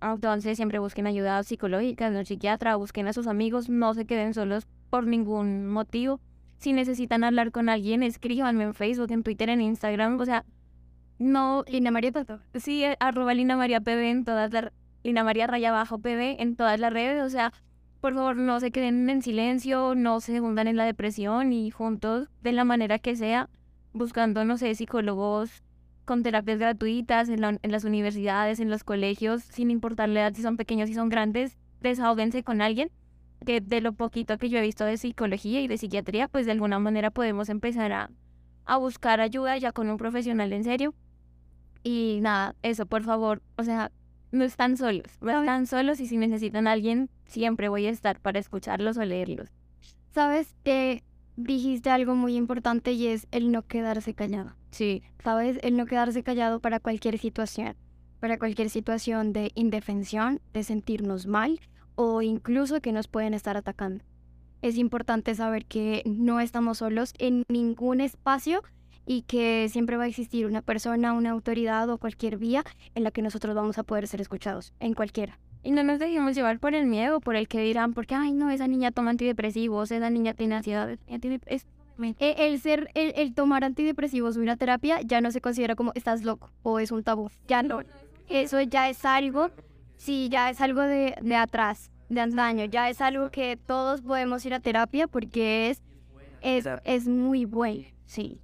Entonces 0.00 0.56
siempre 0.56 0.78
busquen 0.78 1.06
ayuda 1.06 1.42
psicológica, 1.42 2.08
un 2.08 2.24
psiquiatra, 2.24 2.76
busquen 2.76 3.08
a 3.08 3.12
sus 3.12 3.26
amigos, 3.26 3.68
no 3.68 3.94
se 3.94 4.06
queden 4.06 4.34
solos 4.34 4.66
por 4.90 5.06
ningún 5.06 5.66
motivo. 5.66 6.20
Si 6.58 6.72
necesitan 6.72 7.24
hablar 7.24 7.52
con 7.52 7.68
alguien, 7.68 8.02
escríbanme 8.02 8.64
en 8.64 8.74
Facebook, 8.74 9.10
en 9.10 9.22
Twitter, 9.22 9.48
en 9.48 9.60
Instagram, 9.60 10.18
o 10.20 10.24
sea, 10.24 10.44
no... 11.18 11.64
Lina 11.68 11.90
María 11.90 12.12
Tato. 12.12 12.40
Sí, 12.54 12.84
eh, 12.84 12.96
arroba 13.00 13.34
Lina 13.34 13.56
María 13.56 13.80
PB 13.80 14.10
en 14.10 14.24
todas 14.24 14.52
las... 14.52 14.72
Lina 15.04 15.24
María 15.24 15.46
raya 15.46 15.70
abajo 15.70 15.98
PB 15.98 16.40
en 16.40 16.56
todas 16.56 16.78
las 16.80 16.92
redes, 16.92 17.22
o 17.22 17.30
sea, 17.30 17.52
por 18.00 18.14
favor 18.14 18.36
no 18.36 18.60
se 18.60 18.70
queden 18.70 19.08
en 19.10 19.22
silencio, 19.22 19.94
no 19.94 20.20
se 20.20 20.40
hundan 20.40 20.68
en 20.68 20.76
la 20.76 20.84
depresión 20.84 21.52
y 21.52 21.70
juntos, 21.70 22.28
de 22.42 22.52
la 22.52 22.64
manera 22.64 22.98
que 22.98 23.16
sea, 23.16 23.48
buscando, 23.92 24.44
no 24.44 24.56
sé, 24.56 24.74
psicólogos 24.74 25.62
con 26.08 26.22
terapias 26.22 26.58
gratuitas 26.58 27.28
en, 27.28 27.42
la- 27.42 27.58
en 27.62 27.70
las 27.70 27.84
universidades, 27.84 28.60
en 28.60 28.70
los 28.70 28.82
colegios, 28.82 29.42
sin 29.42 29.70
importar 29.70 30.08
la 30.08 30.20
edad, 30.20 30.34
si 30.34 30.40
son 30.42 30.56
pequeños, 30.56 30.88
si 30.88 30.94
son 30.94 31.10
grandes, 31.10 31.58
desahóguense 31.82 32.42
con 32.42 32.62
alguien, 32.62 32.90
que 33.44 33.60
de 33.60 33.82
lo 33.82 33.92
poquito 33.92 34.38
que 34.38 34.48
yo 34.48 34.58
he 34.58 34.62
visto 34.62 34.86
de 34.86 34.96
psicología 34.96 35.60
y 35.60 35.68
de 35.68 35.76
psiquiatría, 35.76 36.26
pues 36.26 36.46
de 36.46 36.52
alguna 36.52 36.78
manera 36.78 37.10
podemos 37.10 37.50
empezar 37.50 37.92
a, 37.92 38.10
a 38.64 38.78
buscar 38.78 39.20
ayuda 39.20 39.58
ya 39.58 39.72
con 39.72 39.90
un 39.90 39.98
profesional 39.98 40.50
en 40.54 40.64
serio. 40.64 40.94
Y 41.84 42.20
nada, 42.22 42.54
eso, 42.62 42.86
por 42.86 43.02
favor, 43.02 43.42
o 43.56 43.62
sea, 43.62 43.92
no 44.32 44.44
están 44.44 44.76
solos, 44.78 45.06
no 45.20 45.40
están 45.40 45.66
solos 45.66 46.00
y 46.00 46.06
si 46.06 46.16
necesitan 46.16 46.66
a 46.66 46.72
alguien, 46.72 47.10
siempre 47.26 47.68
voy 47.68 47.84
a 47.86 47.90
estar 47.90 48.18
para 48.18 48.38
escucharlos 48.38 48.96
o 48.96 49.04
leerlos. 49.04 49.50
Sabes, 50.14 50.56
Eh, 50.64 51.02
dijiste 51.36 51.90
algo 51.90 52.14
muy 52.16 52.34
importante 52.34 52.92
y 52.92 53.06
es 53.06 53.28
el 53.30 53.52
no 53.52 53.62
quedarse 53.62 54.12
callado. 54.14 54.57
Sí, 54.70 55.02
¿Sabes? 55.24 55.58
El 55.62 55.76
no 55.76 55.86
quedarse 55.86 56.22
callado 56.22 56.60
para 56.60 56.80
cualquier 56.80 57.18
situación. 57.18 57.74
Para 58.20 58.38
cualquier 58.38 58.70
situación 58.70 59.32
de 59.32 59.50
indefensión, 59.54 60.40
de 60.52 60.62
sentirnos 60.64 61.26
mal 61.26 61.60
o 61.94 62.22
incluso 62.22 62.80
que 62.80 62.92
nos 62.92 63.08
pueden 63.08 63.34
estar 63.34 63.56
atacando. 63.56 64.04
Es 64.62 64.76
importante 64.76 65.34
saber 65.34 65.66
que 65.66 66.02
no 66.04 66.40
estamos 66.40 66.78
solos 66.78 67.14
en 67.18 67.44
ningún 67.48 68.00
espacio 68.00 68.62
y 69.06 69.22
que 69.22 69.68
siempre 69.70 69.96
va 69.96 70.04
a 70.04 70.08
existir 70.08 70.46
una 70.46 70.62
persona, 70.62 71.12
una 71.12 71.30
autoridad 71.30 71.88
o 71.90 71.98
cualquier 71.98 72.38
vía 72.38 72.64
en 72.94 73.04
la 73.04 73.10
que 73.10 73.22
nosotros 73.22 73.54
vamos 73.54 73.78
a 73.78 73.84
poder 73.84 74.06
ser 74.08 74.20
escuchados, 74.20 74.74
en 74.80 74.94
cualquiera. 74.94 75.38
Y 75.62 75.70
no 75.70 75.82
nos 75.82 75.98
dejemos 75.98 76.34
llevar 76.34 76.58
por 76.60 76.74
el 76.74 76.86
miedo, 76.86 77.20
por 77.20 77.34
el 77.36 77.48
que 77.48 77.60
dirán, 77.60 77.94
porque, 77.94 78.14
ay, 78.14 78.32
no, 78.32 78.50
esa 78.50 78.68
niña 78.68 78.90
toma 78.90 79.10
antidepresivos, 79.10 79.90
esa 79.90 80.10
niña 80.10 80.34
tiene 80.34 80.56
ansiedad. 80.56 80.90
esa 80.90 81.04
niña 81.06 81.18
tiene- 81.20 81.40
es- 81.46 81.66
E- 82.18 82.34
El 82.38 82.60
ser, 82.60 82.90
el, 82.94 83.12
el 83.16 83.34
tomar 83.34 83.64
antidepresivos 83.64 84.36
o 84.36 84.40
una 84.40 84.56
terapia 84.56 85.00
ya 85.02 85.20
no 85.20 85.30
se 85.30 85.40
considera 85.40 85.74
como 85.74 85.92
estás 85.94 86.22
loco 86.24 86.50
o 86.62 86.78
es 86.78 86.92
un 86.92 87.02
tabú. 87.02 87.30
Ya 87.48 87.62
no. 87.62 87.80
Eso 88.28 88.60
ya 88.60 88.88
es 88.88 89.04
algo, 89.04 89.50
sí, 89.96 90.28
ya 90.30 90.50
es 90.50 90.60
algo 90.60 90.82
de, 90.82 91.14
de 91.20 91.36
atrás, 91.36 91.90
de 92.08 92.20
antaño. 92.20 92.64
Ya 92.66 92.88
es 92.90 93.00
algo 93.00 93.30
que 93.30 93.56
todos 93.56 94.02
podemos 94.02 94.44
ir 94.46 94.54
a 94.54 94.60
terapia 94.60 95.06
porque 95.08 95.70
es, 95.70 95.82
es, 96.40 96.66
es 96.84 97.08
muy 97.08 97.44
bueno, 97.44 97.84
sí. 98.06 98.40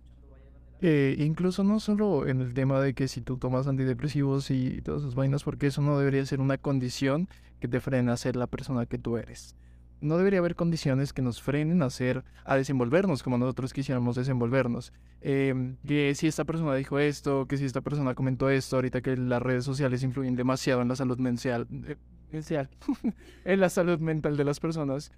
Eh, 0.80 1.16
incluso 1.18 1.64
no 1.64 1.80
solo 1.80 2.26
en 2.26 2.40
el 2.42 2.52
tema 2.52 2.80
de 2.80 2.92
que 2.92 3.08
si 3.08 3.22
tú 3.22 3.38
tomas 3.38 3.66
antidepresivos 3.66 4.50
y 4.50 4.82
todas 4.82 5.02
esas 5.02 5.14
vainas, 5.14 5.42
porque 5.42 5.68
eso 5.68 5.80
no 5.80 5.98
debería 5.98 6.26
ser 6.26 6.40
una 6.40 6.58
condición 6.58 7.28
que 7.60 7.68
te 7.68 7.80
frene 7.80 8.10
a 8.10 8.16
ser 8.18 8.36
la 8.36 8.46
persona 8.46 8.84
que 8.84 8.98
tú 8.98 9.16
eres. 9.16 9.56
No 10.00 10.18
debería 10.18 10.40
haber 10.40 10.54
condiciones 10.54 11.12
que 11.12 11.22
nos 11.22 11.40
frenen 11.40 11.82
a 11.82 11.90
ser, 11.90 12.24
a 12.44 12.56
desenvolvernos 12.56 13.22
como 13.22 13.38
nosotros 13.38 13.72
quisiéramos 13.72 14.16
desenvolvernos. 14.16 14.92
Em, 15.20 15.76
que 15.86 16.14
si 16.14 16.26
esta 16.26 16.44
persona 16.44 16.74
dijo 16.74 16.98
esto, 16.98 17.46
que 17.46 17.56
si 17.56 17.64
esta 17.64 17.80
persona 17.80 18.14
comentó 18.14 18.50
esto, 18.50 18.76
ahorita 18.76 19.00
que 19.00 19.16
las 19.16 19.40
redes 19.40 19.64
sociales 19.64 20.02
influyen 20.02 20.36
demasiado 20.36 20.82
en 20.82 20.88
la 20.88 20.96
salud 20.96 21.18
mental, 21.18 21.66
eh, 21.86 21.96
en 23.44 23.60
la 23.60 23.68
salud 23.70 23.98
mental 24.00 24.36
de 24.36 24.44
las 24.44 24.60
personas, 24.60 25.12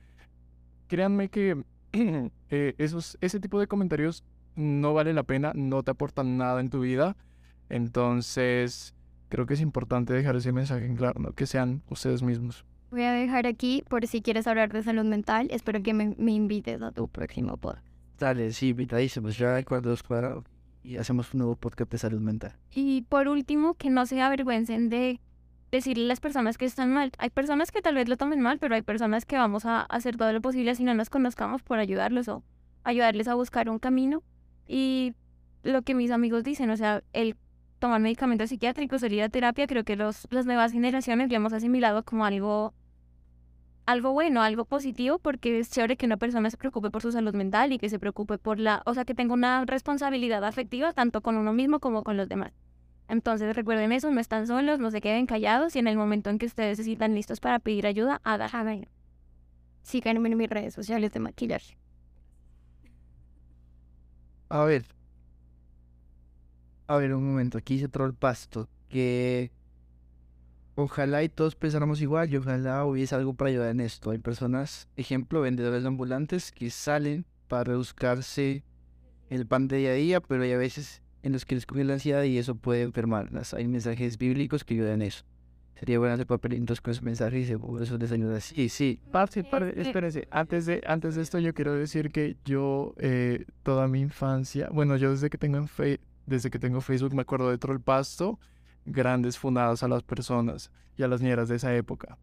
créanme 0.87 1.29
que 1.29 1.65
eh, 2.51 2.75
esos, 2.79 3.19
ese 3.21 3.41
tipo 3.41 3.59
de 3.59 3.67
comentarios 3.67 4.25
no 4.55 4.95
vale 4.95 5.13
la 5.13 5.23
pena, 5.23 5.53
no 5.55 5.83
te 5.83 5.91
aportan 5.91 6.37
nada 6.37 6.61
en 6.61 6.71
tu 6.71 6.81
vida. 6.81 7.17
Entonces, 7.69 8.95
creo 9.29 9.47
que 9.47 9.55
es 9.55 9.61
importante 9.61 10.13
dejar 10.13 10.37
ese 10.37 10.53
mensaje 10.53 10.87
en 10.87 10.97
claro, 10.97 11.21
¿no? 11.21 11.33
que 11.33 11.47
sean 11.47 11.83
ustedes 11.89 12.23
mismos. 12.23 12.65
Voy 12.91 13.03
a 13.03 13.13
dejar 13.13 13.47
aquí 13.47 13.83
por 13.89 14.07
si 14.07 14.23
quieres 14.23 14.47
hablar 14.47 14.73
de 14.73 14.83
salud 14.83 15.05
mental. 15.05 15.49
Espero 15.51 15.83
que 15.83 15.93
me, 15.93 16.15
me 16.19 16.33
invites 16.33 16.81
a 16.83 16.93
tu 16.93 17.09
próximo 17.09 17.57
podcast. 17.57 17.87
Dale, 18.19 18.53
sí, 18.53 18.69
invitadísimos. 18.69 19.37
Ya 19.37 19.63
cuadros 19.65 20.03
cuadrados 20.03 20.45
y 20.87 20.97
hacemos 20.97 21.35
un 21.35 21.39
nuevo 21.39 21.57
podcast 21.57 21.91
de 21.91 21.99
salud 21.99 22.21
mental. 22.21 22.53
Y 22.73 23.03
por 23.03 23.27
último, 23.27 23.75
que 23.75 23.91
no 23.91 24.07
se 24.07 24.21
avergüencen 24.21 24.89
de 24.89 25.21
decirle 25.73 26.05
a 26.05 26.09
las 26.09 26.21
personas 26.21 26.59
que 26.59 26.65
están 26.65 26.93
mal. 26.93 27.11
Hay 27.19 27.31
personas 27.31 27.73
que 27.73 27.83
tal 27.83 27.97
vez 27.97 28.09
lo 28.09 28.17
tomen 28.17 28.41
mal, 28.41 28.59
pero 28.59 28.77
hay 28.77 28.83
personas 28.83 29.25
que 29.25 29.37
vamos 29.37 29.67
a 29.67 29.83
hacer 29.83 30.17
todo 30.17 30.33
lo 30.33 30.41
posible 30.41 30.75
si 30.77 30.85
no 30.85 30.95
nos 30.95 31.11
conozcamos 31.11 31.63
por 31.63 31.81
ayudarlos 31.81 32.29
o 32.29 32.45
ayudarles 32.85 33.27
a 33.27 33.35
buscar 33.35 33.69
un 33.69 33.81
camino. 33.81 34.23
Y 34.69 35.15
lo 35.65 35.83
que 35.83 35.95
mis 35.95 36.13
amigos 36.13 36.45
dicen, 36.45 36.71
o 36.71 36.77
sea, 36.77 37.03
el 37.13 37.37
tomar 37.79 38.01
medicamentos 38.01 38.49
psiquiátricos 38.51 39.03
o 39.03 39.07
ir 39.07 39.23
a 39.23 39.29
terapia, 39.29 39.67
creo 39.67 39.85
que 39.85 39.97
los, 39.97 40.27
las 40.31 40.47
nuevas 40.47 40.73
generaciones 40.73 41.29
lo 41.29 41.37
hemos 41.37 41.53
asimilado 41.53 42.05
como 42.05 42.25
algo, 42.25 42.75
algo 43.87 44.13
bueno, 44.13 44.43
algo 44.43 44.65
positivo, 44.65 45.19
porque 45.19 45.59
es 45.59 45.71
chévere 45.71 45.97
que 45.97 46.07
una 46.07 46.17
persona 46.17 46.51
se 46.51 46.57
preocupe 46.57 46.91
por 46.91 47.03
su 47.03 47.13
salud 47.13 47.35
mental 47.35 47.73
y 47.73 47.79
que 47.79 47.89
se 47.89 47.99
preocupe 47.99 48.39
por 48.39 48.59
la, 48.59 48.83
o 48.87 48.95
sea, 48.95 49.05
que 49.05 49.15
tenga 49.15 49.35
una 49.35 49.65
responsabilidad 49.65 50.45
afectiva 50.45 50.93
tanto 50.93 51.21
con 51.21 51.37
uno 51.37 51.53
mismo 51.53 51.81
como 51.81 52.03
con 52.03 52.17
los 52.17 52.29
demás. 52.29 52.53
Entonces 53.09 53.55
recuerden 53.55 53.93
eso, 53.93 54.11
no 54.11 54.21
están 54.21 54.47
solos, 54.47 54.81
no 54.81 54.91
se 54.91 55.01
queden 55.01 55.27
callados 55.27 55.77
y 55.77 55.79
en 55.79 55.87
el 55.87 55.97
momento 55.97 56.31
en 56.31 56.39
que 56.39 56.47
ustedes 56.47 56.77
se 56.79 56.85
sientan 56.85 57.15
listos 57.15 57.41
para 57.41 57.61
pedir 57.61 57.87
ayuda. 57.87 58.21
Hagan. 58.25 58.89
Síganme 59.83 60.29
en 60.29 60.37
mis 60.37 60.51
redes 60.51 60.75
sociales 60.75 61.13
de 61.13 61.21
maquillaje. 61.21 61.79
A 64.49 64.65
ver. 64.65 64.96
A 66.89 66.97
ver, 66.97 67.15
un 67.15 67.27
momento. 67.27 67.59
Aquí 67.59 67.79
se 67.79 67.89
tró 67.89 68.05
el 68.07 68.15
pasto. 68.15 68.69
Que 68.89 69.51
ojalá 70.75 71.23
y 71.23 71.29
todos 71.29 71.57
pensáramos 71.57 72.01
igual 72.01 72.33
y 72.33 72.37
ojalá 72.37 72.85
hubiese 72.85 73.15
algo 73.15 73.35
para 73.35 73.51
ayudar 73.51 73.71
en 73.71 73.81
esto. 73.81 74.11
Hay 74.11 74.19
personas, 74.19 74.89
ejemplo, 74.97 75.41
vendedores 75.41 75.85
ambulantes 75.85 76.53
que 76.53 76.71
salen 76.71 77.25
para 77.49 77.65
rebuscarse 77.65 78.63
el 79.31 79.47
pan 79.47 79.69
de 79.69 79.79
día 79.79 79.91
a 79.91 79.95
día, 79.95 80.21
pero 80.21 80.43
hay 80.45 80.53
a 80.53 80.59
veces 80.59 81.03
en 81.23 81.33
los 81.33 81.45
que 81.45 81.55
les 81.57 81.67
coge 81.67 81.83
la 81.85 81.95
ansiedad 81.95 82.23
y 82.23 82.39
eso 82.39 82.55
puede 82.55 82.83
enfermarlas. 82.83 83.55
Hay 83.55 83.67
mensajes 83.67 84.19
bíblicos 84.19 84.63
que 84.65 84.75
ayudan 84.75 84.95
en 84.95 85.03
eso. 85.03 85.25
Sería 85.75 85.99
bueno 85.99 86.15
hacer 86.15 86.27
papelitos 86.27 86.81
con 86.81 86.93
esos 86.93 87.03
mensajes 87.03 87.43
y 87.43 87.47
seguro 87.47 87.83
eso 87.83 87.99
les 87.99 88.11
ayuda. 88.13 88.41
Sí, 88.41 88.69
sí. 88.69 89.01
Parce, 89.13 89.45
espérense, 89.77 90.27
antes 90.31 90.65
de, 90.67 90.83
antes 90.87 91.17
de 91.17 91.23
esto 91.23 91.39
yo 91.39 91.53
quiero 91.53 91.75
decir 91.75 92.11
que 92.13 92.37
yo 92.45 92.95
eh, 92.99 93.45
toda 93.63 93.87
mi 93.89 94.01
infancia, 94.01 94.69
bueno, 94.73 94.97
yo 94.97 95.11
desde 95.11 95.29
que 95.29 95.37
tengo 95.39 95.59
en 95.59 95.69
fe- 95.69 96.01
desde 96.27 96.51
que 96.51 96.59
tengo 96.59 96.81
Facebook 96.81 97.15
me 97.15 97.23
acuerdo 97.23 97.51
de 97.51 97.59
Troll 97.59 97.81
Pasto, 97.81 98.39
grandes 98.85 99.39
fundadas 99.39 99.83
a 99.83 99.89
las 99.89 100.03
personas 100.03 100.71
y 100.97 101.03
a 101.03 101.09
las 101.09 101.21
nieras 101.21 101.49
de 101.49 101.57
esa 101.57 101.75
época. 101.75 102.19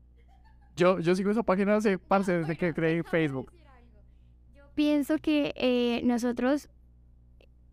Yo, 0.76 1.00
yo 1.00 1.16
sigo 1.16 1.32
esa 1.32 1.44
página 1.44 1.76
hace, 1.76 1.98
parce, 1.98 2.40
desde 2.40 2.56
que 2.56 2.74
creé 2.74 3.04
Facebook. 3.04 3.52
Pienso 4.76 5.20
que 5.20 5.54
eh, 5.56 6.02
nosotros, 6.04 6.70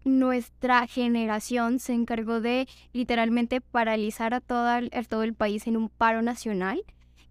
nuestra 0.05 0.87
generación 0.87 1.79
se 1.79 1.95
encargó 1.95 2.41
de 2.41 2.69
literalmente 2.93 3.61
paralizar 3.61 4.35
a, 4.35 4.41
toda, 4.41 4.79
a 4.79 5.03
todo 5.09 5.23
el 5.23 5.35
país 5.35 5.67
en 5.67 5.77
un 5.77 5.89
paro 5.89 6.21
nacional 6.21 6.83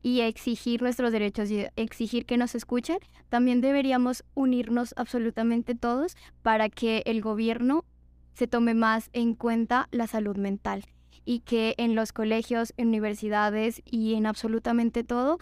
y 0.02 0.22
exigir 0.22 0.82
nuestros 0.82 1.12
derechos 1.12 1.52
y 1.52 1.68
exigir 1.76 2.26
que 2.26 2.38
nos 2.38 2.56
escuchen. 2.56 2.98
También 3.28 3.62
deberíamos 3.62 4.24
unirnos 4.34 4.94
absolutamente 4.98 5.76
todos 5.76 6.16
para 6.42 6.70
que 6.70 7.04
el 7.06 7.22
gobierno 7.22 7.86
se 8.34 8.48
tome 8.48 8.74
más 8.74 9.10
en 9.14 9.36
cuenta 9.36 9.88
la 9.92 10.08
salud 10.08 10.38
mental 10.38 10.86
y 11.26 11.42
que 11.42 11.76
en 11.78 11.96
los 11.96 12.14
colegios, 12.14 12.74
en 12.78 12.88
universidades 12.88 13.82
y 13.86 14.16
en 14.16 14.26
absolutamente 14.26 15.04
todo 15.04 15.38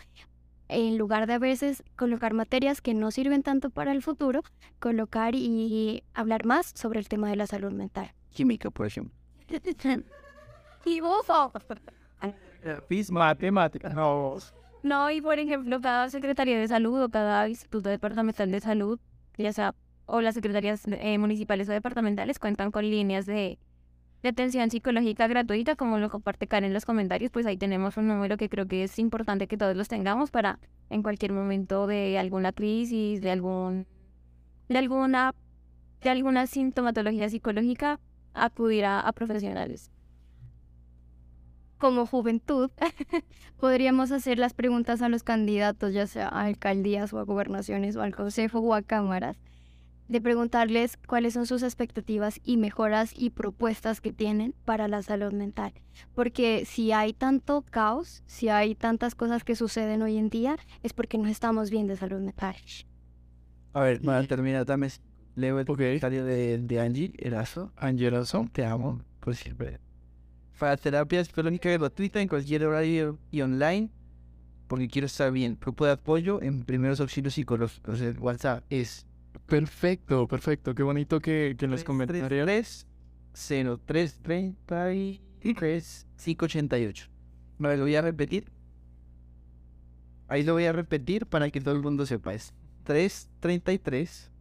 en 0.69 0.97
lugar 0.97 1.27
de 1.27 1.33
a 1.33 1.39
veces 1.39 1.83
colocar 1.95 2.33
materias 2.33 2.81
que 2.81 2.93
no 2.93 3.11
sirven 3.11 3.43
tanto 3.43 3.69
para 3.69 3.91
el 3.91 4.01
futuro, 4.01 4.43
colocar 4.79 5.35
y 5.35 6.03
hablar 6.13 6.45
más 6.45 6.73
sobre 6.75 6.99
el 6.99 7.07
tema 7.07 7.29
de 7.29 7.37
la 7.37 7.47
salud 7.47 7.71
mental. 7.71 8.11
Química, 8.31 8.69
por 8.69 8.87
ejemplo. 8.87 9.13
Y 10.85 11.01
vos, 11.01 11.25
Matemáticas, 13.11 13.93
no. 13.93 14.37
No, 14.83 15.11
y 15.11 15.19
por 15.19 15.37
ejemplo, 15.37 15.81
cada 15.81 16.09
Secretaría 16.09 16.57
de 16.57 16.67
Salud 16.67 17.03
o 17.03 17.09
cada 17.09 17.49
Instituto 17.49 17.89
Departamental 17.89 18.51
de 18.51 18.61
Salud, 18.61 18.97
ya 19.37 19.51
sea, 19.51 19.75
o 20.07 20.21
las 20.21 20.33
secretarías 20.33 20.83
eh, 20.87 21.17
municipales 21.19 21.69
o 21.69 21.73
departamentales 21.73 22.39
cuentan 22.39 22.71
con 22.71 22.89
líneas 22.89 23.25
de, 23.25 23.59
de 24.23 24.29
atención 24.29 24.71
psicológica 24.71 25.27
gratuita, 25.27 25.75
como 25.75 25.99
lo 25.99 26.09
comparte 26.09 26.47
Karen 26.47 26.69
en 26.69 26.73
los 26.73 26.85
comentarios, 26.85 27.29
pues 27.29 27.45
ahí 27.45 27.57
tenemos 27.57 27.97
un 27.97 28.07
número 28.07 28.37
que 28.37 28.49
creo 28.49 28.67
que 28.67 28.83
es 28.83 28.97
importante 28.97 29.47
que 29.47 29.57
todos 29.57 29.75
los 29.75 29.87
tengamos 29.87 30.31
para 30.31 30.59
en 30.89 31.03
cualquier 31.03 31.33
momento 31.33 31.85
de 31.85 32.17
alguna 32.17 32.51
crisis, 32.53 33.21
de 33.21 33.31
algún 33.31 33.85
de 34.69 34.77
alguna 34.77 35.35
de 36.01 36.09
alguna 36.09 36.47
sintomatología 36.47 37.29
psicológica 37.29 37.99
acudir 38.33 38.85
a, 38.85 38.99
a 39.01 39.11
profesionales. 39.13 39.91
como 41.77 42.05
juventud, 42.07 42.71
podríamos 43.59 44.11
hacer 44.11 44.39
las 44.39 44.53
preguntas 44.53 45.01
a 45.01 45.09
los 45.09 45.23
candidatos, 45.23 45.93
ya 45.93 46.07
sea 46.07 46.27
a 46.27 46.45
alcaldías 46.45 47.13
o 47.13 47.19
a 47.19 47.23
gobernaciones 47.23 47.95
o 47.95 48.01
al 48.01 48.15
consejo 48.15 48.59
o 48.59 48.73
a 48.73 48.81
cámaras, 48.81 49.37
de 50.07 50.21
preguntarles 50.21 50.97
cuáles 51.07 51.33
son 51.33 51.45
sus 51.45 51.63
expectativas 51.63 52.39
y 52.43 52.57
mejoras 52.57 53.11
y 53.15 53.31
propuestas 53.31 54.01
que 54.01 54.13
tienen 54.13 54.53
para 54.65 54.87
la 54.87 55.01
salud 55.01 55.33
mental. 55.33 55.73
Porque 56.13 56.63
si 56.65 56.91
hay 56.91 57.13
tanto 57.13 57.63
caos, 57.69 58.23
si 58.25 58.49
hay 58.49 58.75
tantas 58.75 59.15
cosas 59.15 59.43
que 59.43 59.55
suceden 59.55 60.01
hoy 60.01 60.17
en 60.17 60.29
día, 60.29 60.57
es 60.83 60.93
porque 60.93 61.17
no 61.17 61.27
estamos 61.27 61.69
bien 61.69 61.87
de 61.87 61.95
salud 61.97 62.19
mental. 62.19 62.55
A 63.73 63.81
ver, 63.81 64.01
para 64.01 64.23
terminar, 64.27 64.65
dame, 64.65 64.89
leo 65.35 65.59
el 65.59 65.69
Ok. 65.69 65.77
comentario 65.77 66.23
de, 66.25 66.57
de 66.57 66.79
Angie 66.79 67.13
Erazo. 67.17 67.71
Angelazo. 67.75 68.47
Te 68.51 68.65
amo, 68.65 69.01
por 69.19 69.35
siempre. 69.35 69.79
Para 70.59 70.77
terapia 70.77 71.23
psicológica 71.23 71.69
gratuita 71.69 72.21
en 72.21 72.27
cualquier 72.27 72.65
horario 72.65 73.19
y 73.29 73.41
online, 73.41 73.89
porque 74.67 74.87
quiero 74.87 75.05
estar 75.05 75.31
bien. 75.31 75.57
Grupo 75.59 75.85
de 75.85 75.91
apoyo 75.93 76.41
en 76.41 76.63
primeros 76.63 76.99
auxilios 76.99 77.33
psicológicos. 77.35 78.01
El 78.01 78.17
WhatsApp 78.19 78.63
es 78.69 79.05
Perfecto, 79.47 80.27
perfecto. 80.27 80.75
Qué 80.75 80.83
bonito 80.83 81.19
que, 81.21 81.55
que 81.57 81.65
en 81.65 81.71
los 81.71 81.83
comentarios. 81.83 82.85
03 83.33 84.19
33 84.21 86.07
588. 86.17 87.09
Me 87.57 87.75
lo 87.77 87.83
voy 87.83 87.95
a 87.95 88.01
repetir. 88.01 88.51
Ahí 90.27 90.43
lo 90.43 90.53
voy 90.53 90.65
a 90.65 90.73
repetir 90.73 91.25
para 91.25 91.49
que 91.49 91.61
todo 91.61 91.73
el 91.75 91.81
mundo 91.81 92.05
sepa. 92.05 92.33
Es 92.33 92.53
333 92.83 94.31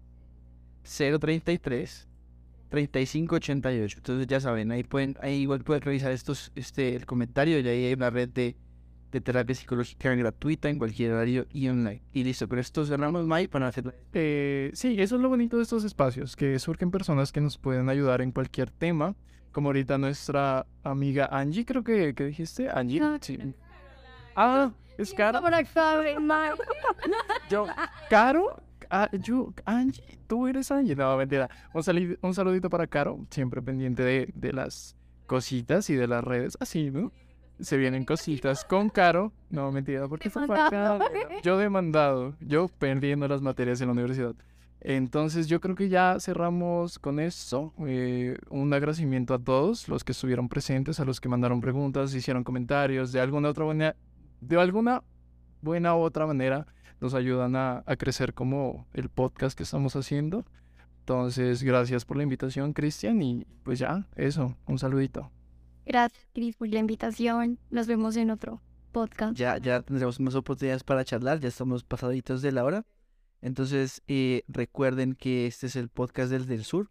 033 0.83 2.09
3588. 2.69 3.99
Entonces 3.99 4.27
ya 4.27 4.41
saben, 4.41 4.73
ahí 4.73 4.83
pueden, 4.83 5.17
ahí 5.21 5.37
igual 5.43 5.63
pueden 5.63 5.83
revisar 5.83 6.11
estos, 6.11 6.51
este, 6.57 6.97
el 6.97 7.07
comentario 7.07 7.61
y 7.61 7.69
ahí 7.69 7.85
hay 7.85 7.93
una 7.93 8.11
red 8.11 8.29
de, 8.29 8.57
de 9.17 9.21
terapia 9.23 9.55
psicológica 9.55 10.15
gratuita 10.15 10.69
en 10.69 10.79
cualquier 10.79 11.13
horario 11.13 11.47
y 11.53 11.69
online. 11.69 12.03
Y 12.13 12.25
listo, 12.25 12.49
con 12.49 12.59
esto 12.59 12.85
cerramos 12.85 13.27
Mike 13.27 13.49
para 13.49 13.69
hacer 13.69 13.95
Eh, 14.13 14.71
sí, 14.75 14.97
eso 15.01 15.17
es 15.17 15.23
lo 15.23 15.29
bonito 15.29 15.57
de 15.57 15.63
estos 15.63 15.85
espacios, 15.85 16.37
que 16.37 16.59
surgen 16.59 16.91
personas 16.91 17.33
que 17.33 17.41
nos 17.41 17.59
pueden 17.59 17.89
ayudar 17.89 18.21
en 18.21 18.33
cualquier 18.33 18.71
tema. 18.71 19.15
Como 19.53 19.69
ahorita 19.71 19.97
nuestra 19.97 20.67
amiga 20.83 21.29
Angie, 21.33 21.65
creo 21.65 21.83
que, 21.83 22.15
que 22.15 22.25
dijiste, 22.25 22.69
Angie. 22.69 23.01
No, 23.01 23.17
Sí. 23.21 23.39
Ah, 24.35 24.71
es 24.99 25.15
Caro. 25.15 25.39
Yo, 27.51 27.67
Caro, 28.11 28.63
ah, 28.91 29.09
yo, 29.13 29.53
Angie, 29.65 30.03
tú 30.27 30.47
eres 30.47 30.71
Angie. 30.71 30.95
No, 30.95 31.17
mentira. 31.17 31.49
Un, 31.73 31.83
sali- 31.83 32.19
un 32.21 32.35
saludito 32.35 32.69
para 32.69 32.87
Caro, 32.87 33.19
siempre 33.31 33.63
pendiente 33.63 34.03
de, 34.03 34.31
de 34.35 34.53
las 34.53 34.95
cositas 35.27 35.89
y 35.91 35.95
de 35.95 36.07
las 36.07 36.23
redes. 36.23 36.57
Así, 36.61 36.91
¿no? 36.91 37.13
Se 37.61 37.77
vienen 37.77 38.05
cositas 38.05 38.65
con 38.65 38.91
Caro. 38.91 39.33
No, 39.51 39.73
mentira, 39.73 40.09
porque 40.09 40.31
fue 40.31 40.47
para. 40.47 40.99
Yo 41.43 41.57
demandado, 41.57 42.35
yo 42.41 42.69
perdiendo 42.69 43.27
las 43.29 43.41
materias 43.41 43.81
en 43.81 43.89
la 43.89 43.93
universidad. 43.93 44.35
Entonces 44.81 45.49
yo 45.49 45.61
creo 45.61 45.75
que 45.75 45.89
ya 45.89 46.19
cerramos 46.21 46.99
con 46.99 47.19
eso. 47.19 47.73
Eh, 47.87 48.37
un 48.51 48.73
agradecimiento 48.73 49.35
a 49.35 49.39
todos 49.39 49.89
los 49.89 50.05
que 50.05 50.13
estuvieron 50.13 50.49
presentes, 50.49 51.01
a 51.01 51.05
los 51.05 51.21
que 51.21 51.29
mandaron 51.29 51.61
preguntas, 51.61 52.15
hicieron 52.15 52.45
comentarios, 52.45 53.11
de 53.11 53.21
alguna 53.21 53.49
otra 53.49 53.65
buena, 53.65 53.97
de 54.41 54.61
alguna 54.61 55.03
buena 55.63 55.97
u 55.97 56.01
otra 56.01 56.27
manera 56.27 56.67
nos 57.01 57.15
ayudan 57.15 57.57
a, 57.57 57.83
a 57.87 57.97
crecer 57.97 58.33
como 58.33 58.87
el 58.95 59.09
podcast 59.09 59.57
que 59.57 59.65
estamos 59.65 59.97
haciendo. 59.97 60.45
Entonces, 61.01 61.63
gracias 61.63 62.05
por 62.05 62.17
la 62.17 62.23
invitación, 62.23 62.73
Cristian, 62.73 63.23
y 63.23 63.47
pues 63.63 63.79
ya, 63.79 64.07
eso, 64.17 64.57
un 64.67 64.79
saludito. 64.79 65.31
Gracias, 65.87 66.27
Cris, 66.35 66.57
por 66.57 66.69
la 66.69 66.81
invitación. 66.81 67.59
Nos 67.71 67.87
vemos 67.87 68.17
en 68.17 68.31
otro 68.31 68.61
podcast. 68.91 69.37
ya, 69.37 69.59
ya 69.59 69.83
tendremos 69.83 70.19
más 70.21 70.35
oportunidades 70.35 70.83
para 70.83 71.05
charlar, 71.05 71.39
ya 71.39 71.49
estamos 71.49 71.85
pasaditos 71.85 72.43
de 72.43 72.51
la 72.51 72.65
hora. 72.65 72.85
Entonces, 73.41 74.03
eh, 74.09 74.43
recuerden 74.49 75.15
que 75.15 75.47
este 75.47 75.67
es 75.69 75.77
el 75.77 75.89
podcast 75.89 76.31
del 76.31 76.47
del 76.47 76.65
sur. 76.65 76.91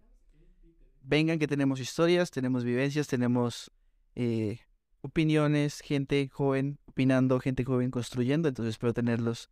Vengan 1.02 1.40
que 1.40 1.48
tenemos 1.48 1.80
historias, 1.80 2.32
tenemos 2.32 2.64
vivencias, 2.64 3.08
tenemos 3.08 3.70
eh, 4.16 4.60
opiniones, 5.02 5.82
gente 5.82 6.30
joven 6.30 6.80
opinando, 6.86 7.40
gente 7.40 7.66
joven 7.66 7.92
construyendo. 7.92 8.48
Entonces, 8.48 8.76
espero 8.76 8.94
tenerlos 8.94 9.50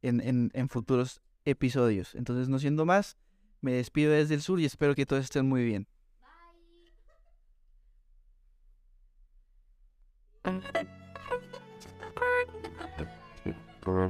en, 0.00 0.20
en, 0.20 0.50
en 0.54 0.68
futuros 0.68 1.22
episodios. 1.44 2.14
Entonces, 2.14 2.48
no 2.48 2.58
siendo 2.60 2.86
más, 2.86 3.16
me 3.60 3.72
despido 3.72 4.12
desde 4.12 4.34
el 4.34 4.42
sur 4.42 4.60
y 4.60 4.64
espero 4.64 4.94
que 4.94 5.06
todos 5.06 5.24
estén 5.24 5.48
muy 5.48 5.64
bien. 5.64 5.88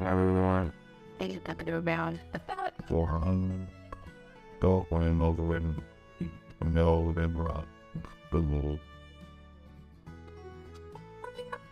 everyone. 0.03 0.73
They 1.19 1.41
around 1.69 2.21
about 2.35 2.73
400. 2.89 3.67
Go 4.61 4.87
when 4.91 5.23
over 5.23 5.57
in 5.57 5.83
no 6.65 7.05
November. 7.05 7.65
Below. 8.31 8.79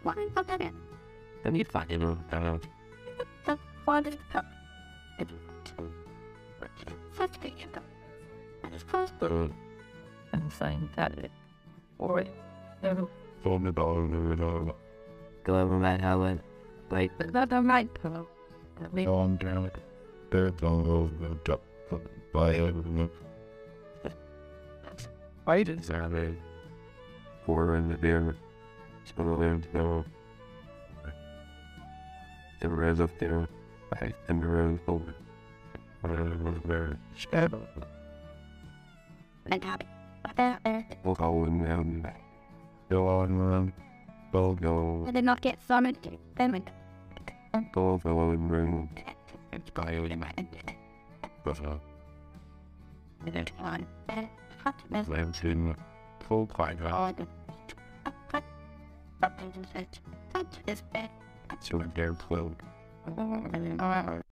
Why 0.03 0.15
not 0.35 0.47
that 0.47 0.61
in? 0.61 0.75
You 1.55 1.65
find 1.65 1.91
him. 1.91 2.25
I 2.33 2.35
don't 2.35 2.45
know. 2.45 2.61
The 3.45 3.59
one 3.85 4.07
is 4.07 4.17
the. 4.33 4.45
It's 5.19 5.33
such 7.17 7.39
And 8.63 8.75
it's 8.75 8.85
close 8.85 9.11
that 10.97 11.13
it. 11.19 11.31
Or 11.99 12.21
it. 12.21 12.35
Go 13.45 13.61
over 15.49 15.79
my 15.79 15.99
helmet. 16.01 16.41
Wait. 16.91 17.11
But 17.19 17.33
not 17.35 17.53
on 17.53 17.67
my 17.67 17.85
pillow. 17.85 18.27
On 19.07 19.37
down. 19.37 19.71
There's 20.31 20.63
all 20.63 20.91
over 20.91 21.37
the 21.45 21.61
by 22.33 22.73
Wait. 25.47 25.85
Saturday. 25.85 26.37
Pour 27.45 27.77
in 27.77 27.91
the 27.91 27.99
beer. 27.99 28.35
Spill 29.05 29.37
them 29.37 29.63
to 29.75 30.05
the 32.61 32.69
res 32.69 32.99
of 32.99 33.17
dinner. 33.19 33.47
I 34.01 34.15
am 34.31 34.41
the 34.41 34.47
res 34.47 34.79
over. 34.89 35.15
I 36.03 36.09
was 36.09 36.57
very 36.65 36.97
scared. 37.19 37.55
And 39.47 39.63
happy. 39.63 39.87
We'll 41.05 41.15
call 41.15 41.45
him 41.45 41.63
down 41.63 42.11
go 42.95 43.09
on, 43.09 43.37
run. 43.37 43.73
Go, 44.33 44.55
go. 44.55 45.05
I 45.09 45.11
did 45.11 45.25
not 45.25 45.41
get 45.41 45.59
summoned. 45.67 45.99
Damn 46.37 46.55
it. 46.55 46.69
Go, 47.73 47.99
go, 47.99 48.31
and 48.31 48.51
run. 48.51 48.89
It's 49.53 49.71
probably 49.71 50.15
my 50.15 50.33
end. 50.39 50.49
Butter. 51.45 51.81
Minute 53.25 53.51
on. 53.59 53.85
Lantern. 55.09 55.75
Full 56.29 56.47
quite 56.47 56.79
hard. 56.79 57.27
Up 59.23 59.41
is 60.69 60.83
bed. 60.93 61.11
So 61.61 61.83
they're 61.97 62.15
clothed. 62.15 62.63